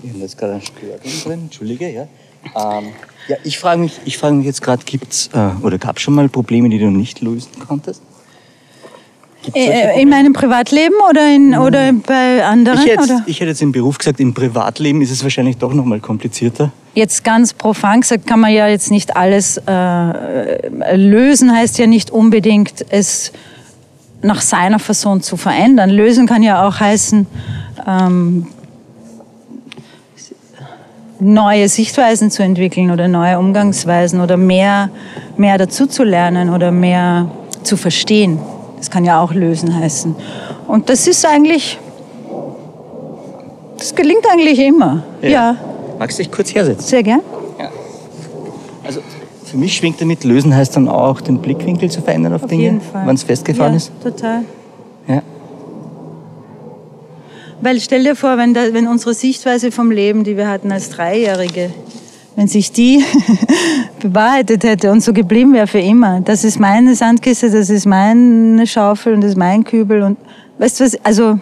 Wir 0.01 0.11
haben 0.11 0.21
jetzt 0.21 0.37
gerade 0.37 0.53
einen 0.53 0.61
Störgang 0.61 1.21
drin, 1.23 1.39
entschuldige, 1.43 1.89
ja. 1.89 2.07
Ähm, 2.55 2.89
ja, 3.29 3.37
ich 3.43 3.57
frage 3.59 3.79
mich, 3.81 3.93
ich 4.05 4.17
frage 4.17 4.35
mich 4.35 4.45
jetzt 4.45 4.61
gerade, 4.61 4.83
gibt's 4.83 5.29
äh, 5.33 5.51
oder 5.65 5.77
gab 5.77 5.95
es 5.97 6.01
schon 6.01 6.15
mal 6.15 6.27
Probleme, 6.27 6.67
die 6.69 6.79
du 6.79 6.87
nicht 6.89 7.21
lösen 7.21 7.49
konntest? 7.65 8.01
Gibt's 9.43 9.57
solche 9.57 9.71
Äh, 9.71 9.81
Probleme? 9.83 10.01
in 10.01 10.09
meinem 10.09 10.33
Privatleben 10.33 10.95
oder, 11.09 11.33
in, 11.33 11.55
oder 11.57 11.93
bei 11.93 12.43
anderen? 12.43 12.79
ich, 12.79 12.87
hätte, 12.87 13.03
oder? 13.03 13.23
ich 13.25 13.39
hätte 13.39 13.49
jetzt 13.51 13.61
im 13.61 13.71
Beruf 13.71 13.97
gesagt, 13.97 14.19
im 14.19 14.33
Privatleben 14.33 15.01
ist 15.01 15.11
es 15.11 15.23
wahrscheinlich 15.23 15.57
doch 15.57 15.73
noch 15.73 15.85
mal 15.85 15.99
komplizierter. 16.01 16.71
Jetzt 16.95 17.23
ganz 17.23 17.53
profan 17.53 18.01
gesagt 18.01 18.27
kann 18.27 18.39
man 18.41 18.51
ja 18.51 18.67
jetzt 18.67 18.91
nicht 18.91 19.15
alles 19.15 19.57
äh, 19.65 20.95
lösen, 20.97 21.55
heißt 21.55 21.77
ja 21.77 21.87
nicht 21.87 22.11
unbedingt 22.11 22.83
es 22.89 23.31
nach 24.21 24.41
seiner 24.41 24.79
Fasson 24.79 25.21
zu 25.21 25.37
verändern. 25.37 25.89
Lösen 25.91 26.25
kann 26.27 26.43
ja 26.43 26.67
auch 26.67 26.79
heißen, 26.79 27.25
ähm, 27.87 28.47
neue 31.19 31.67
Sichtweisen 31.67 32.31
zu 32.31 32.43
entwickeln 32.43 32.91
oder 32.91 33.07
neue 33.07 33.37
Umgangsweisen 33.37 34.21
oder 34.21 34.37
mehr, 34.37 34.89
mehr 35.37 35.57
dazu 35.57 35.85
zu 35.85 36.03
lernen 36.03 36.49
oder 36.49 36.71
mehr 36.71 37.29
zu 37.63 37.77
verstehen. 37.77 38.39
Das 38.77 38.89
kann 38.89 39.03
ja 39.03 39.21
auch 39.21 39.33
lösen 39.33 39.77
heißen. 39.77 40.15
Und 40.67 40.89
das 40.89 41.07
ist 41.07 41.25
eigentlich, 41.25 41.77
das 43.77 43.93
gelingt 43.93 44.25
eigentlich 44.31 44.59
immer. 44.59 45.03
ja. 45.21 45.55
Magst 45.97 46.17
du 46.17 46.23
dich 46.23 46.31
kurz 46.31 46.55
hersetzen? 46.55 46.87
Sehr 46.87 47.03
gern. 47.03 47.19
Also 48.85 49.01
für 49.43 49.57
mich 49.57 49.75
schwingt 49.75 49.99
damit, 49.99 50.23
lösen 50.23 50.55
heißt 50.55 50.75
dann 50.77 50.87
auch, 50.87 51.19
den 51.19 51.39
Blickwinkel 51.39 51.91
zu 51.91 52.01
verändern 52.01 52.33
auf, 52.33 52.43
Auf 52.43 52.49
Dinge, 52.49 52.79
wenn 52.93 53.15
es 53.15 53.23
festgefahren 53.23 53.73
ja, 53.73 53.77
ist. 53.77 53.91
Total. 54.01 54.43
Ja. 55.07 55.21
Weil 57.61 57.79
stell 57.81 58.03
dir 58.03 58.15
vor, 58.15 58.37
wenn, 58.37 58.53
da, 58.53 58.73
wenn 58.73 58.87
unsere 58.87 59.13
Sichtweise 59.13 59.71
vom 59.71 59.91
Leben, 59.91 60.23
die 60.23 60.37
wir 60.37 60.47
hatten 60.47 60.71
als 60.71 60.89
Dreijährige, 60.89 61.71
wenn 62.35 62.47
sich 62.47 62.71
die 62.71 63.03
bewahrheitet 63.99 64.63
hätte 64.63 64.91
und 64.91 65.01
so 65.03 65.11
geblieben 65.11 65.53
wäre 65.53 65.67
für 65.67 65.79
immer. 65.79 66.21
Das 66.21 66.45
ist 66.45 66.57
meine 66.57 66.95
Sandkiste, 66.95 67.49
das 67.49 67.69
ist 67.69 67.85
meine 67.85 68.65
Schaufel 68.65 69.13
und 69.13 69.21
das 69.21 69.31
ist 69.31 69.37
mein 69.37 69.65
Kübel 69.65 70.03
und 70.03 70.17
weißt 70.57 70.79
du 70.79 70.85
was? 70.85 71.05
Also 71.05 71.39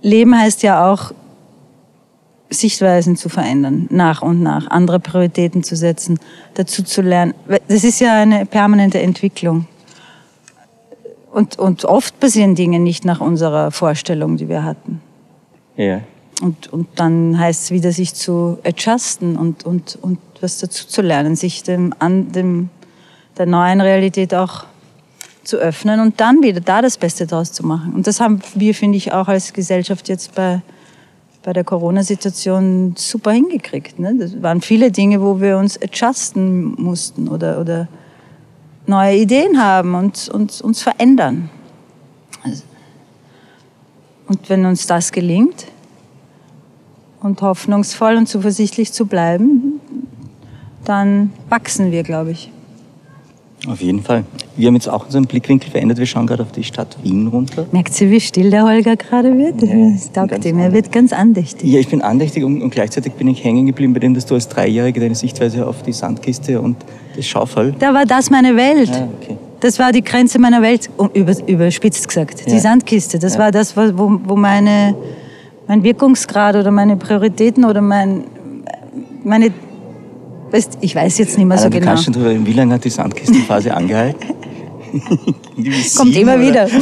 Leben 0.00 0.38
heißt 0.38 0.62
ja 0.62 0.92
auch 0.92 1.12
Sichtweisen 2.48 3.16
zu 3.16 3.28
verändern, 3.28 3.88
nach 3.90 4.22
und 4.22 4.40
nach, 4.40 4.68
andere 4.68 5.00
Prioritäten 5.00 5.64
zu 5.64 5.74
setzen, 5.74 6.20
dazu 6.54 6.84
zu 6.84 7.02
lernen. 7.02 7.34
Das 7.66 7.82
ist 7.82 7.98
ja 8.00 8.14
eine 8.14 8.46
permanente 8.46 9.00
Entwicklung. 9.00 9.66
Und, 11.32 11.58
und 11.58 11.84
oft 11.84 12.18
passieren 12.20 12.54
Dinge 12.54 12.78
nicht 12.78 13.04
nach 13.04 13.20
unserer 13.20 13.72
Vorstellung, 13.72 14.36
die 14.36 14.48
wir 14.48 14.62
hatten. 14.62 15.02
Ja. 15.76 16.00
Und, 16.42 16.70
und 16.72 16.86
dann 16.96 17.38
heißt 17.38 17.64
es 17.64 17.70
wieder, 17.70 17.92
sich 17.92 18.14
zu 18.14 18.58
adjusten 18.62 19.36
und, 19.36 19.64
und, 19.64 19.98
und 20.02 20.18
was 20.40 20.58
dazu 20.58 20.86
zu 20.86 21.00
lernen, 21.00 21.34
sich 21.34 21.62
dem, 21.62 21.94
an 21.98 22.30
dem, 22.32 22.68
der 23.38 23.46
neuen 23.46 23.80
Realität 23.80 24.34
auch 24.34 24.66
zu 25.44 25.56
öffnen 25.56 26.00
und 26.00 26.20
dann 26.20 26.42
wieder 26.42 26.60
da 26.60 26.82
das 26.82 26.98
Beste 26.98 27.26
draus 27.26 27.52
zu 27.52 27.64
machen. 27.64 27.94
Und 27.94 28.06
das 28.06 28.20
haben 28.20 28.40
wir, 28.54 28.74
finde 28.74 28.98
ich, 28.98 29.12
auch 29.12 29.28
als 29.28 29.52
Gesellschaft 29.52 30.08
jetzt 30.08 30.34
bei, 30.34 30.60
bei 31.42 31.52
der 31.52 31.64
Corona-Situation 31.64 32.94
super 32.98 33.30
hingekriegt. 33.30 33.98
Ne? 33.98 34.16
Das 34.18 34.42
waren 34.42 34.60
viele 34.60 34.90
Dinge, 34.90 35.22
wo 35.22 35.40
wir 35.40 35.56
uns 35.56 35.80
adjusten 35.80 36.74
mussten 36.82 37.28
oder, 37.28 37.60
oder 37.60 37.88
neue 38.86 39.16
Ideen 39.16 39.62
haben 39.62 39.94
und, 39.94 40.28
und 40.28 40.60
uns 40.60 40.82
verändern. 40.82 41.48
Und 44.28 44.48
wenn 44.48 44.64
uns 44.66 44.86
das 44.86 45.12
gelingt 45.12 45.66
und 47.22 47.40
hoffnungsvoll 47.42 48.16
und 48.16 48.28
zuversichtlich 48.28 48.92
zu 48.92 49.06
bleiben, 49.06 49.80
dann 50.84 51.32
wachsen 51.48 51.92
wir, 51.92 52.02
glaube 52.02 52.32
ich. 52.32 52.50
Auf 53.66 53.80
jeden 53.80 54.02
Fall. 54.02 54.24
Wir 54.56 54.68
haben 54.68 54.74
jetzt 54.74 54.88
auch 54.88 55.06
unseren 55.06 55.26
Blickwinkel 55.26 55.70
verändert. 55.70 55.98
Wir 55.98 56.06
schauen 56.06 56.26
gerade 56.26 56.42
auf 56.42 56.52
die 56.52 56.62
Stadt 56.62 56.96
Wien 57.02 57.26
runter. 57.26 57.66
Merkt 57.72 57.94
sie, 57.94 58.10
wie 58.10 58.20
still 58.20 58.50
der 58.50 58.64
Holger 58.64 58.96
gerade 58.96 59.36
wird? 59.36 59.62
Das 59.62 60.12
taugt 60.12 60.44
ihm. 60.44 60.58
Er 60.58 60.72
wird 60.72 60.92
ganz 60.92 61.12
andächtig. 61.12 61.68
Ja, 61.68 61.80
ich 61.80 61.88
bin 61.88 62.02
andächtig 62.02 62.44
und, 62.44 62.62
und 62.62 62.70
gleichzeitig 62.70 63.14
bin 63.14 63.28
ich 63.28 63.42
hängen 63.42 63.66
geblieben 63.66 63.92
bei 63.92 64.00
dem, 64.00 64.14
dass 64.14 64.26
du 64.26 64.34
als 64.34 64.48
Dreijährige 64.48 65.00
deine 65.00 65.14
Sichtweise 65.14 65.66
auf 65.66 65.82
die 65.82 65.92
Sandkiste 65.92 66.60
und 66.60 66.76
das 67.16 67.26
Schaufel. 67.26 67.74
Da 67.78 67.92
war 67.92 68.06
das 68.06 68.30
meine 68.30 68.54
Welt. 68.56 68.90
Ah, 68.92 69.08
okay. 69.20 69.36
Das 69.60 69.78
war 69.78 69.92
die 69.92 70.02
Grenze 70.04 70.38
meiner 70.38 70.60
Welt, 70.62 70.90
über, 71.14 71.32
überspitzt 71.46 72.06
gesagt. 72.08 72.46
Die 72.46 72.50
Ja. 72.52 72.58
Sandkiste, 72.58 73.18
das 73.18 73.34
Ja. 73.34 73.40
war 73.40 73.50
das, 73.50 73.76
wo, 73.76 74.20
wo 74.24 74.36
meine, 74.36 74.94
mein 75.66 75.82
Wirkungsgrad 75.82 76.56
oder 76.56 76.70
meine 76.70 76.96
Prioritäten 76.96 77.64
oder 77.64 77.80
mein, 77.80 78.24
meine, 79.24 79.50
weißt, 80.50 80.78
ich 80.82 80.94
weiß 80.94 81.18
jetzt 81.18 81.38
nicht 81.38 81.46
mehr 81.46 81.56
so 81.58 81.64
Anna, 81.64 81.70
du 81.70 81.78
genau. 81.80 81.90
kannst 81.92 82.04
schon 82.04 82.12
drüber 82.12 82.30
reden, 82.30 82.46
wie 82.46 82.52
lange 82.52 82.74
hat 82.74 82.84
die 82.84 82.90
Sandkistenphase 82.90 83.74
angehalten? 83.74 84.34
Kommt 85.96 86.12
sieben 86.14 86.28
immer 86.28 86.38
wieder. 86.40 86.68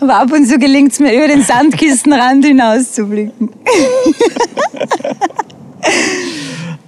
Aber 0.00 0.16
ab 0.20 0.32
und 0.32 0.46
zu 0.46 0.58
gelingt 0.58 0.92
es 0.92 1.00
mir, 1.00 1.12
über 1.16 1.26
den 1.28 1.42
Sandkistenrand 1.42 2.44
hinauszublicken. 2.44 3.50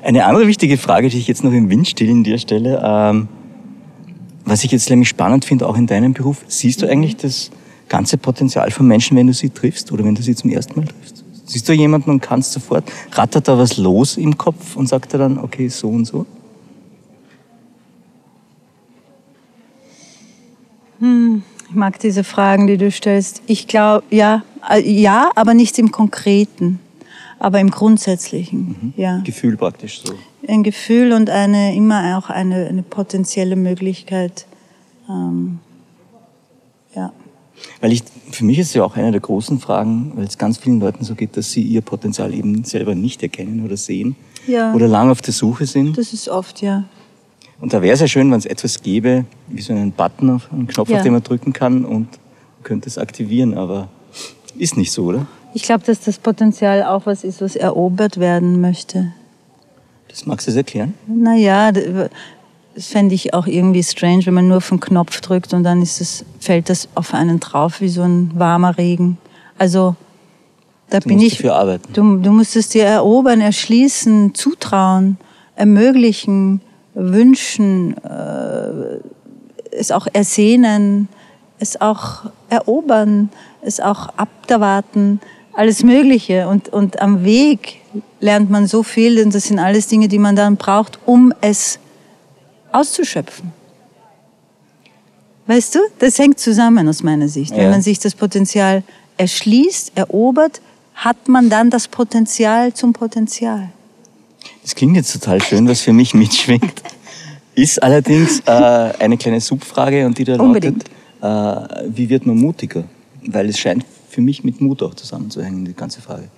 Eine 0.02 0.24
andere 0.24 0.46
wichtige 0.46 0.78
Frage, 0.78 1.08
die 1.08 1.18
ich 1.18 1.26
jetzt 1.26 1.44
noch 1.44 1.52
im 1.52 1.68
Windstill 1.68 2.22
dir 2.22 2.38
stelle, 2.38 2.80
ähm, 2.84 3.28
was 4.44 4.64
ich 4.64 4.72
jetzt 4.72 4.88
nämlich 4.88 5.08
spannend 5.08 5.44
finde, 5.44 5.68
auch 5.68 5.76
in 5.76 5.86
deinem 5.86 6.14
Beruf, 6.14 6.44
siehst 6.48 6.82
du 6.82 6.88
eigentlich 6.88 7.16
das 7.16 7.50
ganze 7.88 8.16
Potenzial 8.16 8.70
von 8.70 8.86
Menschen, 8.86 9.16
wenn 9.16 9.26
du 9.26 9.34
sie 9.34 9.50
triffst 9.50 9.92
oder 9.92 10.04
wenn 10.04 10.14
du 10.14 10.22
sie 10.22 10.34
zum 10.34 10.50
ersten 10.50 10.80
Mal 10.80 10.86
triffst? 10.86 11.24
Siehst 11.44 11.68
du 11.68 11.72
jemanden 11.72 12.10
und 12.10 12.20
kannst 12.20 12.52
sofort, 12.52 12.84
rattert 13.12 13.48
da 13.48 13.58
was 13.58 13.76
los 13.76 14.16
im 14.16 14.38
Kopf 14.38 14.76
und 14.76 14.88
sagt 14.88 15.12
er 15.12 15.18
dann, 15.18 15.38
okay, 15.38 15.68
so 15.68 15.88
und 15.88 16.06
so? 16.06 16.26
Ich 21.70 21.76
mag 21.76 22.00
diese 22.00 22.24
Fragen, 22.24 22.66
die 22.66 22.76
du 22.76 22.90
stellst. 22.90 23.42
Ich 23.46 23.68
glaube, 23.68 24.04
ja, 24.10 24.42
äh, 24.68 24.80
ja, 24.80 25.30
aber 25.36 25.54
nicht 25.54 25.78
im 25.78 25.92
Konkreten, 25.92 26.80
aber 27.40 27.58
im 27.58 27.70
Grundsätzlichen. 27.70 28.92
Ja. 28.96 29.18
Gefühl 29.24 29.56
praktisch 29.56 30.02
so. 30.04 30.14
Ein 30.46 30.62
Gefühl 30.62 31.12
und 31.12 31.30
eine, 31.30 31.74
immer 31.74 32.16
auch 32.18 32.30
eine, 32.30 32.66
eine 32.68 32.82
potenzielle 32.82 33.56
Möglichkeit. 33.56 34.46
Ähm, 35.08 35.58
ja. 36.94 37.12
Weil 37.80 37.92
ich, 37.92 38.02
für 38.30 38.44
mich 38.44 38.58
ist 38.58 38.74
ja 38.74 38.84
auch 38.84 38.96
eine 38.96 39.10
der 39.10 39.20
großen 39.20 39.58
Fragen, 39.58 40.12
weil 40.14 40.24
es 40.24 40.38
ganz 40.38 40.58
vielen 40.58 40.80
Leuten 40.80 41.02
so 41.04 41.14
geht, 41.14 41.36
dass 41.36 41.50
sie 41.50 41.62
ihr 41.62 41.80
Potenzial 41.80 42.32
eben 42.34 42.62
selber 42.64 42.94
nicht 42.94 43.22
erkennen 43.22 43.64
oder 43.64 43.76
sehen 43.76 44.16
Ja. 44.46 44.72
oder 44.74 44.86
lang 44.86 45.10
auf 45.10 45.22
der 45.22 45.32
Suche 45.34 45.66
sind. 45.66 45.96
Das 45.98 46.12
ist 46.12 46.28
oft, 46.28 46.60
ja. 46.62 46.84
Und 47.60 47.72
da 47.72 47.82
wäre 47.82 47.94
es 47.94 48.00
ja 48.00 48.08
schön, 48.08 48.30
wenn 48.30 48.38
es 48.38 48.46
etwas 48.46 48.82
gäbe, 48.82 49.24
wie 49.48 49.60
so 49.60 49.72
einen 49.72 49.92
Button, 49.92 50.30
auf 50.30 50.50
einen 50.52 50.66
Knopf, 50.66 50.88
Ja. 50.90 50.98
auf 50.98 51.02
den 51.02 51.12
man 51.12 51.22
drücken 51.22 51.52
kann 51.52 51.84
und 51.84 52.08
könnte 52.62 52.88
es 52.88 52.98
aktivieren, 52.98 53.54
aber 53.54 53.88
ist 54.58 54.76
nicht 54.76 54.92
so, 54.92 55.04
oder? 55.04 55.26
Ich 55.54 55.62
glaube, 55.62 55.84
dass 55.84 56.00
das 56.00 56.18
Potenzial 56.18 56.82
auch 56.84 57.06
was 57.06 57.24
ist, 57.24 57.40
was 57.40 57.56
erobert 57.56 58.18
werden 58.18 58.60
möchte. 58.60 59.12
Das 60.08 60.26
magst 60.26 60.48
du 60.48 60.52
erklären? 60.52 60.94
Naja, 61.06 61.72
das 61.72 62.86
fände 62.86 63.14
ich 63.14 63.34
auch 63.34 63.46
irgendwie 63.46 63.82
strange, 63.82 64.26
wenn 64.26 64.34
man 64.34 64.48
nur 64.48 64.58
auf 64.58 64.68
den 64.68 64.80
Knopf 64.80 65.20
drückt 65.20 65.52
und 65.54 65.64
dann 65.64 65.82
ist 65.82 66.00
es, 66.00 66.24
fällt 66.40 66.68
das 66.68 66.88
auf 66.94 67.14
einen 67.14 67.40
drauf 67.40 67.80
wie 67.80 67.88
so 67.88 68.02
ein 68.02 68.30
warmer 68.34 68.76
Regen. 68.78 69.18
Also 69.58 69.94
da 70.88 70.98
Du 71.00 71.08
bin 71.08 71.20
ich. 71.20 71.36
dafür 71.36 71.56
arbeiten. 71.56 71.92
Du, 71.92 72.16
du 72.18 72.30
musst 72.32 72.56
es 72.56 72.68
dir 72.68 72.84
erobern, 72.84 73.40
erschließen, 73.40 74.34
zutrauen, 74.34 75.16
ermöglichen, 75.54 76.60
wünschen, 76.94 77.96
äh, 78.04 78.98
es 79.72 79.92
auch 79.92 80.08
ersehnen, 80.12 81.08
es 81.60 81.80
auch 81.80 82.24
erobern, 82.48 83.30
es 83.62 83.78
auch 83.78 84.08
abwarten, 84.16 85.20
alles 85.60 85.82
Mögliche. 85.84 86.48
Und, 86.48 86.70
und 86.70 87.00
am 87.02 87.22
Weg 87.24 87.80
lernt 88.20 88.48
man 88.50 88.66
so 88.66 88.82
viel 88.82 89.22
und 89.22 89.34
das 89.34 89.44
sind 89.44 89.58
alles 89.58 89.86
Dinge, 89.88 90.08
die 90.08 90.18
man 90.18 90.34
dann 90.34 90.56
braucht, 90.56 90.98
um 91.04 91.32
es 91.42 91.78
auszuschöpfen. 92.72 93.52
Weißt 95.46 95.74
du, 95.74 95.80
das 95.98 96.18
hängt 96.18 96.38
zusammen 96.38 96.88
aus 96.88 97.02
meiner 97.02 97.28
Sicht. 97.28 97.52
Wenn 97.52 97.64
Ja. 97.64 97.70
man 97.70 97.82
sich 97.82 97.98
das 97.98 98.14
Potenzial 98.14 98.82
erschließt, 99.18 99.92
erobert, 99.96 100.60
hat 100.94 101.28
man 101.28 101.50
dann 101.50 101.68
das 101.70 101.88
Potenzial 101.88 102.72
zum 102.72 102.92
Potenzial. 102.92 103.70
Das 104.62 104.74
klingt 104.74 104.96
jetzt 104.96 105.12
total 105.12 105.42
schön, 105.42 105.68
was 105.68 105.80
für 105.80 105.92
mich 105.92 106.14
mitschwingt. 106.14 106.82
Ist 107.54 107.82
allerdings 107.82 108.40
äh, 108.46 108.50
eine 108.50 109.16
kleine 109.18 109.40
Subfrage 109.40 110.06
und 110.06 110.16
die 110.16 110.24
da 110.24 110.36
Unbedingt. 110.36 110.84
lautet, 111.20 111.82
äh, 111.82 111.88
wie 111.94 112.08
wird 112.08 112.24
man 112.26 112.36
mutiger? 112.36 112.84
Weil 113.26 113.48
es 113.50 113.58
scheint 113.58 113.84
für 114.10 114.20
mich 114.20 114.44
mit 114.44 114.60
Mut 114.60 114.82
auch 114.82 114.94
zusammenzuhängen, 114.94 115.64
die 115.64 115.74
ganze 115.74 116.02
Frage. 116.02 116.28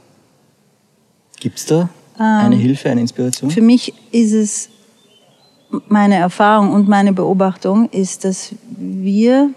Gibt 1.40 1.58
es 1.58 1.66
da 1.66 1.88
eine 2.18 2.56
Hilfe, 2.56 2.90
eine 2.90 3.00
Inspiration? 3.00 3.50
Für 3.50 3.62
mich 3.62 3.94
ist 4.12 4.32
es, 4.32 4.68
meine 5.88 6.16
Erfahrung 6.16 6.72
und 6.72 6.88
meine 6.88 7.12
Beobachtung 7.12 7.88
ist, 7.88 8.24
dass 8.24 8.54
wir 8.68 9.50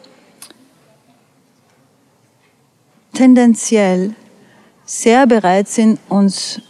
tendenziell 3.13 4.15
sehr 4.85 5.27
bereit 5.27 5.67
sind, 5.67 5.99
uns 6.09 6.61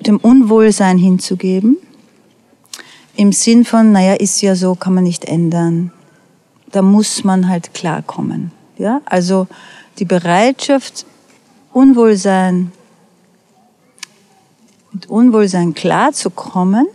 dem 0.00 0.18
Unwohlsein 0.18 0.96
hinzugeben. 0.96 1.76
Im 3.16 3.32
Sinn 3.32 3.64
von, 3.64 3.92
naja, 3.92 4.14
ist 4.14 4.40
ja 4.40 4.54
so, 4.54 4.74
kann 4.74 4.94
man 4.94 5.04
nicht 5.04 5.26
ändern. 5.26 5.92
Da 6.70 6.82
muss 6.82 7.24
man 7.24 7.48
halt 7.48 7.74
klarkommen. 7.74 8.52
Ja? 8.78 9.02
Also 9.04 9.46
die 10.00 10.06
Bereitschaft, 10.06 11.04
Unwohlsein, 11.72 12.72
mit 14.92 15.08
Unwohlsein 15.08 15.74
klarzukommen, 15.74 16.86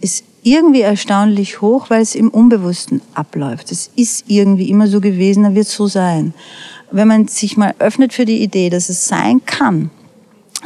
ist 0.00 0.24
irgendwie 0.42 0.80
erstaunlich 0.80 1.60
hoch, 1.60 1.90
weil 1.90 2.02
es 2.02 2.14
im 2.14 2.30
Unbewussten 2.30 3.00
abläuft. 3.14 3.70
Es 3.70 3.90
ist 3.94 4.24
irgendwie 4.28 4.70
immer 4.70 4.88
so 4.88 5.00
gewesen, 5.00 5.44
dann 5.44 5.54
wird 5.54 5.66
es 5.66 5.74
so 5.74 5.86
sein. 5.86 6.34
Wenn 6.90 7.08
man 7.08 7.28
sich 7.28 7.56
mal 7.56 7.74
öffnet 7.78 8.12
für 8.12 8.24
die 8.24 8.42
Idee, 8.42 8.70
dass 8.70 8.88
es 8.88 9.06
sein 9.06 9.44
kann, 9.46 9.90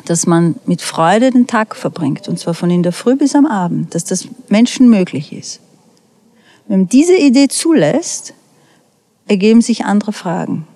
dass 0.06 0.26
man 0.26 0.56
mit 0.66 0.82
Freude 0.82 1.30
den 1.30 1.46
Tag 1.46 1.76
verbringt, 1.76 2.28
und 2.28 2.38
zwar 2.38 2.54
von 2.54 2.70
in 2.70 2.82
der 2.82 2.92
Früh 2.92 3.16
bis 3.16 3.34
am 3.34 3.46
Abend, 3.46 3.94
dass 3.94 4.04
das 4.04 4.28
Menschen 4.48 4.88
möglich 4.88 5.32
ist. 5.32 5.60
Wenn 6.66 6.80
man 6.80 6.88
diese 6.88 7.16
Idee 7.16 7.48
zulässt, 7.48 8.34
ergeben 9.26 9.60
sich 9.60 9.84
andere 9.84 10.12
Fragen. 10.12 10.66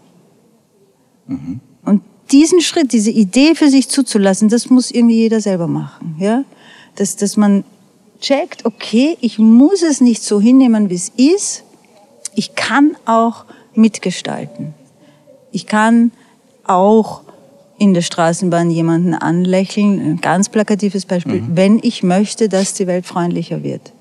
Und 1.84 2.02
diesen 2.30 2.60
Schritt, 2.60 2.92
diese 2.92 3.10
Idee 3.10 3.54
für 3.54 3.68
sich 3.68 3.88
zuzulassen, 3.88 4.48
das 4.48 4.70
muss 4.70 4.90
irgendwie 4.90 5.16
jeder 5.16 5.40
selber 5.40 5.66
machen. 5.66 6.16
Ja? 6.18 6.44
Dass, 6.96 7.16
dass 7.16 7.36
man 7.36 7.64
checkt, 8.20 8.64
okay, 8.64 9.16
ich 9.20 9.38
muss 9.38 9.82
es 9.82 10.00
nicht 10.00 10.22
so 10.22 10.40
hinnehmen, 10.40 10.90
wie 10.90 10.94
es 10.94 11.10
ist. 11.16 11.64
Ich 12.34 12.54
kann 12.54 12.96
auch 13.04 13.44
mitgestalten. 13.74 14.74
Ich 15.50 15.66
kann 15.66 16.12
auch 16.64 17.22
in 17.78 17.94
der 17.94 18.02
Straßenbahn 18.02 18.70
jemanden 18.70 19.14
anlächeln. 19.14 20.00
Ein 20.00 20.20
ganz 20.20 20.48
plakatives 20.48 21.04
Beispiel. 21.04 21.42
Wenn 21.48 21.80
ich 21.82 22.02
möchte, 22.02 22.48
dass 22.48 22.74
die 22.74 22.86
Welt 22.86 23.06
freundlicher 23.06 23.62
wird. 23.62 23.92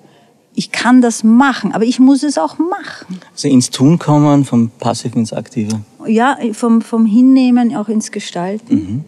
Ich 0.54 0.72
kann 0.72 1.02
das 1.02 1.24
machen, 1.24 1.72
aber 1.74 1.86
ich 1.86 1.99
muss 1.99 2.24
es 2.24 2.38
auch 2.38 2.58
machen. 2.58 3.20
Also 3.32 3.47
ins 3.47 3.70
Tun 3.70 3.97
kommen, 3.99 4.43
vom 4.43 4.70
Passiven 4.70 5.20
ins 5.20 5.32
Aktive. 5.34 5.80
Ja, 6.06 6.38
vom, 6.54 6.82
vom 6.82 7.06
Hinnehmen 7.06 7.76
auch 7.76 7.88
ins 7.88 8.12
Gestalten. 8.12 9.06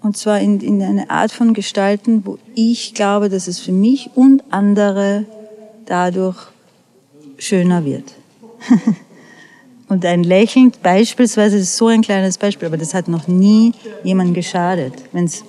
Und 0.00 0.16
zwar 0.16 0.40
in, 0.40 0.60
in 0.60 0.80
eine 0.82 1.10
Art 1.10 1.30
von 1.32 1.52
Gestalten, 1.52 2.22
wo 2.24 2.38
ich 2.54 2.94
glaube, 2.94 3.28
dass 3.28 3.48
es 3.48 3.58
für 3.58 3.72
mich 3.72 4.10
und 4.14 4.42
andere 4.50 5.26
dadurch 5.86 6.36
schöner 7.36 7.84
wird. 7.84 8.14
und 9.88 10.04
ein 10.04 10.22
Lächeln 10.24 10.72
beispielsweise, 10.82 11.56
das 11.58 11.64
ist 11.68 11.76
so 11.76 11.88
ein 11.88 12.02
kleines 12.02 12.38
Beispiel, 12.38 12.66
aber 12.66 12.76
das 12.78 12.94
hat 12.94 13.08
noch 13.08 13.28
nie 13.28 13.72
jemand 14.04 14.34
geschadet, 14.34 14.94
wenn 15.12 15.24
es 15.24 15.44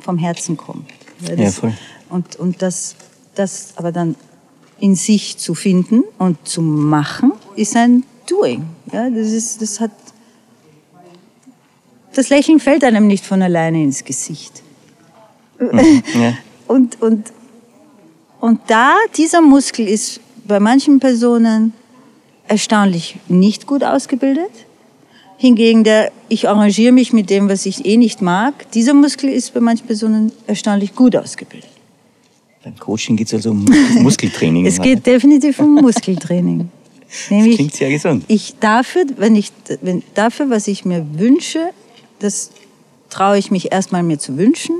vom 0.00 0.18
Herzen 0.18 0.56
kommt. 0.56 0.88
Weil 1.20 1.38
Ja, 1.40 1.46
das- 1.46 1.58
voll. 1.58 1.72
Und, 2.08 2.36
und 2.36 2.62
das, 2.62 2.94
das 3.34 3.72
aber 3.76 3.90
dann 3.90 4.14
in 4.78 4.94
sich 4.94 5.38
zu 5.38 5.54
finden 5.54 6.04
und 6.18 6.46
zu 6.46 6.62
machen, 6.62 7.32
ist 7.54 7.76
ein 7.76 8.04
Doing. 8.28 8.64
Ja, 8.92 9.08
das, 9.08 9.28
ist, 9.28 9.62
das 9.62 9.80
hat 9.80 9.92
das 12.16 12.30
Lächeln 12.30 12.60
fällt 12.60 12.82
einem 12.82 13.06
nicht 13.06 13.24
von 13.26 13.42
alleine 13.42 13.82
ins 13.82 14.02
Gesicht. 14.02 14.62
Ja. 15.60 16.34
Und, 16.68 17.00
und, 17.00 17.32
und 18.40 18.60
da, 18.66 18.96
dieser 19.16 19.40
Muskel 19.40 19.86
ist 19.86 20.18
bei 20.48 20.58
manchen 20.58 20.98
Personen 20.98 21.74
erstaunlich 22.48 23.18
nicht 23.28 23.68
gut 23.68 23.84
ausgebildet. 23.84 24.50
Hingegen 25.36 25.84
der, 25.84 26.10
ich 26.28 26.48
arrangiere 26.48 26.90
mich 26.90 27.12
mit 27.12 27.30
dem, 27.30 27.48
was 27.48 27.66
ich 27.66 27.86
eh 27.86 27.96
nicht 27.96 28.20
mag, 28.20 28.68
dieser 28.72 28.94
Muskel 28.94 29.30
ist 29.30 29.54
bei 29.54 29.60
manchen 29.60 29.86
Personen 29.86 30.32
erstaunlich 30.48 30.96
gut 30.96 31.14
ausgebildet. 31.14 31.70
Beim 32.66 32.76
Coaching 32.80 33.14
geht 33.14 33.28
es 33.28 33.34
also 33.34 33.52
um 33.52 33.64
Mus- 33.64 33.94
Muskeltraining. 34.02 34.66
Es 34.66 34.80
geht 34.80 35.06
definitiv 35.06 35.60
um 35.60 35.76
Muskeltraining. 35.76 36.68
Nämlich, 37.30 37.54
klingt 37.54 37.74
sehr 37.76 37.90
gesund. 37.90 38.24
Ich 38.26 38.56
dafür, 38.58 39.04
wenn 39.18 39.36
ich, 39.36 39.52
wenn, 39.82 40.02
dafür, 40.14 40.50
was 40.50 40.66
ich 40.66 40.84
mir 40.84 41.06
wünsche, 41.12 41.70
das 42.18 42.50
traue 43.08 43.38
ich 43.38 43.52
mich 43.52 43.70
erstmal 43.70 44.02
mir 44.02 44.18
zu 44.18 44.36
wünschen. 44.36 44.74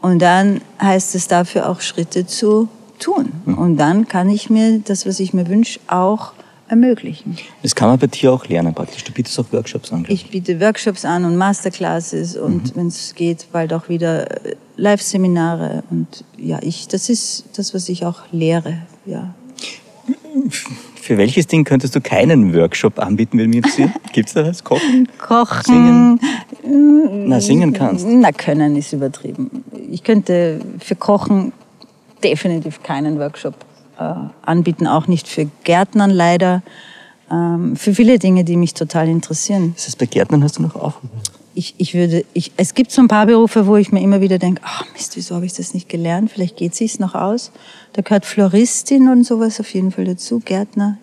Und 0.00 0.20
dann 0.20 0.62
heißt 0.80 1.14
es 1.16 1.28
dafür 1.28 1.68
auch 1.68 1.82
Schritte 1.82 2.26
zu 2.26 2.68
tun. 2.98 3.30
Mhm. 3.44 3.58
Und 3.58 3.76
dann 3.76 4.08
kann 4.08 4.30
ich 4.30 4.48
mir 4.48 4.78
das, 4.82 5.04
was 5.04 5.20
ich 5.20 5.34
mir 5.34 5.48
wünsche, 5.48 5.80
auch 5.86 6.32
ermöglichen. 6.68 7.36
Das 7.62 7.74
kann 7.74 7.88
man 7.88 7.98
bei 7.98 8.06
dir 8.06 8.32
auch 8.32 8.46
lernen 8.46 8.74
praktisch. 8.74 9.02
Du 9.04 9.12
bietest 9.12 9.38
auch 9.40 9.50
Workshops 9.52 9.92
an. 9.92 10.04
ich. 10.08 10.24
Ich 10.24 10.30
biete 10.30 10.60
Workshops 10.60 11.04
an 11.04 11.24
und 11.24 11.36
Masterclasses 11.36 12.36
und 12.36 12.64
Mhm. 12.64 12.70
wenn 12.80 12.86
es 12.88 13.14
geht, 13.14 13.46
bald 13.52 13.72
auch 13.72 13.88
wieder 13.88 14.44
äh, 14.46 14.54
Live-Seminare. 14.76 15.82
Und 15.90 16.24
ja, 16.36 16.58
ich, 16.62 16.88
das 16.88 17.08
ist 17.08 17.44
das, 17.56 17.74
was 17.74 17.88
ich 17.88 18.04
auch 18.04 18.20
lehre. 18.32 18.78
Ja. 19.06 19.34
Für 21.00 21.18
welches 21.18 21.46
Ding 21.46 21.64
könntest 21.64 21.94
du 21.94 22.00
keinen 22.00 22.54
Workshop 22.54 22.98
anbieten, 22.98 23.38
würde 23.38 23.48
mich 23.48 23.56
interessieren? 23.58 23.92
Gibt's 24.12 24.34
da 24.34 24.46
was? 24.46 24.62
Kochen? 24.62 25.08
Kochen. 25.18 25.62
Singen? 25.64 27.28
Na, 27.28 27.40
singen 27.40 27.72
kannst. 27.72 28.06
Na, 28.06 28.30
können 28.32 28.76
ist 28.76 28.92
übertrieben. 28.92 29.64
Ich 29.90 30.02
könnte 30.02 30.60
für 30.78 30.96
Kochen 30.96 31.52
definitiv 32.22 32.82
keinen 32.82 33.18
Workshop 33.18 33.54
anbieten, 33.98 34.86
auch 34.86 35.06
nicht 35.06 35.28
für 35.28 35.48
Gärtnern 35.64 36.10
leider. 36.10 36.62
Ähm, 37.30 37.76
für 37.76 37.94
viele 37.94 38.18
Dinge, 38.18 38.44
die 38.44 38.56
mich 38.56 38.74
total 38.74 39.08
interessieren. 39.08 39.72
Das 39.76 39.86
heißt, 39.86 39.98
bei 39.98 40.06
Gärtnern 40.06 40.42
hast 40.42 40.58
du 40.58 40.62
noch 40.62 40.76
auf. 40.76 41.00
Ich, 41.54 41.74
ich 41.78 41.94
würde, 41.94 42.24
ich, 42.34 42.52
es 42.56 42.74
gibt 42.74 42.92
so 42.92 43.02
ein 43.02 43.08
paar 43.08 43.26
Berufe, 43.26 43.66
wo 43.66 43.76
ich 43.76 43.90
mir 43.90 44.00
immer 44.00 44.20
wieder 44.20 44.38
denke, 44.38 44.62
ach 44.64 44.84
Mist, 44.92 45.16
wieso 45.16 45.34
habe 45.34 45.46
ich 45.46 45.52
das 45.54 45.74
nicht 45.74 45.88
gelernt? 45.88 46.30
Vielleicht 46.30 46.56
geht 46.56 46.74
sich's 46.74 47.00
noch 47.00 47.14
aus. 47.14 47.50
Da 47.94 48.02
gehört 48.02 48.24
Floristin 48.24 49.08
und 49.08 49.24
sowas 49.24 49.58
auf 49.58 49.72
jeden 49.74 49.90
Fall 49.90 50.04
dazu, 50.04 50.40
Gärtner. 50.40 50.98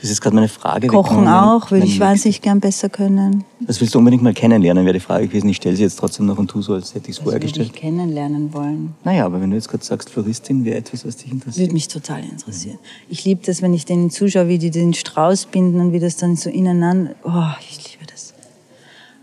Das 0.00 0.10
ist 0.10 0.20
gerade 0.20 0.36
meine 0.36 0.48
Frage. 0.48 0.86
Kochen 0.86 1.26
auch, 1.26 1.70
würde 1.72 1.84
ich 1.86 1.98
wahnsinnig 1.98 2.40
gern 2.40 2.60
besser 2.60 2.88
können. 2.88 3.44
Das 3.60 3.80
willst 3.80 3.94
du 3.94 3.98
unbedingt 3.98 4.22
mal 4.22 4.32
kennenlernen, 4.32 4.84
wäre 4.84 4.94
die 4.94 5.00
Frage 5.00 5.26
gewesen. 5.26 5.48
Ich 5.48 5.56
stelle 5.56 5.74
sie 5.74 5.82
jetzt 5.82 5.98
trotzdem 5.98 6.26
noch 6.26 6.38
und 6.38 6.48
tu 6.48 6.62
so, 6.62 6.74
als 6.74 6.94
hätte 6.94 7.10
ich 7.10 7.16
es 7.16 7.22
vorher 7.22 7.34
würde 7.40 7.46
ich 7.46 7.52
gestellt. 7.54 7.74
kennenlernen 7.74 8.54
wollen. 8.54 8.94
Naja, 9.02 9.26
aber 9.26 9.40
wenn 9.40 9.50
du 9.50 9.56
jetzt 9.56 9.68
gerade 9.68 9.84
sagst, 9.84 10.10
Floristin 10.10 10.64
wäre 10.64 10.76
etwas, 10.78 11.04
was 11.04 11.16
dich 11.16 11.32
interessiert. 11.32 11.66
Würde 11.66 11.74
mich 11.74 11.88
total 11.88 12.22
interessieren. 12.22 12.78
Ich 13.08 13.24
liebe 13.24 13.40
das, 13.44 13.60
wenn 13.60 13.74
ich 13.74 13.86
denen 13.86 14.10
zuschaue, 14.10 14.46
wie 14.46 14.58
die 14.58 14.70
den 14.70 14.94
Strauß 14.94 15.46
binden 15.46 15.80
und 15.80 15.92
wie 15.92 15.98
das 15.98 16.16
dann 16.16 16.36
so 16.36 16.48
ineinander. 16.48 17.16
Oh, 17.24 17.42
ich 17.68 17.92
liebe 17.92 18.04
das. 18.10 18.34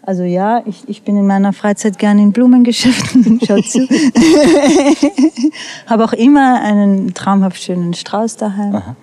Also 0.01 0.23
ja, 0.23 0.61
ich, 0.67 0.84
ich 0.88 1.03
bin 1.03 1.15
in 1.17 1.26
meiner 1.26 1.53
Freizeit 1.53 1.97
gerne 1.97 2.21
in 2.21 2.32
Blumengeschäften, 2.34 3.39
schaut 3.47 3.65
zu. 3.65 3.88
Habe 5.88 6.03
auch 6.03 6.13
immer 6.13 6.61
einen 6.61 7.13
traumhaft 7.13 7.63
schönen 7.63 7.93
Strauß 7.93 8.36
daheim. 8.38 8.76
Aha. 8.76 8.95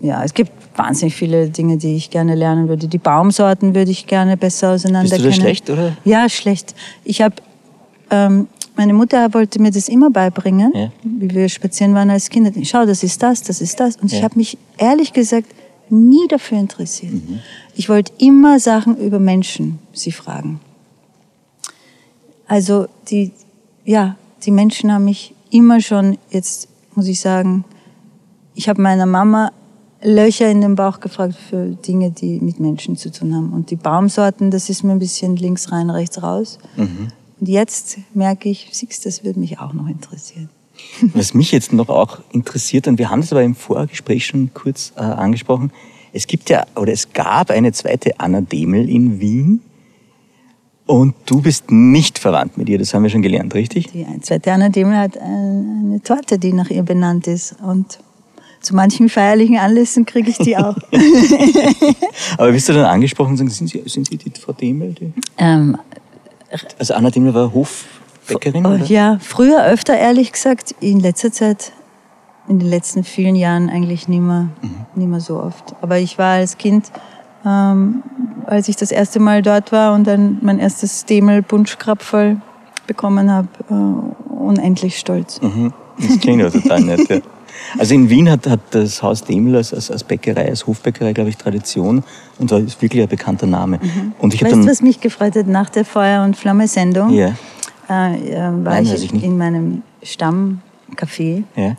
Ja, 0.00 0.22
es 0.22 0.32
gibt 0.32 0.52
wahnsinnig 0.76 1.16
viele 1.16 1.48
Dinge, 1.48 1.76
die 1.76 1.96
ich 1.96 2.10
gerne 2.10 2.34
lernen 2.34 2.68
würde. 2.68 2.86
Die 2.86 2.98
Baumsorten 2.98 3.74
würde 3.74 3.90
ich 3.90 4.06
gerne 4.06 4.36
besser 4.36 4.70
auseinander 4.70 5.10
Bist 5.10 5.24
du 5.24 5.28
da 5.28 5.34
schlecht, 5.34 5.70
oder? 5.70 5.96
Ja, 6.04 6.28
schlecht. 6.28 6.74
Ich 7.04 7.20
habe, 7.20 7.34
ähm, 8.10 8.46
meine 8.76 8.94
Mutter 8.94 9.34
wollte 9.34 9.60
mir 9.60 9.72
das 9.72 9.88
immer 9.88 10.10
beibringen, 10.10 10.72
ja. 10.74 10.92
wie 11.02 11.30
wir 11.30 11.48
spazieren 11.48 11.94
waren 11.94 12.10
als 12.10 12.30
Kinder. 12.30 12.52
Schau, 12.62 12.86
das 12.86 13.02
ist 13.02 13.22
das, 13.22 13.42
das 13.42 13.60
ist 13.60 13.80
das. 13.80 13.96
Und 13.96 14.12
ja. 14.12 14.18
ich 14.18 14.24
habe 14.24 14.36
mich 14.36 14.56
ehrlich 14.76 15.12
gesagt 15.12 15.48
nie 15.90 16.28
dafür 16.28 16.58
interessiert. 16.58 17.14
Mhm. 17.14 17.40
Ich 17.74 17.88
wollte 17.88 18.12
immer 18.18 18.60
Sachen 18.60 18.96
über 18.96 19.18
Menschen 19.18 19.80
sie 19.92 20.12
fragen. 20.12 20.60
Also 22.46 22.86
die, 23.10 23.32
ja, 23.84 24.16
die 24.44 24.50
Menschen 24.52 24.92
haben 24.92 25.04
mich 25.04 25.34
immer 25.50 25.80
schon, 25.80 26.18
jetzt 26.30 26.68
muss 26.94 27.06
ich 27.06 27.20
sagen, 27.20 27.64
ich 28.54 28.68
habe 28.68 28.80
meiner 28.80 29.06
Mama 29.06 29.52
Löcher 30.02 30.50
in 30.50 30.60
den 30.60 30.76
Bauch 30.76 31.00
gefragt 31.00 31.34
für 31.34 31.66
Dinge, 31.66 32.10
die 32.10 32.40
mit 32.40 32.60
Menschen 32.60 32.96
zu 32.96 33.10
tun 33.10 33.34
haben. 33.34 33.52
Und 33.52 33.70
die 33.70 33.76
Baumsorten, 33.76 34.50
das 34.50 34.70
ist 34.70 34.84
mir 34.84 34.92
ein 34.92 34.98
bisschen 34.98 35.36
links 35.36 35.72
rein, 35.72 35.90
rechts 35.90 36.22
raus. 36.22 36.58
Mhm. 36.76 37.08
Und 37.40 37.48
jetzt 37.48 37.98
merke 38.14 38.48
ich, 38.48 38.68
siehst 38.72 39.06
das 39.06 39.24
würde 39.24 39.40
mich 39.40 39.58
auch 39.58 39.72
noch 39.72 39.88
interessieren. 39.88 40.48
Was 41.14 41.34
mich 41.34 41.50
jetzt 41.50 41.72
noch 41.72 41.88
auch 41.88 42.20
interessiert, 42.32 42.86
und 42.86 42.98
wir 42.98 43.10
haben 43.10 43.20
das 43.20 43.32
aber 43.32 43.42
im 43.42 43.56
Vorgespräch 43.56 44.26
schon 44.26 44.52
kurz 44.54 44.92
äh, 44.96 45.00
angesprochen, 45.00 45.72
es 46.12 46.26
gibt 46.26 46.48
ja, 46.50 46.64
oder 46.76 46.92
es 46.92 47.12
gab 47.12 47.50
eine 47.50 47.72
zweite 47.72 48.18
Anna 48.18 48.40
Demel 48.40 48.88
in 48.88 49.20
Wien. 49.20 49.60
Und 50.86 51.14
du 51.26 51.42
bist 51.42 51.70
nicht 51.70 52.18
verwandt 52.18 52.56
mit 52.56 52.68
ihr, 52.70 52.78
das 52.78 52.94
haben 52.94 53.02
wir 53.02 53.10
schon 53.10 53.20
gelernt, 53.20 53.54
richtig? 53.54 53.92
Die 53.92 54.06
zweite 54.22 54.52
Anna 54.52 54.70
Demel 54.70 54.96
hat 54.96 55.18
eine 55.18 56.00
Torte, 56.02 56.38
die 56.38 56.54
nach 56.54 56.70
ihr 56.70 56.82
benannt 56.82 57.26
ist. 57.26 57.56
Und 57.60 57.98
zu 58.60 58.74
manchen 58.74 59.08
feierlichen 59.08 59.56
Anlässen 59.58 60.04
kriege 60.06 60.30
ich 60.30 60.38
die 60.38 60.56
auch. 60.56 60.76
Aber 62.38 62.52
bist 62.52 62.68
du 62.68 62.72
dann 62.72 62.84
angesprochen 62.84 63.30
und 63.30 63.36
sagen, 63.36 63.50
sind 63.50 63.68
Sie, 63.68 63.82
sind 63.86 64.08
Sie 64.08 64.16
die 64.16 64.32
Frau 64.38 64.52
Demel? 64.52 64.94
Die? 64.94 65.12
Ähm, 65.38 65.78
also 66.78 66.94
Anna 66.94 67.10
Demel 67.10 67.34
war 67.34 67.52
Hofbäckerin? 67.52 68.66
Oh, 68.66 68.74
ja, 68.86 69.18
früher 69.20 69.64
öfter, 69.64 69.96
ehrlich 69.96 70.32
gesagt. 70.32 70.74
In 70.80 71.00
letzter 71.00 71.32
Zeit, 71.32 71.72
in 72.48 72.58
den 72.58 72.68
letzten 72.68 73.04
vielen 73.04 73.36
Jahren 73.36 73.70
eigentlich 73.70 74.08
nicht 74.08 74.20
mehr, 74.20 74.48
mhm. 74.62 74.86
nicht 74.94 75.08
mehr 75.08 75.20
so 75.20 75.40
oft. 75.40 75.74
Aber 75.80 75.98
ich 75.98 76.18
war 76.18 76.34
als 76.34 76.58
Kind, 76.58 76.90
ähm, 77.46 78.02
als 78.46 78.68
ich 78.68 78.76
das 78.76 78.90
erste 78.90 79.20
Mal 79.20 79.42
dort 79.42 79.72
war 79.72 79.94
und 79.94 80.06
dann 80.06 80.38
mein 80.42 80.58
erstes 80.58 81.04
Demel-Bunschkrapferl 81.04 82.40
bekommen 82.86 83.30
habe, 83.30 83.48
äh, 83.70 84.32
unendlich 84.32 84.98
stolz. 84.98 85.40
Mhm. 85.40 85.72
Das 85.98 86.18
klingt 86.20 86.40
ja 86.40 86.50
total 86.50 86.80
nett, 86.80 87.08
ja. 87.08 87.18
Also 87.78 87.94
in 87.94 88.08
Wien 88.08 88.30
hat, 88.30 88.46
hat 88.46 88.60
das 88.70 89.02
Haus 89.02 89.22
Demel 89.24 89.56
als, 89.56 89.74
als, 89.74 89.90
als 89.90 90.04
Bäckerei, 90.04 90.48
als 90.48 90.66
Hofbäckerei, 90.66 91.12
glaube 91.12 91.30
ich, 91.30 91.36
Tradition 91.36 92.04
und 92.38 92.50
war 92.50 92.58
ist 92.58 92.80
wirklich 92.80 93.02
ein 93.02 93.08
bekannter 93.08 93.46
Name. 93.46 93.78
Mhm. 93.82 94.12
Und 94.18 94.34
ich 94.34 94.42
weißt 94.42 94.54
du, 94.54 94.66
was 94.66 94.82
mich 94.82 95.00
gefreut 95.00 95.36
hat 95.36 95.46
nach 95.46 95.70
der 95.70 95.84
Feuer- 95.84 96.24
und 96.24 96.36
Flamme-Sendung? 96.36 97.10
Ja. 97.10 97.34
Äh, 97.88 98.30
äh, 98.30 98.36
war 98.36 98.74
Nein, 98.74 98.86
ich, 98.86 99.12
ich 99.12 99.24
in 99.24 99.38
meinem 99.38 99.82
Stammcafé. 100.02 101.44
Ja 101.56 101.76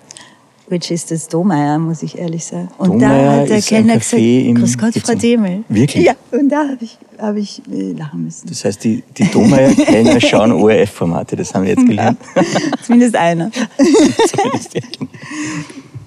which 0.69 0.91
is 0.91 1.05
das 1.05 1.27
Domeyer, 1.27 1.77
muss 1.79 2.03
ich 2.03 2.17
ehrlich 2.17 2.45
sagen. 2.45 2.69
Und 2.77 2.93
Domeyer 2.93 3.35
da 3.35 3.41
hat 3.41 3.49
der 3.49 3.61
Kellner 3.61 3.97
gesagt, 3.97 4.21
Grüß 4.21 4.77
Gott, 4.77 4.93
Frau 5.03 5.15
Demel. 5.15 5.63
Wirklich? 5.67 6.05
Ja, 6.05 6.13
und 6.31 6.49
da 6.49 6.69
habe 6.69 6.77
ich, 6.81 6.97
hab 7.17 7.35
ich 7.35 7.61
äh, 7.71 7.93
lachen 7.93 8.23
müssen. 8.25 8.47
Das 8.47 8.63
heißt, 8.63 8.83
die, 8.83 9.03
die 9.17 9.29
Domeyer-Kellner 9.29 10.21
schauen 10.21 10.51
ORF-Formate, 10.51 11.35
das 11.35 11.53
haben 11.53 11.63
wir 11.63 11.71
jetzt 11.71 11.85
gelernt. 11.85 12.19
Ja, 12.35 12.43
zumindest 12.83 13.15
einer. 13.15 13.51
zumindest 14.35 14.77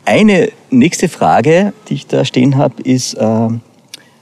Eine 0.04 0.52
nächste 0.70 1.08
Frage, 1.08 1.72
die 1.88 1.94
ich 1.94 2.06
da 2.06 2.24
stehen 2.24 2.56
habe, 2.56 2.82
ist, 2.82 3.14
äh, 3.14 3.48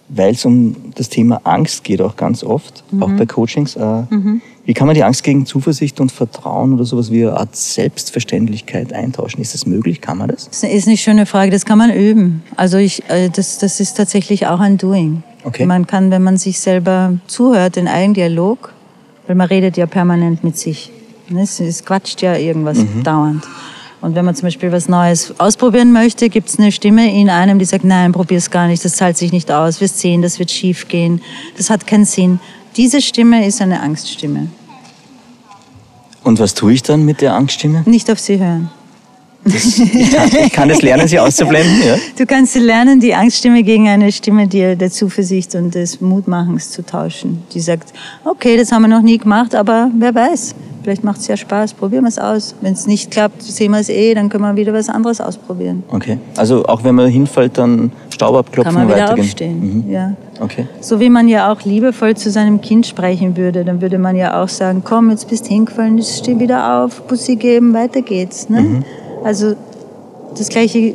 weil 0.09 0.33
es 0.33 0.45
um 0.45 0.75
das 0.95 1.09
Thema 1.09 1.41
Angst 1.45 1.85
geht 1.85 2.01
auch 2.01 2.17
ganz 2.17 2.43
oft, 2.43 2.83
mhm. 2.91 3.03
auch 3.03 3.11
bei 3.13 3.27
Coachings. 3.27 3.77
Äh, 3.77 4.03
mhm. 4.11 4.43
Wie 4.71 4.75
kann 4.75 4.87
man 4.87 4.95
die 4.95 5.03
Angst 5.03 5.25
gegen 5.25 5.47
Zuversicht 5.47 5.99
und 5.99 6.13
Vertrauen 6.13 6.75
oder 6.75 6.85
sowas 6.85 7.11
wie 7.11 7.27
eine 7.27 7.37
Art 7.37 7.57
Selbstverständlichkeit 7.57 8.93
eintauschen? 8.93 9.41
Ist 9.41 9.53
das 9.53 9.67
möglich? 9.67 10.01
Kann 10.01 10.19
man 10.19 10.29
das? 10.29 10.49
Das 10.49 10.63
ist 10.63 10.87
eine 10.87 10.97
schöne 10.97 11.27
Frage. 11.27 11.51
Das 11.51 11.65
kann 11.65 11.77
man 11.77 11.93
üben. 11.93 12.45
Also 12.55 12.77
ich, 12.77 13.03
äh, 13.11 13.31
das, 13.31 13.59
das 13.59 13.81
ist 13.81 13.97
tatsächlich 13.97 14.47
auch 14.47 14.61
ein 14.61 14.79
Doing. 14.79 15.25
Okay. 15.43 15.67
Man 15.67 15.89
kann, 15.89 16.13
wenn 16.13 16.23
man 16.23 16.37
sich 16.37 16.61
selber 16.61 17.15
zuhört, 17.27 17.75
den 17.75 17.89
Eigendialog, 17.89 18.73
weil 19.27 19.35
man 19.35 19.49
redet 19.49 19.77
ja 19.77 19.87
permanent 19.87 20.45
mit 20.45 20.57
sich. 20.57 20.93
Es, 21.37 21.59
es 21.59 21.85
quatscht 21.85 22.23
ja 22.23 22.37
irgendwas 22.37 22.79
mhm. 22.79 23.03
dauernd. 23.03 23.45
Und 24.01 24.15
wenn 24.15 24.25
man 24.25 24.37
zum 24.37 24.47
Beispiel 24.47 24.71
was 24.71 24.89
Neues 24.89 25.35
ausprobieren 25.41 25.91
möchte, 25.91 26.29
gibt 26.29 26.49
es 26.49 26.61
eine 26.61 26.71
Stimme 26.71 27.13
in 27.13 27.29
einem, 27.29 27.59
die 27.59 27.65
sagt, 27.65 27.83
nein, 27.83 28.13
probier 28.13 28.39
es 28.39 28.53
gar 28.53 28.69
nicht, 28.69 28.85
das 28.85 28.95
zahlt 28.95 29.17
sich 29.17 29.33
nicht 29.33 29.51
aus, 29.51 29.81
wirst 29.81 29.99
sehen, 29.99 30.23
das 30.23 30.39
wird 30.39 30.53
schief 30.53 30.87
gehen, 30.87 31.23
das 31.57 31.71
hat 31.71 31.89
keinen 31.89 32.05
Sinn. 32.05 32.39
Diese 32.77 33.03
Stimme 33.03 33.45
ist 33.45 33.61
eine 33.61 33.81
Angststimme. 33.81 34.47
Und 36.31 36.39
was 36.39 36.55
tue 36.55 36.75
ich 36.75 36.85
dann 36.85 37.05
mit 37.05 37.23
der 37.23 37.35
Angststimme? 37.35 37.83
Nicht 37.87 38.09
auf 38.09 38.21
sie 38.21 38.39
hören. 38.39 38.71
Das, 39.43 39.65
ich, 39.65 40.13
kann, 40.13 40.29
ich, 40.29 40.53
kann, 40.53 40.69
das 40.69 40.81
lernen, 40.81 41.09
sie 41.09 41.19
auszublenden? 41.19 41.83
Ja? 41.85 41.97
Du 42.17 42.25
kannst 42.25 42.55
lernen, 42.55 43.01
die 43.01 43.13
Angststimme 43.13 43.65
gegen 43.65 43.89
eine 43.89 44.13
Stimme 44.13 44.47
der, 44.47 44.77
der 44.77 44.93
Zuversicht 44.93 45.57
und 45.57 45.75
des 45.75 46.01
Mutmachens 46.01 46.71
zu 46.71 46.87
tauschen. 46.87 47.43
Die 47.53 47.59
sagt, 47.59 47.93
okay, 48.25 48.57
das 48.57 48.71
haben 48.71 48.83
wir 48.83 48.89
noch 48.89 49.03
nie 49.03 49.19
gemacht, 49.19 49.57
aber 49.57 49.91
wer 49.99 50.15
weiß, 50.15 50.55
vielleicht 50.83 51.05
macht 51.05 51.21
es 51.21 51.29
ja 51.29 51.37
Spaß, 51.37 51.75
probieren 51.75 52.05
wir 52.05 52.09
es 52.09 52.19
aus. 52.19 52.55
Wenn 52.61 52.73
es 52.73 52.87
nicht 52.87 53.11
klappt, 53.11 53.43
sehen 53.43 53.73
wir 53.73 53.81
es 53.81 53.89
eh, 53.89 54.15
dann 54.15 54.29
können 54.29 54.45
wir 54.45 54.57
wieder 54.57 54.73
was 54.73 54.89
anderes 54.89 55.21
ausprobieren. 55.21 55.83
Okay, 55.91 56.19
also 56.37 56.65
auch 56.65 56.85
wenn 56.85 56.95
man 56.95 57.09
hinfällt, 57.09 57.59
dann 57.59 57.93
Staub 58.11 58.37
abklopfen 58.37 58.75
Kann 58.75 58.87
man 58.87 58.95
wieder 58.95 59.13
aufstehen, 59.13 59.85
mhm. 59.85 59.91
ja. 59.91 60.15
Okay. 60.41 60.67
So 60.81 61.01
wie 61.01 61.11
man 61.11 61.29
ja 61.29 61.53
auch 61.53 61.63
liebevoll 61.63 62.17
zu 62.17 62.31
seinem 62.31 62.61
Kind 62.61 62.87
sprechen 62.87 63.37
würde, 63.37 63.65
dann 63.65 63.81
würde 63.81 63.99
man 63.99 64.17
ja 64.17 64.43
auch 64.43 64.49
sagen, 64.49 64.83
komm, 64.85 65.11
jetzt 65.11 65.29
bist 65.29 65.47
du 65.47 65.51
hingefallen, 65.51 65.99
jetzt 65.99 66.19
steh 66.19 66.39
wieder 66.39 66.83
auf, 66.83 67.03
Bussi 67.03 67.37
geben, 67.37 67.75
weiter 67.75 68.01
geht's. 68.01 68.49
Ne? 68.49 68.61
Mhm. 68.61 68.85
Also 69.23 69.55
das 70.37 70.49
Gleiche 70.49 70.95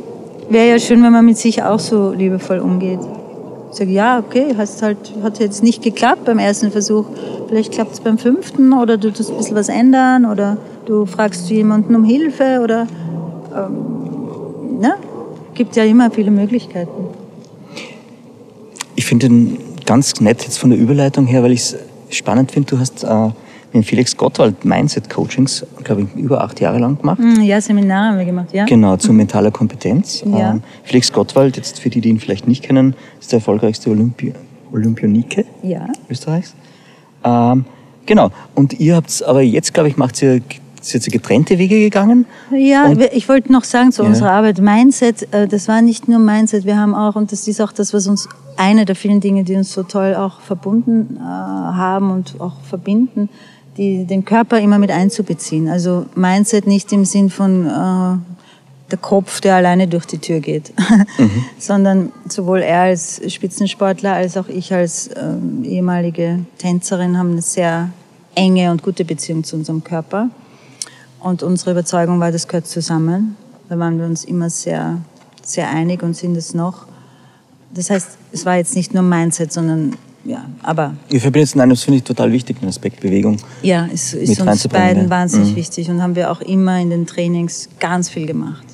wäre 0.50 0.68
ja 0.70 0.78
schön, 0.78 1.02
wenn 1.02 1.12
man 1.12 1.24
mit 1.24 1.38
sich 1.38 1.62
auch 1.62 1.78
so 1.78 2.12
liebevoll 2.12 2.58
umgeht. 2.58 3.00
Ich 3.70 3.76
sage, 3.76 3.90
ja, 3.90 4.18
okay, 4.18 4.54
hast 4.56 4.82
halt, 4.82 5.12
hat 5.22 5.38
jetzt 5.38 5.62
nicht 5.62 5.82
geklappt 5.82 6.24
beim 6.24 6.38
ersten 6.38 6.70
Versuch. 6.70 7.06
Vielleicht 7.48 7.72
klappt 7.72 7.92
es 7.92 8.00
beim 8.00 8.18
fünften 8.18 8.72
oder 8.72 8.96
du 8.96 9.12
tust 9.12 9.30
ein 9.30 9.36
bisschen 9.36 9.56
was 9.56 9.68
ändern 9.68 10.24
oder 10.24 10.56
du 10.86 11.06
fragst 11.06 11.50
jemanden 11.50 11.94
um 11.94 12.04
Hilfe 12.04 12.60
oder 12.62 12.86
ähm, 13.54 14.80
ne? 14.80 14.94
gibt 15.54 15.74
ja 15.76 15.84
immer 15.84 16.10
viele 16.10 16.30
Möglichkeiten. 16.30 17.06
Ich 18.94 19.06
finde 19.06 19.26
ihn 19.26 19.58
ganz 19.84 20.20
nett 20.20 20.42
jetzt 20.42 20.58
von 20.58 20.70
der 20.70 20.78
Überleitung 20.78 21.26
her, 21.26 21.42
weil 21.42 21.52
ich 21.52 21.60
es 21.60 21.76
spannend 22.10 22.52
finde. 22.52 22.70
Du 22.70 22.78
hast 22.78 23.04
äh, 23.04 23.30
mit 23.72 23.84
Felix 23.84 24.16
Gottwald 24.16 24.64
Mindset 24.64 25.10
Coachings, 25.10 25.64
glaube 25.84 26.02
ich, 26.02 26.20
über 26.20 26.42
acht 26.42 26.60
Jahre 26.60 26.78
lang 26.78 26.98
gemacht. 26.98 27.18
Mm, 27.18 27.42
ja, 27.42 27.60
Seminare 27.60 28.10
haben 28.10 28.18
wir 28.18 28.24
gemacht, 28.24 28.52
ja. 28.52 28.64
Genau, 28.64 28.96
zu 28.96 29.12
mentaler 29.12 29.50
Kompetenz. 29.50 30.22
Ja. 30.24 30.52
Ähm, 30.52 30.62
Felix 30.84 31.12
Gottwald, 31.12 31.56
jetzt 31.56 31.80
für 31.80 31.90
die, 31.90 32.00
die 32.00 32.08
ihn 32.08 32.20
vielleicht 32.20 32.48
nicht 32.48 32.62
kennen, 32.62 32.94
ist 33.20 33.32
der 33.32 33.38
erfolgreichste 33.38 33.90
Olympi 33.90 34.32
Olympionike 34.72 35.44
ja. 35.62 35.86
Österreichs. 36.10 36.54
Ähm, 37.24 37.64
genau, 38.04 38.30
und 38.54 38.78
ihr 38.80 38.96
habt 38.96 39.22
aber 39.22 39.42
jetzt, 39.42 39.72
glaube 39.74 39.88
ich, 39.88 39.96
macht 39.96 40.20
ihr 40.22 40.40
sind 40.86 41.02
Sie 41.02 41.10
getrennte 41.10 41.58
Wege 41.58 41.80
gegangen? 41.80 42.26
Ja, 42.52 42.86
und 42.86 43.00
ich 43.12 43.28
wollte 43.28 43.52
noch 43.52 43.64
sagen 43.64 43.92
zu 43.92 44.02
ja. 44.02 44.08
unserer 44.08 44.30
Arbeit, 44.30 44.60
Mindset, 44.60 45.32
äh, 45.32 45.48
das 45.48 45.68
war 45.68 45.82
nicht 45.82 46.08
nur 46.08 46.18
Mindset, 46.18 46.64
wir 46.64 46.78
haben 46.78 46.94
auch, 46.94 47.16
und 47.16 47.32
das 47.32 47.46
ist 47.48 47.60
auch 47.60 47.72
das, 47.72 47.92
was 47.92 48.06
uns, 48.06 48.28
eine 48.56 48.84
der 48.84 48.96
vielen 48.96 49.20
Dinge, 49.20 49.44
die 49.44 49.54
uns 49.54 49.72
so 49.72 49.82
toll 49.82 50.14
auch 50.14 50.40
verbunden 50.40 51.16
äh, 51.16 51.20
haben 51.20 52.10
und 52.10 52.40
auch 52.40 52.54
verbinden, 52.62 53.28
die, 53.76 54.04
den 54.04 54.24
Körper 54.24 54.58
immer 54.58 54.78
mit 54.78 54.90
einzubeziehen. 54.90 55.68
Also 55.68 56.06
Mindset 56.14 56.66
nicht 56.66 56.92
im 56.92 57.04
Sinn 57.04 57.30
von 57.30 57.66
äh, 57.66 58.90
der 58.90 58.98
Kopf, 58.98 59.40
der 59.40 59.56
alleine 59.56 59.88
durch 59.88 60.06
die 60.06 60.18
Tür 60.18 60.40
geht, 60.40 60.72
mhm. 61.18 61.44
sondern 61.58 62.12
sowohl 62.28 62.60
er 62.60 62.82
als 62.82 63.20
Spitzensportler 63.26 64.14
als 64.14 64.36
auch 64.36 64.48
ich 64.48 64.72
als 64.72 65.08
äh, 65.08 65.34
ehemalige 65.64 66.40
Tänzerin 66.58 67.18
haben 67.18 67.32
eine 67.32 67.42
sehr 67.42 67.90
enge 68.34 68.70
und 68.70 68.82
gute 68.82 69.04
Beziehung 69.04 69.44
zu 69.44 69.56
unserem 69.56 69.82
Körper. 69.82 70.30
Und 71.20 71.42
unsere 71.42 71.72
Überzeugung 71.72 72.20
war, 72.20 72.30
das 72.30 72.46
gehört 72.46 72.66
zusammen. 72.66 73.36
Da 73.68 73.78
waren 73.78 73.98
wir 73.98 74.06
uns 74.06 74.24
immer 74.24 74.50
sehr, 74.50 74.98
sehr 75.42 75.68
einig 75.68 76.02
und 76.02 76.14
sind 76.14 76.36
es 76.36 76.54
noch. 76.54 76.86
Das 77.74 77.90
heißt, 77.90 78.10
es 78.32 78.46
war 78.46 78.56
jetzt 78.56 78.76
nicht 78.76 78.94
nur 78.94 79.02
Mindset, 79.02 79.52
sondern 79.52 79.96
ja, 80.26 80.44
aber. 80.62 80.94
Ihr 81.10 81.20
verbindet 81.20 81.54
nein, 81.56 81.70
das 81.70 81.82
finde 81.82 81.98
ich 81.98 82.04
total 82.04 82.32
wichtig, 82.32 82.60
den 82.60 82.68
Aspekt 82.68 83.00
Bewegung. 83.00 83.36
Ja, 83.62 83.86
ist, 83.86 84.14
ist 84.14 84.40
uns 84.40 84.68
beiden 84.68 85.04
ja. 85.04 85.10
wahnsinnig 85.10 85.52
mhm. 85.52 85.56
wichtig 85.56 85.88
und 85.90 86.02
haben 86.02 86.16
wir 86.16 86.30
auch 86.30 86.40
immer 86.40 86.80
in 86.80 86.90
den 86.90 87.06
Trainings 87.06 87.68
ganz 87.78 88.08
viel 88.08 88.26
gemacht. 88.26 88.64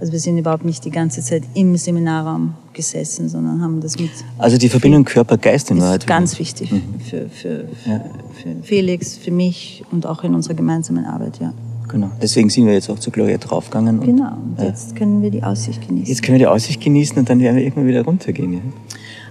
Also 0.00 0.12
wir 0.12 0.20
sind 0.20 0.38
überhaupt 0.38 0.64
nicht 0.64 0.84
die 0.84 0.90
ganze 0.90 1.22
Zeit 1.22 1.42
im 1.54 1.76
Seminarraum 1.76 2.54
gesessen, 2.72 3.28
sondern 3.28 3.60
haben 3.60 3.80
das 3.80 3.98
mit. 3.98 4.10
Also 4.38 4.56
die 4.56 4.68
Verbindung 4.68 5.04
Körper-Geist 5.04 5.72
in 5.72 5.80
Wahrheit. 5.80 6.04
ist 6.04 6.06
ganz 6.06 6.38
wichtig 6.38 6.70
für, 6.70 7.28
für, 7.28 7.64
für, 7.82 8.00
für 8.40 8.62
Felix, 8.62 9.16
für 9.16 9.32
mich 9.32 9.82
und 9.90 10.06
auch 10.06 10.22
in 10.22 10.34
unserer 10.34 10.54
gemeinsamen 10.54 11.04
Arbeit, 11.04 11.40
ja. 11.40 11.52
Genau. 11.88 12.10
Deswegen 12.22 12.50
sind 12.50 12.66
wir 12.66 12.74
jetzt 12.74 12.90
auch 12.90 12.98
zu 12.98 13.10
Gloria 13.10 13.38
draufgegangen. 13.38 13.98
und- 13.98 14.06
Genau, 14.06 14.32
und 14.32 14.62
jetzt 14.62 14.94
können 14.94 15.22
wir 15.22 15.30
die 15.30 15.42
Aussicht 15.42 15.86
genießen. 15.86 16.06
Jetzt 16.06 16.22
können 16.22 16.34
wir 16.34 16.46
die 16.46 16.46
Aussicht 16.46 16.80
genießen 16.80 17.18
und 17.18 17.28
dann 17.28 17.40
werden 17.40 17.56
wir 17.56 17.64
irgendwann 17.64 17.86
wieder 17.86 18.04
runtergehen. 18.04 18.52
Ja. 18.52 18.60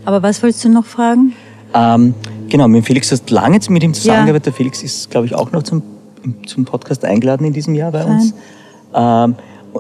Aber 0.05 0.23
was 0.23 0.41
wolltest 0.41 0.65
du 0.65 0.69
noch 0.69 0.85
fragen? 0.85 1.33
Ähm, 1.77 2.13
genau, 2.49 2.67
mit 2.67 2.85
Felix 2.85 3.11
hast 3.11 3.29
du 3.29 3.33
lange 3.35 3.59
mit 3.69 3.83
ihm 3.83 3.93
zusammengearbeitet. 3.93 4.47
Der 4.47 4.53
Felix 4.53 4.81
ist, 4.83 5.09
glaube 5.11 5.27
ich, 5.27 5.35
auch 5.35 5.51
noch 5.51 5.63
zum, 5.63 5.81
zum 6.45 6.65
Podcast 6.65 7.05
eingeladen 7.05 7.45
in 7.45 7.53
diesem 7.53 7.75
Jahr 7.75 7.91
bei 7.91 8.03
uns. 8.05 8.33
Ähm, 8.93 9.35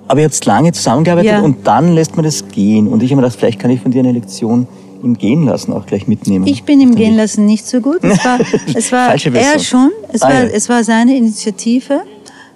aber 0.07 0.19
ihr 0.19 0.25
habt 0.25 0.45
lange 0.45 0.71
zusammengearbeitet 0.73 1.31
Ja. 1.31 1.41
und 1.41 1.65
dann 1.65 1.93
lässt 1.95 2.15
man 2.15 2.23
das 2.25 2.47
gehen. 2.49 2.87
Und 2.87 3.01
ich 3.01 3.09
habe 3.11 3.21
mir 3.21 3.27
gedacht, 3.27 3.39
vielleicht 3.39 3.59
kann 3.59 3.71
ich 3.71 3.81
von 3.81 3.91
dir 3.91 3.99
eine 3.99 4.11
Lektion 4.11 4.67
im 5.03 5.17
Gehen 5.17 5.43
lassen 5.45 5.73
auch 5.73 5.85
gleich 5.85 6.07
mitnehmen. 6.07 6.45
Ich 6.47 6.63
bin 6.63 6.81
im 6.81 6.95
Gehen 6.95 7.15
lassen 7.15 7.45
nicht 7.45 7.65
so 7.65 7.81
gut. 7.81 8.03
Es 8.03 8.23
war, 8.25 8.39
es 8.75 8.91
war 8.91 9.07
Falsche 9.09 9.31
er 9.33 9.59
schon. 9.59 9.91
Es, 10.11 10.21
Ah, 10.21 10.29
war, 10.29 10.43
ja. 10.43 10.49
es 10.53 10.69
war 10.69 10.83
seine 10.83 11.15
Initiative. 11.15 12.01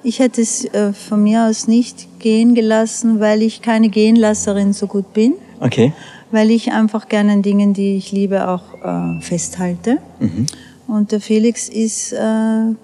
Ich 0.04 0.18
hätte 0.20 0.42
es 0.42 0.66
äh, 0.66 0.94
von 0.94 1.22
mir 1.24 1.46
aus 1.48 1.68
nicht 1.68 2.08
gehen 2.20 2.56
gelassen, 2.56 3.20
weil 3.20 3.44
ich 3.44 3.62
keine 3.62 3.90
Gehenlasserin 3.90 4.74
so 4.74 4.88
gut 4.88 5.14
bin. 5.14 5.34
Okay. 5.60 5.94
Weil 6.32 6.50
ich 6.50 6.72
einfach 6.72 7.10
gerne 7.10 7.34
an 7.34 7.42
Dingen, 7.42 7.74
die 7.74 7.98
ich 7.98 8.12
liebe, 8.12 8.48
auch 8.48 8.64
äh, 8.84 9.22
festhalte. 9.22 9.98
Mhm. 10.20 10.48
Und 10.88 11.12
der 11.12 11.22
Felix 11.22 11.70
ist 11.70 12.14
äh, 12.14 12.76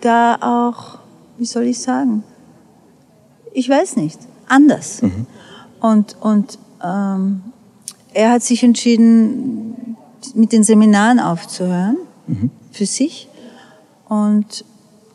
da 0.00 0.36
auch, 0.40 0.98
wie 1.36 1.44
soll 1.44 1.64
ich 1.64 1.80
sagen, 1.80 2.22
ich 3.52 3.68
weiß 3.68 3.96
nicht, 3.96 4.18
anders. 4.46 5.02
Und, 5.80 6.16
und 6.20 6.58
ähm, 6.82 7.42
er 8.14 8.32
hat 8.32 8.42
sich 8.42 8.62
entschieden, 8.62 9.96
mit 10.34 10.52
den 10.52 10.64
Seminaren 10.64 11.20
aufzuhören, 11.20 11.96
für 12.72 12.86
sich 12.86 13.28
und 14.08 14.64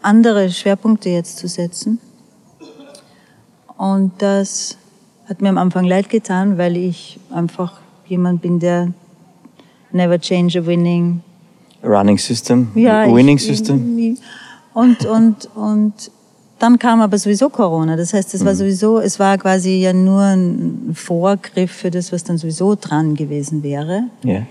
andere 0.01 0.49
Schwerpunkte 0.49 1.09
jetzt 1.09 1.37
zu 1.37 1.47
setzen. 1.47 1.99
Und 3.77 4.13
das 4.19 4.77
hat 5.27 5.41
mir 5.41 5.49
am 5.49 5.57
Anfang 5.57 5.85
leid 5.85 6.09
getan, 6.09 6.57
weil 6.57 6.77
ich 6.77 7.19
einfach 7.31 7.79
jemand 8.07 8.41
bin, 8.41 8.59
der 8.59 8.93
never 9.91 10.19
change 10.19 10.59
a 10.59 10.65
winning 10.65 11.21
Running 11.83 12.17
System, 12.17 12.69
ja, 12.75 13.13
Winning 13.13 13.35
ich, 13.35 13.45
System. 13.45 13.97
Ich, 13.97 14.19
und, 14.73 15.05
und, 15.05 15.49
und 15.53 16.11
dann 16.59 16.79
kam 16.79 17.01
aber 17.01 17.17
sowieso 17.17 17.49
Corona. 17.49 17.97
Das 17.97 18.13
heißt, 18.13 18.33
es 18.33 18.45
war 18.45 18.55
sowieso, 18.55 18.99
es 18.99 19.19
war 19.19 19.37
quasi 19.37 19.81
ja 19.81 19.91
nur 19.91 20.21
ein 20.21 20.91
Vorgriff 20.93 21.71
für 21.71 21.91
das, 21.91 22.13
was 22.13 22.23
dann 22.23 22.37
sowieso 22.37 22.75
dran 22.75 23.15
gewesen 23.15 23.63
wäre. 23.63 24.03
Ja. 24.23 24.43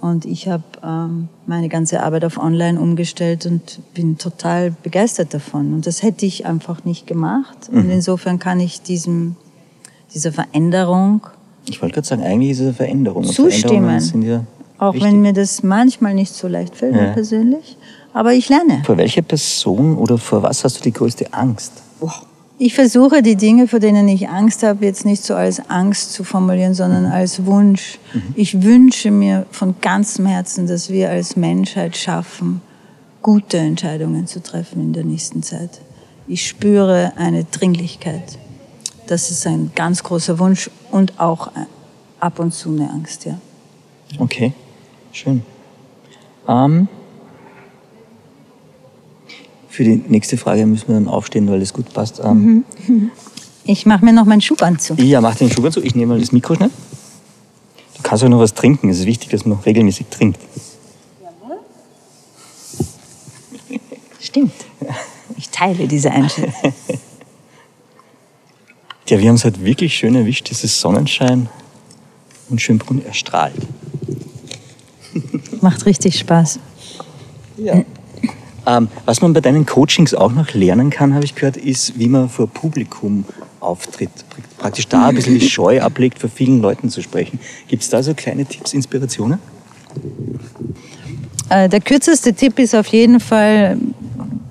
Und 0.00 0.24
ich 0.24 0.48
habe 0.48 0.64
ähm, 0.82 1.28
meine 1.46 1.68
ganze 1.68 2.02
Arbeit 2.02 2.24
auf 2.24 2.36
Online 2.36 2.80
umgestellt 2.80 3.46
und 3.46 3.78
bin 3.94 4.18
total 4.18 4.72
begeistert 4.82 5.32
davon. 5.32 5.72
Und 5.72 5.86
das 5.86 6.02
hätte 6.02 6.26
ich 6.26 6.44
einfach 6.44 6.84
nicht 6.84 7.06
gemacht. 7.06 7.70
Und 7.70 7.88
insofern 7.88 8.40
kann 8.40 8.58
ich 8.58 8.82
diesem, 8.82 9.36
dieser 10.14 10.32
Veränderung 10.32 11.26
Ich 11.66 11.80
wollte 11.80 11.94
gerade 11.94 12.06
sagen, 12.06 12.22
eigentlich 12.22 12.50
ist 12.52 12.58
es 12.60 12.64
eine 12.66 12.74
Veränderung. 12.74 13.24
Zustimmen. 13.24 14.00
Sind 14.00 14.22
ja 14.22 14.44
Auch 14.78 14.94
wichtig. 14.94 15.08
wenn 15.12 15.20
mir 15.22 15.32
das 15.32 15.62
manchmal 15.62 16.14
nicht 16.14 16.34
so 16.34 16.48
leicht 16.48 16.74
fällt, 16.76 16.96
Ja. 16.96 17.12
persönlich. 17.12 17.76
Aber 18.12 18.32
ich 18.34 18.48
lerne. 18.48 18.82
Vor 18.84 18.96
welcher 18.98 19.22
Person 19.22 19.96
oder 19.96 20.18
vor 20.18 20.42
was 20.42 20.64
hast 20.64 20.78
du 20.80 20.82
die 20.82 20.92
größte 20.92 21.32
Angst? 21.32 21.72
Ich 22.58 22.74
versuche 22.74 23.22
die 23.22 23.36
Dinge, 23.36 23.66
vor 23.66 23.78
denen 23.80 24.06
ich 24.06 24.28
Angst 24.28 24.62
habe, 24.62 24.84
jetzt 24.84 25.04
nicht 25.04 25.22
so 25.24 25.34
als 25.34 25.68
Angst 25.70 26.12
zu 26.12 26.22
formulieren, 26.22 26.74
sondern 26.74 27.06
als 27.06 27.44
Wunsch. 27.46 27.98
Ich 28.36 28.62
wünsche 28.62 29.10
mir 29.10 29.46
von 29.50 29.74
ganzem 29.80 30.26
Herzen, 30.26 30.66
dass 30.66 30.90
wir 30.90 31.10
als 31.10 31.36
Menschheit 31.36 31.96
schaffen, 31.96 32.60
gute 33.22 33.56
Entscheidungen 33.58 34.26
zu 34.26 34.42
treffen 34.42 34.80
in 34.82 34.92
der 34.92 35.04
nächsten 35.04 35.42
Zeit. 35.42 35.80
Ich 36.28 36.46
spüre 36.46 37.12
eine 37.16 37.44
Dringlichkeit. 37.44 38.38
Das 39.06 39.30
ist 39.30 39.46
ein 39.46 39.72
ganz 39.74 40.02
großer 40.02 40.38
Wunsch 40.38 40.70
und 40.90 41.18
auch 41.18 41.50
ab 42.20 42.38
und 42.38 42.52
zu 42.54 42.70
eine 42.70 42.90
Angst, 42.90 43.24
ja. 43.24 43.38
Okay, 44.18 44.52
schön. 45.12 45.42
Ähm, 46.48 46.88
für 49.68 49.84
die 49.84 49.96
nächste 49.96 50.36
Frage 50.36 50.66
müssen 50.66 50.88
wir 50.88 50.94
dann 50.94 51.08
aufstehen, 51.08 51.48
weil 51.48 51.62
es 51.62 51.72
gut 51.72 51.92
passt. 51.92 52.20
Ähm, 52.22 52.64
Ich 53.64 53.86
mache 53.86 54.04
mir 54.04 54.12
noch 54.12 54.24
meinen 54.24 54.40
Schubanzug. 54.40 54.98
Ja, 54.98 55.20
mach 55.20 55.36
den 55.36 55.50
Schuh 55.50 55.68
zu. 55.70 55.80
Ich 55.82 55.94
nehme 55.94 56.14
mal 56.14 56.20
das 56.20 56.32
Mikro 56.32 56.54
schnell. 56.56 56.70
Du 57.96 58.02
kannst 58.02 58.24
auch 58.24 58.28
noch 58.28 58.40
was 58.40 58.54
trinken. 58.54 58.88
Es 58.90 58.98
ist 58.98 59.06
wichtig, 59.06 59.30
dass 59.30 59.44
man 59.46 59.58
regelmäßig 59.60 60.06
trinkt. 60.08 60.40
Stimmt. 64.20 64.52
Ich 65.36 65.48
teile 65.50 65.86
diese 65.86 66.10
Einschätzung. 66.10 66.72
Ja, 69.12 69.20
wir 69.20 69.28
haben 69.28 69.34
es 69.34 69.44
halt 69.44 69.62
wirklich 69.62 69.94
schön 69.94 70.14
erwischt. 70.14 70.48
Dieses 70.48 70.80
Sonnenschein 70.80 71.50
und 72.48 72.62
Schönbrunn 72.62 73.04
erstrahlt. 73.04 73.52
Macht 75.60 75.84
richtig 75.84 76.18
Spaß. 76.18 76.58
Ja. 77.58 77.84
Ähm, 78.66 78.88
was 79.04 79.20
man 79.20 79.34
bei 79.34 79.42
deinen 79.42 79.66
Coachings 79.66 80.14
auch 80.14 80.32
noch 80.32 80.54
lernen 80.54 80.88
kann, 80.88 81.12
habe 81.12 81.26
ich 81.26 81.34
gehört, 81.34 81.58
ist, 81.58 81.98
wie 81.98 82.08
man 82.08 82.30
vor 82.30 82.46
Publikum 82.46 83.26
auftritt. 83.60 84.08
Praktisch 84.56 84.88
da 84.88 85.08
ein 85.08 85.14
bisschen 85.14 85.38
die 85.38 85.46
Scheu 85.46 85.82
ablegt, 85.82 86.18
vor 86.18 86.30
vielen 86.30 86.62
Leuten 86.62 86.88
zu 86.88 87.02
sprechen. 87.02 87.38
Gibt 87.68 87.82
es 87.82 87.90
da 87.90 88.02
so 88.02 88.14
kleine 88.14 88.46
Tipps, 88.46 88.72
Inspirationen? 88.72 89.38
Äh, 91.50 91.68
Der 91.68 91.82
kürzeste 91.82 92.32
Tipp 92.32 92.58
ist 92.58 92.74
auf 92.74 92.86
jeden 92.86 93.20
Fall, 93.20 93.76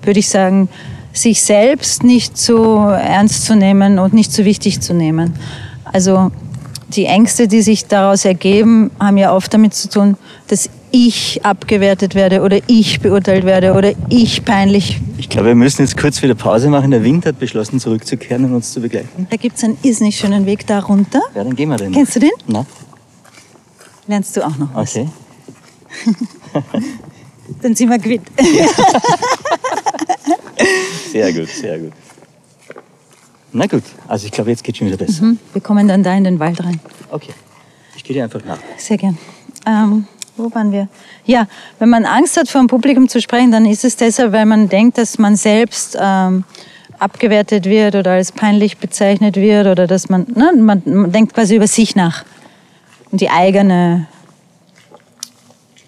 würde 0.04 0.20
ich 0.20 0.28
sagen, 0.28 0.68
sich 1.12 1.42
selbst 1.42 2.02
nicht 2.02 2.38
so 2.38 2.76
ernst 2.78 3.44
zu 3.44 3.54
nehmen 3.54 3.98
und 3.98 4.12
nicht 4.14 4.32
so 4.32 4.44
wichtig 4.44 4.80
zu 4.80 4.94
nehmen. 4.94 5.34
Also 5.84 6.30
die 6.90 7.06
Ängste, 7.06 7.48
die 7.48 7.62
sich 7.62 7.86
daraus 7.86 8.24
ergeben, 8.24 8.90
haben 8.98 9.16
ja 9.18 9.34
oft 9.34 9.52
damit 9.52 9.74
zu 9.74 9.88
tun, 9.88 10.16
dass 10.48 10.68
ich 10.90 11.40
abgewertet 11.42 12.14
werde 12.14 12.42
oder 12.42 12.58
ich 12.66 13.00
beurteilt 13.00 13.44
werde 13.46 13.72
oder 13.72 13.92
ich 14.10 14.44
peinlich. 14.44 15.00
Ich 15.16 15.28
glaube, 15.30 15.48
wir 15.48 15.54
müssen 15.54 15.82
jetzt 15.82 15.96
kurz 15.96 16.22
wieder 16.22 16.34
Pause 16.34 16.68
machen. 16.68 16.90
Der 16.90 17.02
Wind 17.02 17.24
hat 17.24 17.38
beschlossen, 17.38 17.80
zurückzukehren 17.80 18.44
und 18.44 18.54
uns 18.54 18.72
zu 18.72 18.80
begleiten. 18.80 19.26
Da 19.30 19.36
gibt 19.36 19.56
es 19.56 19.64
einen 19.64 19.78
irrsinnig 19.82 20.18
schönen 20.18 20.44
Weg 20.44 20.66
da 20.66 20.80
runter. 20.80 21.22
Ja, 21.34 21.44
dann 21.44 21.56
gehen 21.56 21.70
wir 21.70 21.78
den. 21.78 21.92
Kennst 21.92 22.16
du 22.16 22.20
den? 22.20 22.30
Na, 22.46 22.66
Lernst 24.06 24.36
du 24.36 24.46
auch 24.46 24.56
noch 24.56 24.74
was. 24.74 24.96
okay. 24.96 25.08
Dann 27.62 27.74
sind 27.74 27.88
wir 27.88 27.98
quitt. 27.98 28.22
Sehr 31.10 31.32
gut, 31.32 31.48
sehr 31.48 31.78
gut. 31.78 31.92
Na 33.52 33.66
gut, 33.66 33.82
also 34.08 34.26
ich 34.26 34.32
glaube, 34.32 34.50
jetzt 34.50 34.64
geht 34.64 34.76
schon 34.78 34.86
wieder 34.86 34.96
besser. 34.96 35.34
Wir 35.52 35.60
kommen 35.62 35.86
dann 35.86 36.02
da 36.02 36.14
in 36.14 36.24
den 36.24 36.38
Wald 36.38 36.62
rein. 36.64 36.80
Okay. 37.10 37.32
Ich 37.96 38.02
gehe 38.02 38.14
dir 38.14 38.24
einfach 38.24 38.42
nach. 38.44 38.58
Sehr 38.78 38.96
gern. 38.96 39.18
Ähm, 39.66 40.06
wo 40.36 40.52
waren 40.54 40.72
wir? 40.72 40.88
Ja, 41.26 41.46
wenn 41.78 41.90
man 41.90 42.06
Angst 42.06 42.36
hat, 42.38 42.48
vor 42.48 42.62
dem 42.62 42.66
Publikum 42.66 43.08
zu 43.08 43.20
sprechen, 43.20 43.52
dann 43.52 43.66
ist 43.66 43.84
es 43.84 43.96
deshalb, 43.96 44.32
weil 44.32 44.46
man 44.46 44.68
denkt, 44.68 44.96
dass 44.96 45.18
man 45.18 45.36
selbst 45.36 45.96
ähm, 46.00 46.44
abgewertet 46.98 47.66
wird 47.66 47.94
oder 47.94 48.12
als 48.12 48.32
peinlich 48.32 48.78
bezeichnet 48.78 49.36
wird 49.36 49.66
oder 49.66 49.86
dass 49.86 50.08
man, 50.08 50.26
ne, 50.34 50.52
man, 50.56 50.82
man 50.84 51.12
denkt 51.12 51.34
quasi 51.34 51.56
über 51.56 51.66
sich 51.66 51.94
nach 51.94 52.24
und 53.10 53.20
die 53.20 53.28
eigene, 53.28 54.06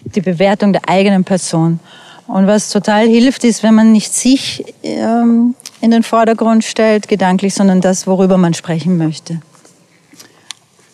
die 0.04 0.20
Bewertung 0.20 0.72
der 0.72 0.88
eigenen 0.88 1.24
Person. 1.24 1.80
Und 2.26 2.46
was 2.46 2.70
total 2.70 3.06
hilft, 3.06 3.44
ist, 3.44 3.62
wenn 3.62 3.74
man 3.74 3.92
nicht 3.92 4.14
sich 4.14 4.64
ähm, 4.82 5.54
in 5.80 5.90
den 5.90 6.02
Vordergrund 6.02 6.64
stellt, 6.64 7.06
gedanklich, 7.08 7.54
sondern 7.54 7.80
das, 7.80 8.06
worüber 8.06 8.38
man 8.38 8.54
sprechen 8.54 8.96
möchte. 8.96 9.40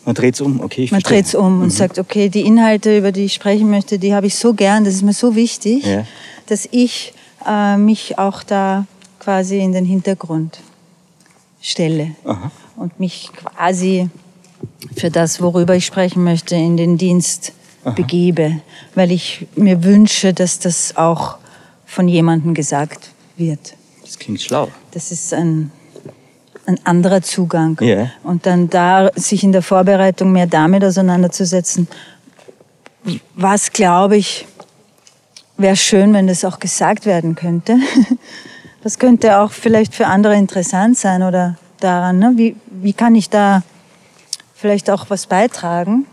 Man 0.04 0.14
dreht 0.14 0.34
es 0.34 0.40
um, 0.40 0.60
okay, 0.60 0.82
ich 0.84 0.92
Man 0.92 1.02
dreht 1.02 1.26
es 1.26 1.34
um 1.34 1.62
und 1.62 1.70
sagt, 1.70 1.98
okay, 1.98 2.28
die 2.28 2.40
Inhalte, 2.40 2.96
über 2.98 3.12
die 3.12 3.26
ich 3.26 3.34
sprechen 3.34 3.70
möchte, 3.70 3.98
die 3.98 4.14
habe 4.14 4.26
ich 4.26 4.34
so 4.34 4.54
gern, 4.54 4.84
das 4.84 4.94
ist 4.94 5.02
mir 5.02 5.12
so 5.12 5.36
wichtig, 5.36 5.84
Ja. 5.84 6.04
dass 6.46 6.66
ich 6.72 7.12
äh, 7.46 7.76
mich 7.76 8.18
auch 8.18 8.42
da 8.42 8.86
quasi 9.20 9.60
in 9.60 9.72
den 9.72 9.84
Hintergrund 9.84 10.58
stelle 11.60 12.12
Aha. 12.24 12.50
und 12.76 12.98
mich 12.98 13.30
quasi 13.36 14.08
für 14.96 15.10
das, 15.10 15.40
worüber 15.40 15.76
ich 15.76 15.86
sprechen 15.86 16.24
möchte, 16.24 16.56
in 16.56 16.76
den 16.76 16.96
Dienst 16.98 17.52
begebe, 17.84 18.60
weil 18.94 19.10
ich 19.10 19.46
mir 19.56 19.82
wünsche, 19.82 20.34
dass 20.34 20.58
das 20.58 20.96
auch 20.96 21.38
von 21.86 22.08
jemandem 22.08 22.54
gesagt 22.54 23.10
wird. 23.36 23.74
Das 24.02 24.18
klingt 24.18 24.42
schlau. 24.42 24.68
Das 24.90 25.10
ist 25.10 25.32
ein, 25.32 25.70
ein 26.66 26.78
anderer 26.84 27.22
Zugang. 27.22 27.78
Ja. 27.80 28.10
Und 28.22 28.46
dann 28.46 28.68
da 28.68 29.10
sich 29.14 29.42
in 29.42 29.52
der 29.52 29.62
Vorbereitung 29.62 30.32
mehr 30.32 30.46
damit 30.46 30.84
auseinanderzusetzen, 30.84 31.88
was 33.34 33.72
glaube 33.72 34.16
ich, 34.18 34.46
wäre 35.56 35.76
schön, 35.76 36.12
wenn 36.12 36.26
das 36.26 36.44
auch 36.44 36.58
gesagt 36.58 37.06
werden 37.06 37.34
könnte. 37.34 37.76
Das 38.82 38.98
könnte 38.98 39.40
auch 39.40 39.50
vielleicht 39.50 39.94
für 39.94 40.06
andere 40.06 40.36
interessant 40.36 40.96
sein 40.96 41.22
oder 41.22 41.58
daran, 41.80 42.18
ne? 42.18 42.32
wie, 42.36 42.56
wie 42.70 42.94
kann 42.94 43.14
ich 43.14 43.28
da 43.28 43.62
vielleicht 44.54 44.88
auch 44.88 45.10
was 45.10 45.26
beitragen 45.26 46.06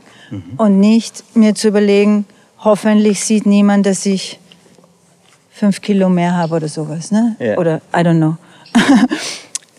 und 0.58 0.80
nicht 0.80 1.24
mir 1.36 1.56
zu 1.56 1.70
überlegen, 1.70 2.26
hoffentlich 2.60 3.24
sieht 3.24 3.46
niemand, 3.46 3.86
dass 3.86 4.06
ich 4.06 4.40
fünf 5.52 5.82
Kilo 5.82 6.10
mehr 6.10 6.36
habe 6.36 6.56
oder 6.56 6.68
sowas. 6.68 7.12
Ne? 7.12 7.36
Ja. 7.40 7.58
Oder 7.58 7.82
I 7.94 8.00
don't 8.00 8.18
know. 8.18 8.38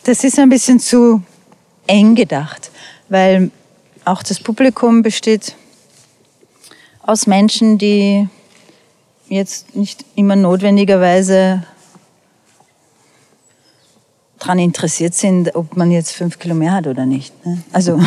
Das 0.04 0.24
ist 0.24 0.38
ein 0.38 0.48
bisschen 0.48 0.80
zu 0.80 1.22
eng 1.86 2.14
gedacht, 2.14 2.70
weil 3.10 3.50
auch 4.06 4.22
das 4.22 4.40
Publikum 4.40 5.02
besteht 5.02 5.54
aus 7.02 7.26
Menschen, 7.26 7.76
die 7.76 8.26
jetzt 9.28 9.76
nicht 9.76 10.06
immer 10.14 10.34
notwendigerweise 10.34 11.62
daran 14.38 14.58
interessiert 14.58 15.12
sind, 15.12 15.54
ob 15.54 15.76
man 15.76 15.90
jetzt 15.90 16.12
fünf 16.12 16.38
Kilo 16.38 16.54
mehr 16.54 16.72
hat 16.72 16.86
oder 16.86 17.04
nicht. 17.04 17.34
Ne? 17.44 17.62
Also 17.72 18.00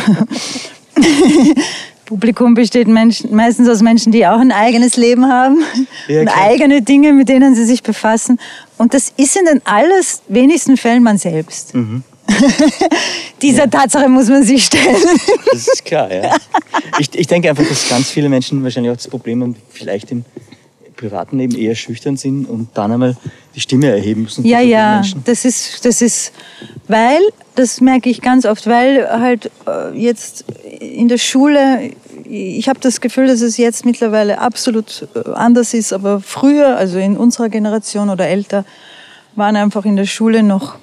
Publikum 2.12 2.52
besteht 2.52 2.88
Menschen, 2.88 3.34
meistens 3.34 3.70
aus 3.70 3.80
Menschen, 3.80 4.12
die 4.12 4.26
auch 4.26 4.38
ein 4.38 4.52
eigenes 4.52 4.98
Leben 4.98 5.32
haben 5.32 5.64
Ja, 6.08 6.20
und 6.20 6.28
eigene 6.28 6.82
Dinge, 6.82 7.14
mit 7.14 7.30
denen 7.30 7.54
sie 7.54 7.64
sich 7.64 7.82
befassen. 7.82 8.38
Und 8.76 8.92
das 8.92 9.14
ist 9.16 9.34
in 9.34 9.46
den 9.46 9.62
alles 9.64 10.20
wenigsten 10.28 10.76
Fällen 10.76 11.02
man 11.02 11.16
selbst. 11.16 11.74
Mhm. 11.74 12.02
Dieser 13.42 13.70
Tatsache 13.70 14.10
muss 14.10 14.28
man 14.28 14.42
sich 14.42 14.66
stellen. 14.66 14.94
Das 15.50 15.66
ist 15.68 15.84
klar, 15.86 16.12
ja. 16.12 16.36
Ich, 16.98 17.08
ich 17.14 17.26
denke 17.26 17.48
einfach, 17.48 17.66
dass 17.66 17.88
ganz 17.88 18.10
viele 18.10 18.28
Menschen 18.28 18.62
wahrscheinlich 18.62 18.92
auch 18.92 18.96
das 18.96 19.08
Problem 19.08 19.42
haben, 19.42 19.56
vielleicht 19.70 20.10
im 20.10 20.26
privaten 21.02 21.38
Leben 21.38 21.56
eher 21.56 21.74
schüchtern 21.74 22.16
sind 22.16 22.48
und 22.48 22.68
dann 22.74 22.92
einmal 22.92 23.16
die 23.54 23.60
Stimme 23.60 23.88
erheben 23.88 24.22
müssen. 24.22 24.44
Ja, 24.44 24.60
ja, 24.60 24.94
Menschen. 24.96 25.22
das 25.24 25.44
ist, 25.44 25.84
das 25.84 26.00
ist, 26.00 26.32
weil, 26.86 27.20
das 27.56 27.80
merke 27.80 28.08
ich 28.08 28.20
ganz 28.20 28.46
oft, 28.46 28.66
weil 28.68 29.08
halt 29.10 29.50
äh, 29.66 29.98
jetzt 29.98 30.44
in 30.78 31.08
der 31.08 31.18
Schule, 31.18 31.90
ich 32.24 32.68
habe 32.68 32.78
das 32.80 33.00
Gefühl, 33.00 33.26
dass 33.26 33.40
es 33.40 33.56
jetzt 33.56 33.84
mittlerweile 33.84 34.38
absolut 34.38 35.08
äh, 35.14 35.30
anders 35.32 35.74
ist, 35.74 35.92
aber 35.92 36.20
früher, 36.20 36.76
also 36.76 36.98
in 36.98 37.16
unserer 37.16 37.48
Generation 37.48 38.08
oder 38.08 38.28
älter, 38.28 38.64
waren 39.34 39.56
einfach 39.56 39.84
in 39.84 39.96
der 39.96 40.06
Schule 40.06 40.42
noch 40.42 40.76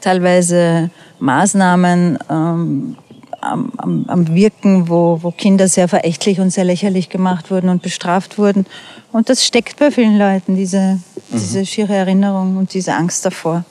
teilweise 0.00 0.90
Maßnahmen 1.18 2.18
ähm, 2.30 2.96
am, 3.40 3.72
am, 3.76 4.04
am 4.08 4.34
Wirken, 4.34 4.88
wo, 4.88 5.18
wo 5.22 5.30
Kinder 5.30 5.68
sehr 5.68 5.88
verächtlich 5.88 6.40
und 6.40 6.50
sehr 6.50 6.64
lächerlich 6.64 7.08
gemacht 7.08 7.50
wurden 7.50 7.68
und 7.70 7.82
bestraft 7.82 8.38
wurden. 8.38 8.66
Und 9.12 9.28
das 9.28 9.44
steckt 9.44 9.78
bei 9.78 9.90
vielen 9.90 10.18
Leuten, 10.18 10.56
diese, 10.56 10.98
diese 11.32 11.64
schiere 11.64 11.94
Erinnerung 11.94 12.56
und 12.56 12.74
diese 12.74 12.94
Angst 12.94 13.24
davor. 13.24 13.64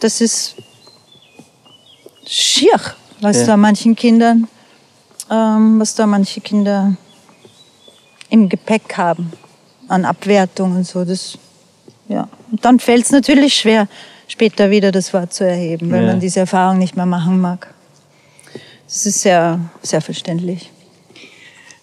Das 0.00 0.20
ist 0.20 0.56
schier, 2.26 2.80
was 3.20 3.38
Ja. 3.40 3.46
da 3.46 3.56
manchen 3.56 3.94
Kindern, 3.94 4.48
ähm, 5.30 5.78
was 5.80 5.94
da 5.94 6.06
manche 6.06 6.40
Kinder 6.40 6.96
im 8.30 8.48
Gepäck 8.48 8.96
haben 8.96 9.32
an 9.88 10.04
Abwertung 10.04 10.76
und 10.76 10.86
so. 10.86 11.04
Das, 11.04 11.38
ja. 12.08 12.28
Und 12.50 12.64
dann 12.64 12.78
fällt 12.80 13.04
es 13.04 13.10
natürlich 13.12 13.54
schwer, 13.54 13.86
später 14.28 14.70
wieder 14.70 14.90
das 14.92 15.12
Wort 15.12 15.32
zu 15.34 15.44
erheben, 15.46 15.90
wenn 15.90 16.02
Ja. 16.02 16.12
man 16.12 16.20
diese 16.20 16.40
Erfahrung 16.40 16.78
nicht 16.78 16.96
mehr 16.96 17.06
machen 17.06 17.40
mag. 17.40 17.74
Das 18.86 19.06
ist 19.06 19.20
sehr, 19.22 19.60
sehr 19.82 20.00
verständlich. 20.00 20.70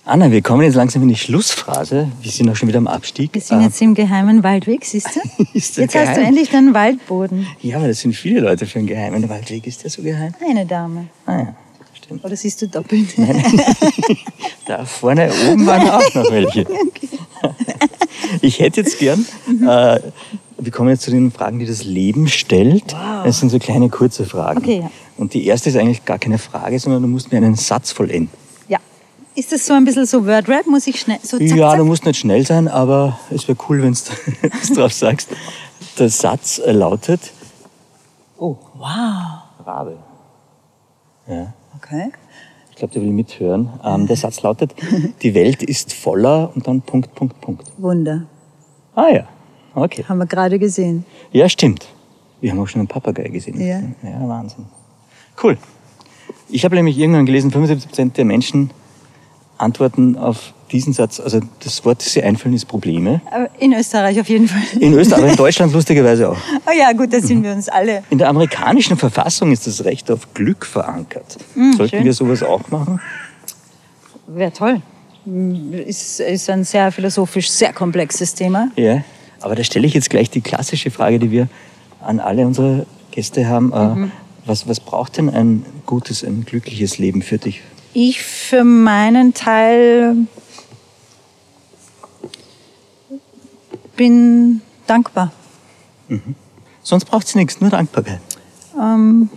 Anna, 0.06 0.32
wir 0.32 0.42
kommen 0.42 0.64
jetzt 0.64 0.74
langsam 0.76 1.04
in 1.04 1.10
die 1.10 1.16
Schlussphase. 1.16 2.12
Wir 2.22 2.32
sind 2.32 2.50
auch 2.50 2.56
schon 2.56 2.68
wieder 2.68 2.80
am 2.80 2.88
Abstieg. 2.88 3.32
Wir 3.34 3.42
sind 3.42 3.62
jetzt 3.62 3.80
im 3.82 3.94
geheimen 3.94 4.42
Waldweg, 4.44 4.84
siehst 4.84 5.08
du? 5.16 5.20
Jetzt 5.54 5.78
hast 5.78 5.94
du 5.94 6.00
geheim? 6.00 6.26
endlich 6.26 6.50
deinen 6.50 6.74
Waldboden. 6.74 7.46
Ja, 7.62 7.78
aber 7.78 7.88
das 7.88 8.00
sind 8.00 8.16
viele 8.16 8.40
Leute 8.40 8.66
für 8.66 8.80
einen 8.80 8.88
geheimen 8.88 9.30
Waldweg. 9.30 9.68
Ist 9.68 9.84
der 9.84 9.92
so 9.92 10.02
geheim? 10.02 10.34
Eine 10.44 10.66
Dame. 10.66 11.10
Ah 11.28 11.38
ja, 11.38 11.56
stimmt. 11.94 12.26
Oder 12.26 12.36
siehst 12.36 12.62
du 12.62 12.68
doppelt? 12.68 13.10
Da 14.66 14.86
vorne 14.86 15.32
oben 15.50 15.66
waren 15.66 15.90
auch 15.90 16.14
noch 16.14 16.32
welche. 16.32 16.66
Ich 18.42 18.60
hätte 18.60 18.82
jetzt 18.82 19.00
gern, 19.00 19.26
äh, 19.68 20.00
wir 20.60 20.72
kommen 20.72 20.90
jetzt 20.90 21.04
zu 21.04 21.12
den 21.12 21.32
Fragen, 21.32 21.60
die 21.60 21.66
das 21.66 21.84
Leben 21.84 22.28
stellt. 22.28 22.96
Es 23.26 23.40
sind 23.40 23.50
so 23.50 23.60
kleine 23.60 23.90
kurze 23.90 24.26
Fragen. 24.26 24.60
Okay, 24.60 24.80
ja. 24.82 24.92
Und 25.18 25.34
die 25.34 25.46
erste 25.46 25.70
ist 25.70 25.76
eigentlich 25.76 26.06
gar 26.06 26.20
keine 26.20 26.38
Frage, 26.38 26.80
sondern 26.80 27.02
du 27.02 27.08
musst 27.08 27.32
mir 27.32 27.38
einen 27.38 27.56
Satz 27.56 27.92
vollenden. 27.92 28.30
Ja. 28.68 28.80
Ist 29.36 29.52
das 29.52 29.66
so 29.66 29.74
ein 29.74 29.86
bisschen 29.86 30.06
so 30.06 30.26
Wordrap? 30.26 30.68
Muss 30.68 30.88
ich 30.88 31.00
schnell 31.00 31.20
so 31.24 31.38
zack, 31.38 31.48
ja, 31.58 31.70
zack? 31.70 31.80
du 31.80 31.86
musst 31.86 32.06
nicht 32.06 32.20
schnell 32.20 32.46
sein, 32.46 32.68
aber 32.68 33.20
es 33.32 33.48
wäre 33.48 33.58
cool, 33.70 33.82
wenn 33.82 33.94
du 33.94 34.74
drauf 34.76 34.94
sagst. 34.94 35.30
Der 35.98 36.10
Satz 36.10 36.60
äh, 36.60 36.72
lautet, 36.72 37.32
oh, 38.38 38.56
Wow. 38.76 39.66
Rabe. 39.66 39.98
Ja. 41.28 41.54
Okay. 41.78 42.12
Ich 42.72 42.78
glaube, 42.78 42.94
der 42.94 43.02
will 43.02 43.12
mithören. 43.12 43.70
Ähm, 43.84 44.08
der 44.08 44.16
Satz 44.16 44.42
lautet, 44.42 44.74
die 45.22 45.34
Welt 45.34 45.64
ist 45.64 45.94
voller 45.94 46.52
und 46.56 46.66
dann 46.68 46.82
Punkt, 46.82 47.14
Punkt, 47.14 47.40
Punkt. 47.42 47.68
Wunder. 47.78 48.26
Ah 48.96 49.10
ja, 49.10 49.28
okay. 49.84 50.06
Haben 50.08 50.20
wir 50.20 50.26
gerade 50.26 50.60
gesehen. 50.60 51.06
Ja, 51.32 51.50
stimmt. 51.50 51.88
Wir 52.42 52.52
haben 52.52 52.60
auch 52.60 52.68
schon 52.68 52.80
einen 52.80 52.88
Papagei 52.88 53.28
gesehen. 53.28 53.60
Ja. 53.60 53.82
Ja, 54.04 54.28
Wahnsinn. 54.28 54.66
Cool. 55.42 55.58
Ich 56.50 56.66
habe 56.66 56.76
nämlich 56.76 56.98
irgendwann 56.98 57.26
gelesen, 57.26 57.52
75% 57.52 58.14
der 58.14 58.26
Menschen 58.26 58.72
antworten 59.58 60.18
auf 60.18 60.54
diesen 60.72 60.94
Satz, 60.94 61.20
also 61.20 61.40
das 61.64 61.84
Wort, 61.84 62.00
das 62.00 62.14
sie 62.14 62.24
einfallen, 62.24 62.56
ist 62.56 62.66
Probleme. 62.66 63.22
In 63.60 63.74
Österreich 63.74 64.20
auf 64.20 64.30
jeden 64.30 64.48
Fall. 64.48 64.62
In 64.80 64.94
Österreich, 64.94 65.24
aber 65.24 65.32
in 65.32 65.36
Deutschland 65.36 65.74
lustigerweise 65.74 66.30
auch. 66.30 66.38
Oh 66.68 66.72
ja, 66.78 66.92
gut, 66.94 67.12
da 67.12 67.20
sind 67.20 67.44
wir 67.44 67.52
uns 67.52 67.68
alle. 67.68 68.04
In 68.10 68.20
der 68.20 68.30
amerikanischen 68.30 68.96
Verfassung 68.96 69.52
ist 69.52 69.66
das 69.66 69.84
Recht 69.84 70.12
auf 70.12 70.34
Glück 70.34 70.66
verankert. 70.66 71.38
Sollten 71.76 71.98
schön. 71.98 72.06
wir 72.06 72.14
sowas 72.14 72.44
auch 72.44 72.70
machen? 72.70 73.02
Wäre 74.28 74.54
toll. 74.54 74.82
Ist, 75.86 76.20
ist 76.20 76.50
ein 76.50 76.64
sehr 76.64 76.92
philosophisch 76.92 77.50
sehr 77.50 77.74
komplexes 77.74 78.36
Thema. 78.36 78.70
Ja. 78.76 79.04
Aber 79.42 79.56
da 79.56 79.64
stelle 79.64 79.88
ich 79.88 79.94
jetzt 79.94 80.10
gleich 80.10 80.30
die 80.30 80.42
klassische 80.42 80.92
Frage, 80.92 81.20
die 81.20 81.32
wir 81.32 81.48
an 82.02 82.20
alle 82.20 82.46
unsere 82.46 82.86
Gäste 83.12 83.48
haben. 83.48 83.72
Äh, 83.74 84.10
Was, 84.46 84.68
was 84.68 84.80
braucht 84.80 85.18
denn 85.18 85.30
ein 85.30 85.66
gutes, 85.86 86.24
ein 86.24 86.44
glückliches 86.46 86.98
Leben 86.98 87.22
für 87.22 87.38
dich? 87.38 87.62
Ich 87.94 88.22
für 88.22 88.64
meinen 88.64 89.34
Teil 89.34 90.16
bin 93.96 94.62
dankbar. 94.88 95.32
Sonst 96.84 97.06
braucht 97.06 97.28
es 97.28 97.36
nichts, 97.36 97.62
nur 97.62 97.70
Dankbarkeit. 97.70 98.20
Ähm, 98.80 99.30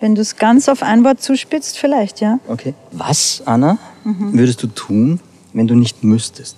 wenn 0.00 0.14
du 0.14 0.22
es 0.22 0.36
ganz 0.36 0.68
auf 0.68 0.82
ein 0.82 1.04
Wort 1.04 1.20
zuspitzt, 1.22 1.78
vielleicht, 1.78 2.20
ja. 2.20 2.38
Okay. 2.48 2.74
Was, 2.92 3.42
Anna, 3.44 3.78
würdest 4.04 4.62
du 4.62 4.66
tun, 4.68 5.20
wenn 5.52 5.66
du 5.66 5.74
nicht 5.74 6.02
müsstest? 6.02 6.56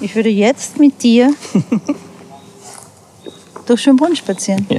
Ich 0.00 0.14
würde 0.14 0.28
jetzt 0.28 0.78
mit 0.78 1.02
dir 1.02 1.32
durch 3.66 3.82
Schönbrunn 3.82 4.16
spazieren. 4.16 4.66
Ja. 4.68 4.78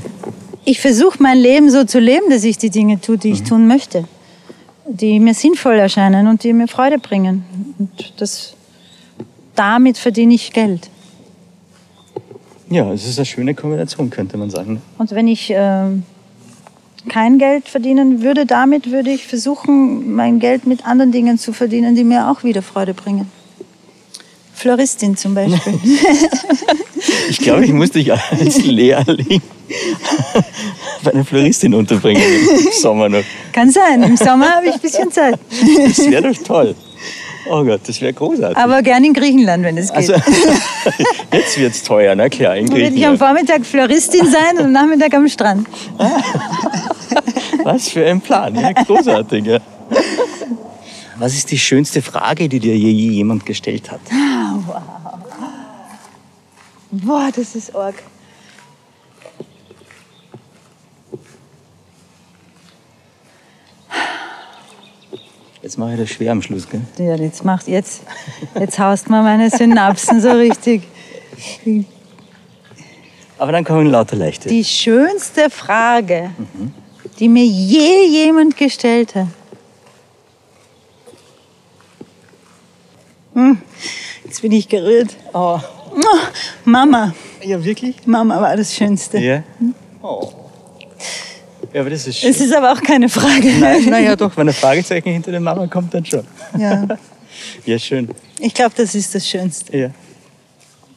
Ich 0.63 0.79
versuche 0.79 1.21
mein 1.21 1.37
Leben 1.37 1.69
so 1.69 1.83
zu 1.83 1.99
leben, 1.99 2.29
dass 2.29 2.43
ich 2.43 2.57
die 2.57 2.69
Dinge 2.69 3.01
tue, 3.01 3.17
die 3.17 3.31
ich 3.31 3.43
tun 3.43 3.67
möchte, 3.67 4.05
die 4.85 5.19
mir 5.19 5.33
sinnvoll 5.33 5.75
erscheinen 5.75 6.27
und 6.27 6.43
die 6.43 6.53
mir 6.53 6.67
Freude 6.67 6.99
bringen. 6.99 7.43
Und 7.79 8.13
das, 8.17 8.53
damit 9.55 9.97
verdiene 9.97 10.35
ich 10.35 10.53
Geld. 10.53 10.89
Ja, 12.69 12.91
es 12.93 13.07
ist 13.07 13.17
eine 13.17 13.25
schöne 13.25 13.53
Kombination, 13.53 14.09
könnte 14.09 14.37
man 14.37 14.49
sagen. 14.49 14.81
Und 14.97 15.11
wenn 15.11 15.27
ich 15.27 15.51
ähm, 15.53 16.03
kein 17.09 17.37
Geld 17.37 17.67
verdienen 17.67 18.21
würde, 18.21 18.45
damit 18.45 18.91
würde 18.91 19.09
ich 19.09 19.27
versuchen, 19.27 20.13
mein 20.13 20.39
Geld 20.39 20.67
mit 20.67 20.85
anderen 20.85 21.11
Dingen 21.11 21.37
zu 21.37 21.53
verdienen, 21.53 21.95
die 21.95 22.03
mir 22.03 22.29
auch 22.29 22.43
wieder 22.43 22.61
Freude 22.61 22.93
bringen. 22.93 23.29
Floristin 24.61 25.17
zum 25.17 25.33
Beispiel. 25.33 25.79
Ich 27.29 27.39
glaube, 27.39 27.65
ich 27.65 27.73
muss 27.73 27.89
dich 27.89 28.13
als 28.13 28.63
Lehrling 28.63 29.41
bei 31.03 31.11
einer 31.11 31.25
Floristin 31.25 31.73
unterbringen 31.73 32.21
im 32.21 32.71
Sommer 32.79 33.09
noch. 33.09 33.23
Kann 33.53 33.71
sein, 33.71 34.03
im 34.03 34.15
Sommer 34.15 34.51
habe 34.51 34.67
ich 34.67 34.73
ein 34.75 34.79
bisschen 34.79 35.11
Zeit. 35.11 35.39
Das 35.87 36.11
wäre 36.11 36.31
doch 36.31 36.43
toll. 36.43 36.75
Oh 37.49 37.63
Gott, 37.63 37.81
das 37.87 37.99
wäre 37.99 38.13
großartig. 38.13 38.55
Aber 38.55 38.83
gern 38.83 39.03
in 39.03 39.13
Griechenland, 39.13 39.63
wenn 39.63 39.77
es 39.77 39.87
geht. 39.87 39.97
also, 39.97 40.13
jetzt 41.33 41.57
wird 41.57 41.73
es 41.73 41.81
teuer, 41.81 42.13
na 42.13 42.29
klar, 42.29 42.55
in 42.55 42.67
Dann 42.67 42.75
würde 42.75 42.81
ich 42.81 42.87
am 42.87 43.17
Griechenland. 43.17 43.19
Vormittag 43.19 43.65
Floristin 43.65 44.27
sein 44.27 44.57
und 44.59 44.65
am 44.65 44.71
Nachmittag 44.71 45.13
am 45.15 45.27
Strand. 45.27 45.67
Was 47.63 47.89
für 47.89 48.05
ein 48.05 48.21
Plan, 48.21 48.53
ja, 48.55 48.73
großartig. 48.73 49.43
Ja. 49.45 49.59
Was 51.17 51.33
ist 51.33 51.49
die 51.49 51.57
schönste 51.57 52.03
Frage, 52.03 52.47
die 52.47 52.59
dir 52.59 52.77
je 52.77 52.91
jemand 52.91 53.45
gestellt 53.45 53.89
hat? 53.89 54.01
Boah, 56.91 57.31
das 57.33 57.55
ist 57.55 57.73
arg. 57.73 57.95
Jetzt 65.61 65.77
mache 65.77 65.93
ich 65.93 65.99
das 65.99 66.09
schwer 66.09 66.33
am 66.33 66.41
Schluss, 66.41 66.67
gell? 66.67 66.81
Ja, 66.97 67.15
jetzt 67.15 67.45
macht 67.45 67.67
jetzt, 67.69 68.01
jetzt 68.59 68.77
haust 68.77 69.09
man 69.09 69.23
meine 69.23 69.49
Synapsen 69.49 70.19
so 70.19 70.31
richtig. 70.31 70.81
Aber 73.37 73.53
dann 73.53 73.63
kommen 73.63 73.85
lauter 73.89 74.17
leichte. 74.17 74.49
Die 74.49 74.65
schönste 74.65 75.49
Frage, 75.49 76.31
mhm. 76.37 76.73
die 77.19 77.29
mir 77.29 77.45
je 77.45 78.05
jemand 78.05 78.57
gestellt 78.57 79.15
hat. 79.15 79.27
Hm, 83.33 83.61
jetzt 84.25 84.41
bin 84.41 84.51
ich 84.51 84.67
gerührt. 84.67 85.15
Oh. 85.31 85.59
Oh, 86.03 86.17
Mama, 86.65 87.13
Ja, 87.43 87.63
wirklich? 87.63 87.95
Mama 88.05 88.39
war 88.41 88.55
das 88.55 88.73
Schönste. 88.73 89.19
Ja. 89.19 89.43
Oh. 90.01 90.31
Ja, 91.73 91.81
aber 91.81 91.89
das 91.89 92.07
ist 92.07 92.17
schön. 92.19 92.29
Es 92.31 92.41
ist 92.41 92.53
aber 92.53 92.71
auch 92.73 92.81
keine 92.81 93.07
Frage. 93.07 93.49
Nein, 93.59 93.85
naja, 93.85 94.15
doch, 94.15 94.35
wenn 94.35 94.47
ein 94.47 94.53
Fragezeichen 94.53 95.09
hinter 95.09 95.31
der 95.31 95.39
Mama 95.39 95.67
kommt, 95.67 95.93
dann 95.93 96.05
schon. 96.05 96.25
Ja. 96.57 96.87
Ja, 97.65 97.79
schön. 97.79 98.09
Ich 98.39 98.53
glaube, 98.53 98.73
das 98.75 98.93
ist 98.93 99.15
das 99.15 99.27
Schönste. 99.27 99.75
Ja. 99.75 99.89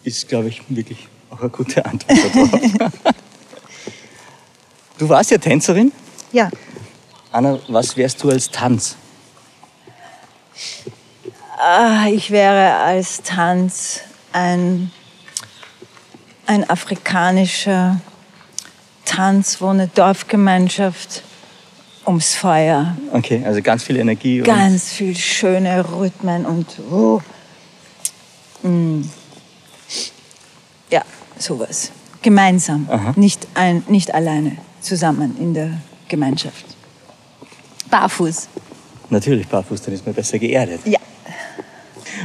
Ist, 0.03 0.29
glaube 0.29 0.49
ich, 0.49 0.61
wirklich 0.69 1.09
auch 1.31 1.41
eine 1.41 1.49
gute 1.49 1.85
Antwort 1.85 2.19
darauf. 2.35 2.93
du 4.99 5.09
warst 5.09 5.31
ja 5.31 5.39
Tänzerin. 5.39 5.91
Ja. 6.33 6.51
Anna, 7.33 7.59
was 7.69 7.97
wärst 7.97 8.23
du 8.23 8.31
als 8.31 8.51
Tanz? 8.51 8.97
Ah, 11.59 12.07
ich 12.09 12.31
wäre 12.31 12.75
als 12.75 13.23
Tanz 13.23 14.01
ein, 14.35 14.91
ein 16.47 16.69
afrikanischer 16.69 18.01
Tanz, 19.07 19.61
wo 19.61 19.69
eine 19.69 19.87
Dorfgemeinschaft 19.89 21.23
ums 22.07 22.35
Feuer, 22.35 22.97
Okay, 23.13 23.43
also 23.47 23.63
ganz 23.63 23.83
viel 23.85 23.97
Energie. 23.97 24.41
und- 24.41 24.47
ganz 24.47 24.93
viel 24.93 25.17
schöne 25.17 25.85
Rhythmen 25.91 26.45
und 26.45 26.67
oh, 26.91 27.23
mm. 28.63 29.03
ja, 30.91 31.03
sowas. 31.39 31.93
Gemeinsam, 32.21 32.87
Aha. 32.91 33.13
nicht, 33.17 33.47
ein, 33.55 33.85
nicht 33.89 34.13
alleine, 34.15 34.57
zusammen 34.81 35.37
in 35.39 35.55
der 35.55 35.71
Gemeinschaft. 36.09 36.65
Barfuß. 37.91 38.49
Natürlich 39.11 39.47
barfuß, 39.47 39.83
dann 39.83 39.95
ist 39.95 40.05
man 40.05 40.15
besser 40.15 40.39
geerdet. 40.39 40.81
Ja. 40.87 40.99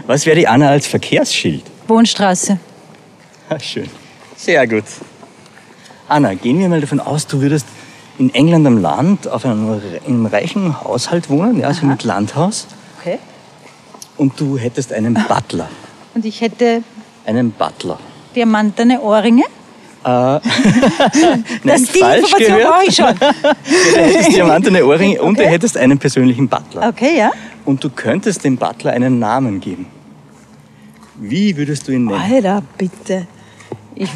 Was 0.07 0.26
wäre 0.26 0.38
die 0.38 0.47
Anna 0.47 0.70
als 0.70 0.88
Verkehrsschild? 0.88 1.64
Wohnstraße. 1.89 2.57
Ah, 3.49 3.59
Schön. 3.59 3.89
Sehr 4.37 4.65
gut. 4.67 4.83
Anna, 6.07 6.33
gehen 6.35 6.59
wir 6.59 6.69
mal 6.69 6.81
davon 6.81 6.99
aus, 6.99 7.27
du 7.27 7.41
würdest 7.41 7.65
in 8.17 8.33
England 8.33 8.65
am 8.67 8.77
Land 8.81 9.27
auf 9.27 9.45
einem, 9.45 9.81
in 10.05 10.13
einem 10.13 10.25
reichen 10.25 10.81
Haushalt 10.83 11.29
wohnen, 11.29 11.59
ja, 11.59 11.73
so 11.73 11.85
mit 11.85 12.03
Landhaus, 12.03 12.67
Okay. 12.99 13.17
und 14.17 14.39
du 14.39 14.57
hättest 14.57 14.91
einen 14.93 15.13
Butler. 15.27 15.69
Und 16.15 16.25
ich 16.25 16.41
hätte 16.41 16.83
Einen 17.25 17.51
Butler. 17.51 17.97
diamantene 18.35 19.01
Ohrringe. 19.01 19.43
Nein, 20.03 20.41
Das, 21.63 21.83
die 21.83 21.99
falsch 21.99 22.23
Information 22.33 22.39
gehört. 22.39 22.63
brauche 22.71 22.85
ich 22.87 22.95
schon. 22.95 23.15
Du 23.93 23.99
hättest 23.99 24.31
diamantene 24.33 24.85
Ohrringe 24.85 25.21
und 25.21 25.37
du 25.37 25.41
Okay. 25.43 25.51
hättest 25.51 25.77
einen 25.77 25.99
persönlichen 25.99 26.47
Butler. 26.47 26.87
Okay, 26.87 27.17
ja. 27.17 27.31
Und 27.65 27.83
du 27.83 27.89
könntest 27.89 28.43
dem 28.45 28.55
Butler 28.57 28.91
einen 28.93 29.19
Namen 29.19 29.59
geben. 29.59 29.87
Wie 31.20 31.55
würdest 31.57 31.88
du 31.88 31.91
ihn 31.91 32.05
nennen? 32.05 32.20
Alter, 32.20 32.63
bitte. 32.78 33.28
Ich. 33.95 34.09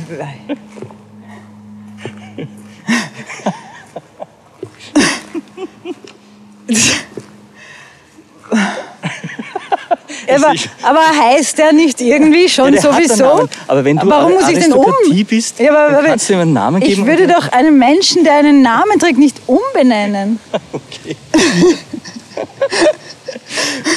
aber, 10.34 10.54
aber 10.82 11.00
heißt 11.00 11.58
der 11.58 11.74
nicht 11.74 12.00
irgendwie 12.02 12.48
schon 12.50 12.74
Ja, 12.74 12.82
sowieso? 12.82 13.48
Aber 13.68 13.84
wenn 13.84 13.98
du 13.98 14.08
Warum 14.08 14.34
muss 14.34 14.48
ich 14.50 14.60
den 14.60 14.74
um? 14.74 14.86
Bist, 15.28 15.60
Ja, 15.60 15.72
aber, 15.72 15.98
aber, 15.98 16.08
kannst 16.08 16.30
du 16.30 16.34
ihm 16.34 16.40
einen 16.40 16.54
Namen 16.54 16.82
ich 16.82 16.90
geben 16.90 17.06
würde 17.08 17.24
und- 17.24 17.32
doch 17.34 17.52
einen 17.52 17.78
Menschen, 17.78 18.24
der 18.24 18.36
einen 18.36 18.62
Namen 18.62 18.98
trägt, 19.00 19.20
nicht 19.20 19.38
umbenennen. 19.48 20.40
Okay. 20.74 21.16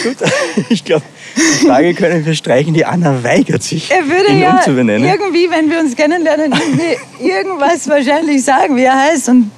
Gut, 0.03 0.17
ich 0.69 0.85
glaube, 0.85 1.05
die 1.37 1.67
Frage 1.67 1.95
können 1.95 2.25
wir 2.25 2.35
streichen. 2.35 2.73
Die 2.75 2.85
Anna 2.85 3.23
weigert 3.23 3.63
sich, 3.63 3.91
Er 3.91 4.05
würde 4.07 4.29
ihn 4.33 4.41
ja 4.41 4.57
umzubenennen. 4.57 5.09
irgendwie, 5.09 5.51
wenn 5.51 5.71
wir 5.71 5.81
uns 5.81 5.95
kennenlernen, 5.95 6.53
irgendwas 7.21 7.89
wahrscheinlich 7.89 8.43
sagen, 8.45 8.77
wie 8.77 8.85
er 8.85 8.99
heißt. 8.99 9.29
Und 9.29 9.51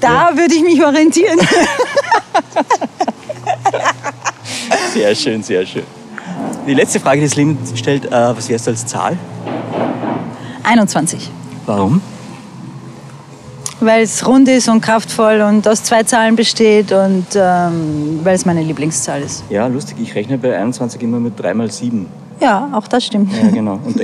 da 0.00 0.30
würde 0.34 0.54
ich 0.54 0.62
mich 0.62 0.84
orientieren. 0.84 1.38
Sehr 4.92 5.14
schön, 5.14 5.42
sehr 5.42 5.66
schön. 5.66 5.82
Die 6.66 6.74
letzte 6.74 7.00
Frage, 7.00 7.20
die 7.26 7.34
Leben 7.36 7.58
stellt, 7.74 8.06
äh, 8.06 8.10
was 8.10 8.48
wärst 8.48 8.66
du 8.66 8.70
als 8.70 8.86
Zahl? 8.86 9.16
21. 10.62 11.30
Warum? 11.66 12.00
Weil 13.80 14.02
es 14.02 14.26
rund 14.26 14.48
ist 14.48 14.68
und 14.68 14.80
kraftvoll 14.80 15.40
und 15.40 15.66
aus 15.66 15.82
zwei 15.82 16.02
Zahlen 16.04 16.36
besteht 16.36 16.92
und 16.92 17.26
ähm, 17.34 18.20
weil 18.22 18.34
es 18.34 18.46
meine 18.46 18.62
Lieblingszahl 18.62 19.22
ist. 19.22 19.44
Ja, 19.50 19.66
lustig, 19.66 19.96
ich 20.00 20.14
rechne 20.14 20.38
bei 20.38 20.56
21 20.56 21.02
immer 21.02 21.18
mit 21.18 21.38
3 21.40 21.54
mal 21.54 21.70
7. 21.70 22.06
Ja, 22.40 22.70
auch 22.72 22.88
das 22.88 23.06
stimmt. 23.06 23.32
Ja, 23.32 23.48
genau. 23.50 23.78
Und, 23.84 23.96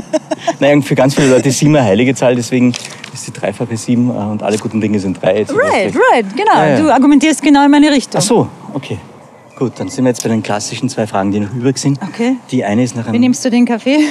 naja, 0.60 0.80
für 0.80 0.94
ganz 0.94 1.14
viele 1.14 1.28
Leute 1.28 1.48
ist 1.48 1.58
7 1.58 1.74
eine 1.74 1.84
heilige 1.84 2.14
Zahl, 2.14 2.34
deswegen 2.34 2.72
ist 3.12 3.26
die 3.26 3.32
dreifache 3.32 3.76
7 3.76 4.08
äh, 4.08 4.12
und 4.12 4.42
alle 4.42 4.58
guten 4.58 4.80
Dinge 4.80 4.98
sind 4.98 5.20
3. 5.22 5.28
Right, 5.28 5.94
right, 6.12 6.36
genau. 6.36 6.54
Ja, 6.54 6.66
ja. 6.68 6.80
Du 6.80 6.92
argumentierst 6.92 7.42
genau 7.42 7.64
in 7.64 7.70
meine 7.70 7.90
Richtung. 7.90 8.18
Ach 8.18 8.26
so, 8.26 8.48
okay. 8.74 8.98
Gut, 9.58 9.72
dann 9.80 9.88
sind 9.88 10.04
wir 10.04 10.10
jetzt 10.10 10.22
bei 10.22 10.28
den 10.28 10.40
klassischen 10.40 10.88
zwei 10.88 11.04
Fragen, 11.08 11.32
die 11.32 11.40
noch 11.40 11.52
übrig 11.52 11.78
sind. 11.78 11.98
Okay. 12.00 12.36
Die 12.52 12.64
eine 12.64 12.84
ist 12.84 12.94
nach 12.94 13.06
Wie 13.06 13.08
einem. 13.08 13.22
nimmst 13.22 13.44
du 13.44 13.50
den 13.50 13.64
Kaffee? 13.66 13.98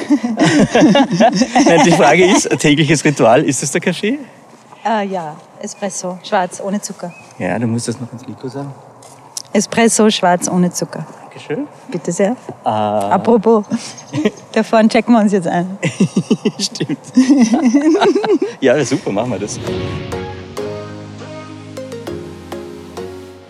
Nein, 1.66 1.82
die 1.86 1.92
Frage 1.92 2.26
ist, 2.26 2.50
tägliches 2.60 3.06
Ritual, 3.06 3.44
ist 3.44 3.64
es 3.64 3.72
der 3.72 3.80
Kaffee? 3.80 4.20
ah, 4.84 5.02
ja, 5.04 5.38
Espresso, 5.62 6.18
schwarz, 6.24 6.62
ohne 6.62 6.82
Zucker. 6.82 7.14
Ja, 7.40 7.58
du 7.60 7.66
musst 7.68 7.88
das 7.88 7.98
noch 8.00 8.12
ins 8.12 8.28
Mikro 8.28 8.50
sagen. 8.50 8.74
Espresso, 9.54 10.10
schwarz, 10.10 10.50
ohne 10.50 10.70
Zucker. 10.72 11.06
Dankeschön. 11.22 11.66
Bitte 11.92 12.12
sehr. 12.12 12.36
Ah, 12.66 13.10
Apropos, 13.12 13.64
da 14.52 14.64
vorne 14.64 14.90
checken 14.90 15.14
wir 15.14 15.22
uns 15.22 15.32
jetzt 15.32 15.48
ein. 15.48 15.78
stimmt. 16.60 17.00
ja, 18.60 18.84
super, 18.84 19.12
machen 19.14 19.32
wir 19.32 19.40
das. 19.40 19.58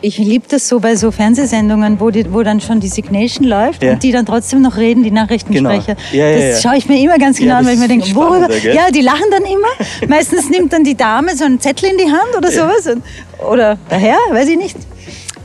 Ich 0.07 0.17
liebe 0.17 0.45
das 0.47 0.69
so 0.69 0.79
bei 0.79 0.95
so 0.95 1.11
Fernsehsendungen, 1.11 1.99
wo, 1.99 2.09
die, 2.11 2.31
wo 2.33 2.41
dann 2.41 2.61
schon 2.61 2.79
die 2.79 2.87
Signation 2.87 3.45
läuft 3.45 3.83
Ja. 3.83 3.91
und 3.91 4.03
die 4.03 4.13
dann 4.13 4.25
trotzdem 4.25 4.61
noch 4.61 4.77
reden, 4.77 5.03
die 5.03 5.11
Nachrichtensprecher. 5.11 5.95
Genau. 5.95 6.23
Ja, 6.23 6.29
ja, 6.29 6.49
das 6.51 6.61
schaue 6.61 6.77
ich 6.77 6.87
mir 6.87 6.97
immer 7.01 7.17
ganz 7.17 7.37
genau 7.37 7.55
an, 7.55 7.65
weil 7.65 7.73
ich 7.73 7.79
mir 7.81 7.89
denke, 7.89 8.15
worüber. 8.15 8.47
gell? 8.47 8.73
Ja, 8.73 8.89
die 8.89 9.01
lachen 9.01 9.25
dann 9.29 9.43
immer. 9.43 9.67
Meistens 10.07 10.49
nimmt 10.49 10.71
dann 10.71 10.85
die 10.85 10.95
Dame 10.95 11.35
so 11.35 11.43
einen 11.43 11.59
Zettel 11.59 11.89
in 11.89 11.97
die 11.97 12.05
Hand 12.09 12.37
oder 12.37 12.49
sowas. 12.49 12.87
Und, 12.87 13.03
oder 13.51 13.77
der 13.91 13.97
Herr, 13.97 14.17
weiß 14.31 14.47
ich 14.47 14.57
nicht. 14.57 14.77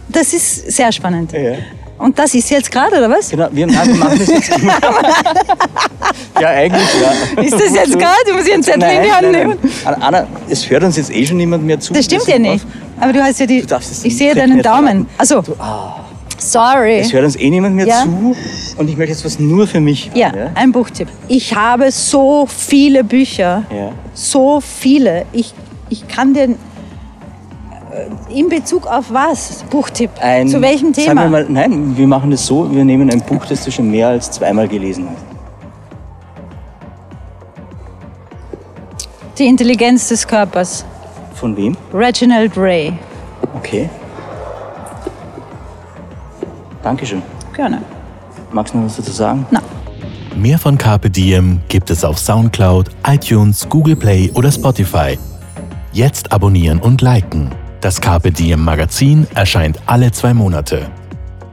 Das 0.09 0.33
ist 0.33 0.71
sehr 0.71 0.93
spannend. 0.93 1.33
Ja. 2.03 2.07
Und 2.07 2.18
das 2.18 2.34
ist 2.34 2.50
jetzt 2.50 2.70
gerade, 2.70 2.96
oder 2.98 3.11
was? 3.11 3.30
Genau, 3.30 3.48
wir, 3.53 3.66
machen 3.66 4.18
das 4.18 4.28
jetzt 4.28 4.59
immer. 4.59 4.72
ja, 6.40 6.48
eigentlich, 6.48 6.88
ja. 7.00 7.42
Ist 7.42 7.55
das 7.55 7.74
jetzt 7.74 7.98
gerade? 7.98 8.32
Muss 8.34 8.46
ich 8.46 8.55
einen 8.55 8.62
Zettel 8.62 8.90
in 8.90 9.03
die 9.03 9.12
Hand 9.12 9.30
nehmen? 9.32 9.59
Anna, 9.84 10.26
es 10.48 10.68
hört 10.68 10.82
uns 10.84 10.96
jetzt 10.96 11.14
eh 11.14 11.24
schon 11.24 11.36
niemand 11.36 11.64
mehr 11.64 11.78
zu. 11.78 11.92
Das 11.92 12.05
stimmt 12.05 12.26
ja 12.26 12.38
nicht. 12.38 12.66
Aber 13.00 13.12
du 13.12 13.22
hast 13.22 13.40
ja 13.40 13.46
die. 13.46 13.61
Du 13.61 13.66
darfst 13.66 13.92
es 13.92 14.05
Ich 14.05 14.16
sehe 14.16 14.34
deinen 14.34 14.62
Daumen. 14.62 15.07
Du, 15.28 15.55
ah, 15.59 16.05
Sorry. 16.38 16.98
es 16.98 17.12
hört 17.12 17.24
uns 17.24 17.36
eh 17.36 17.50
niemand 17.50 17.76
mehr 17.76 17.86
Ja. 17.86 18.03
zu 18.03 18.34
und 18.76 18.88
ich 18.90 18.96
möchte 18.96 19.12
jetzt 19.12 19.24
was 19.24 19.38
nur 19.38 19.66
für 19.68 19.80
mich 19.80 20.11
Ja, 20.14 20.32
hören, 20.32 20.50
ein 20.57 20.72
Buchtipp. 20.72 21.09
Ich 21.28 21.55
habe 21.55 21.90
so 21.92 22.46
viele 22.46 23.04
Bücher. 23.04 23.64
Ja? 23.70 23.76
Ja. 23.76 23.92
So 24.12 24.61
viele. 24.61 25.24
Ich, 25.33 25.54
ich 25.88 26.08
kann 26.08 26.34
dir. 26.34 26.57
Äh, 27.93 28.39
In 28.39 28.49
Bezug 28.49 28.87
auf 28.87 29.07
was? 29.13 29.63
Buchtipp. 29.71 30.11
Ein, 30.21 30.49
Zu 30.49 30.61
welchem 30.61 30.93
Sagen 30.95 31.09
Thema? 31.09 31.23
wir 31.23 31.29
mal, 31.31 31.47
nein, 31.49 31.97
wir 31.97 32.07
machen 32.07 32.31
das 32.31 32.47
so, 32.47 32.71
wir 32.75 32.85
nehmen 32.85 33.11
ein 33.11 33.21
Buch, 33.21 33.45
das 33.47 33.64
du 33.64 33.71
schon 33.71 33.91
mehr 33.91 34.09
als 34.09 34.31
zweimal 34.31 34.69
gelesen 34.69 35.09
hast. 35.11 35.25
Die 39.39 39.47
Intelligenz 39.47 40.09
des 40.09 40.27
Körpers. 40.27 40.85
Von 41.35 41.57
wem? 41.57 41.77
Reginald 41.93 42.57
Ray. 42.57 42.93
Okay. 43.57 43.89
Dankeschön. 46.83 47.23
Gerne. 47.55 47.81
Magst 48.53 48.75
du 48.75 48.79
noch 48.79 48.87
was 48.87 48.97
dazu 48.97 49.13
sagen? 49.13 49.47
Na, 49.51 49.61
Mehr 50.37 50.59
von 50.59 50.77
Carpe 50.77 51.09
Diem 51.11 51.61
gibt 51.69 51.91
es 51.91 52.05
auf 52.05 52.19
Soundcloud, 52.19 52.91
iTunes, 53.07 53.67
Google 53.69 53.97
Play 53.97 54.31
oder 54.35 54.51
Spotify. 54.53 55.19
Jetzt 55.93 56.33
abonnieren 56.33 56.79
und 56.81 57.01
liken. 57.03 57.51
Das 57.83 58.00
Carpe 58.00 58.30
Diem 58.30 58.64
Magazin 58.64 59.26
erscheint 59.34 59.79
alle 59.87 60.13
zwei 60.13 60.33
Monate. 60.33 60.88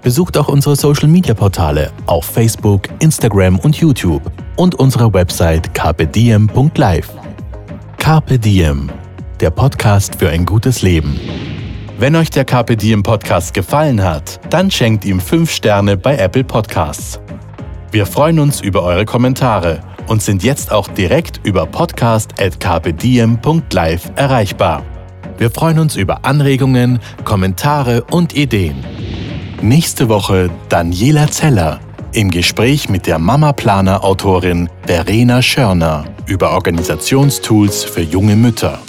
Besucht 0.03 0.38
auch 0.38 0.47
unsere 0.47 0.76
Social 0.76 1.07
Media 1.07 1.34
Portale 1.34 1.91
auf 2.06 2.23
Facebook, 2.23 2.84
Instagram 2.99 3.57
und 3.57 3.77
YouTube 3.77 4.22
und 4.56 4.76
unsere 4.76 5.11
Website 5.11 5.73
carpediem.live. 5.73 7.10
Carpe 7.97 8.38
Diem, 8.38 8.91
der 9.39 9.49
Podcast 9.49 10.18
für 10.18 10.30
ein 10.30 10.45
gutes 10.45 10.84
Leben. 10.84 11.19
Wenn 11.97 12.15
euch 12.15 12.30
der 12.30 12.45
Carpe 12.45 12.77
Diem 12.77 13.01
Podcast 13.01 13.56
gefallen 13.56 14.03
hat, 14.03 14.39
dann 14.51 14.69
schenkt 14.69 15.06
ihm 15.06 15.19
5 15.19 15.49
Sterne 15.49 15.97
bei 15.97 16.15
Apple 16.15 16.43
Podcasts. 16.43 17.19
Wir 17.91 18.06
freuen 18.06 18.38
uns 18.38 18.61
über 18.61 18.84
eure 18.84 19.06
Kommentare 19.06 19.80
und 20.06 20.22
sind 20.22 20.43
jetzt 20.43 20.72
auch 20.72 20.89
direkt 20.89 21.41
über 21.43 21.65
podcast.kpdm.live 21.65 24.11
erreichbar. 24.15 24.84
Wir 25.40 25.49
freuen 25.49 25.80
uns 25.80 25.95
über 25.95 26.26
Anregungen, 26.26 26.99
Kommentare 27.24 28.03
und 28.11 28.36
Ideen. 28.36 28.84
Nächste 29.61 30.10
Woche 30.10 30.49
Daniela 30.68 31.32
Zeller. 31.32 31.80
Im 32.11 32.30
Gespräch 32.30 32.90
mit 32.90 33.07
der 33.07 33.20
Mama 33.20 33.53
Planer 33.53 34.03
Autorin 34.03 34.70
Verena 34.86 35.41
Schörner 35.41 36.03
über 36.26 36.52
Organisationstools 36.52 37.86
für 37.86 38.02
junge 38.02 38.36
Mütter. 38.36 38.80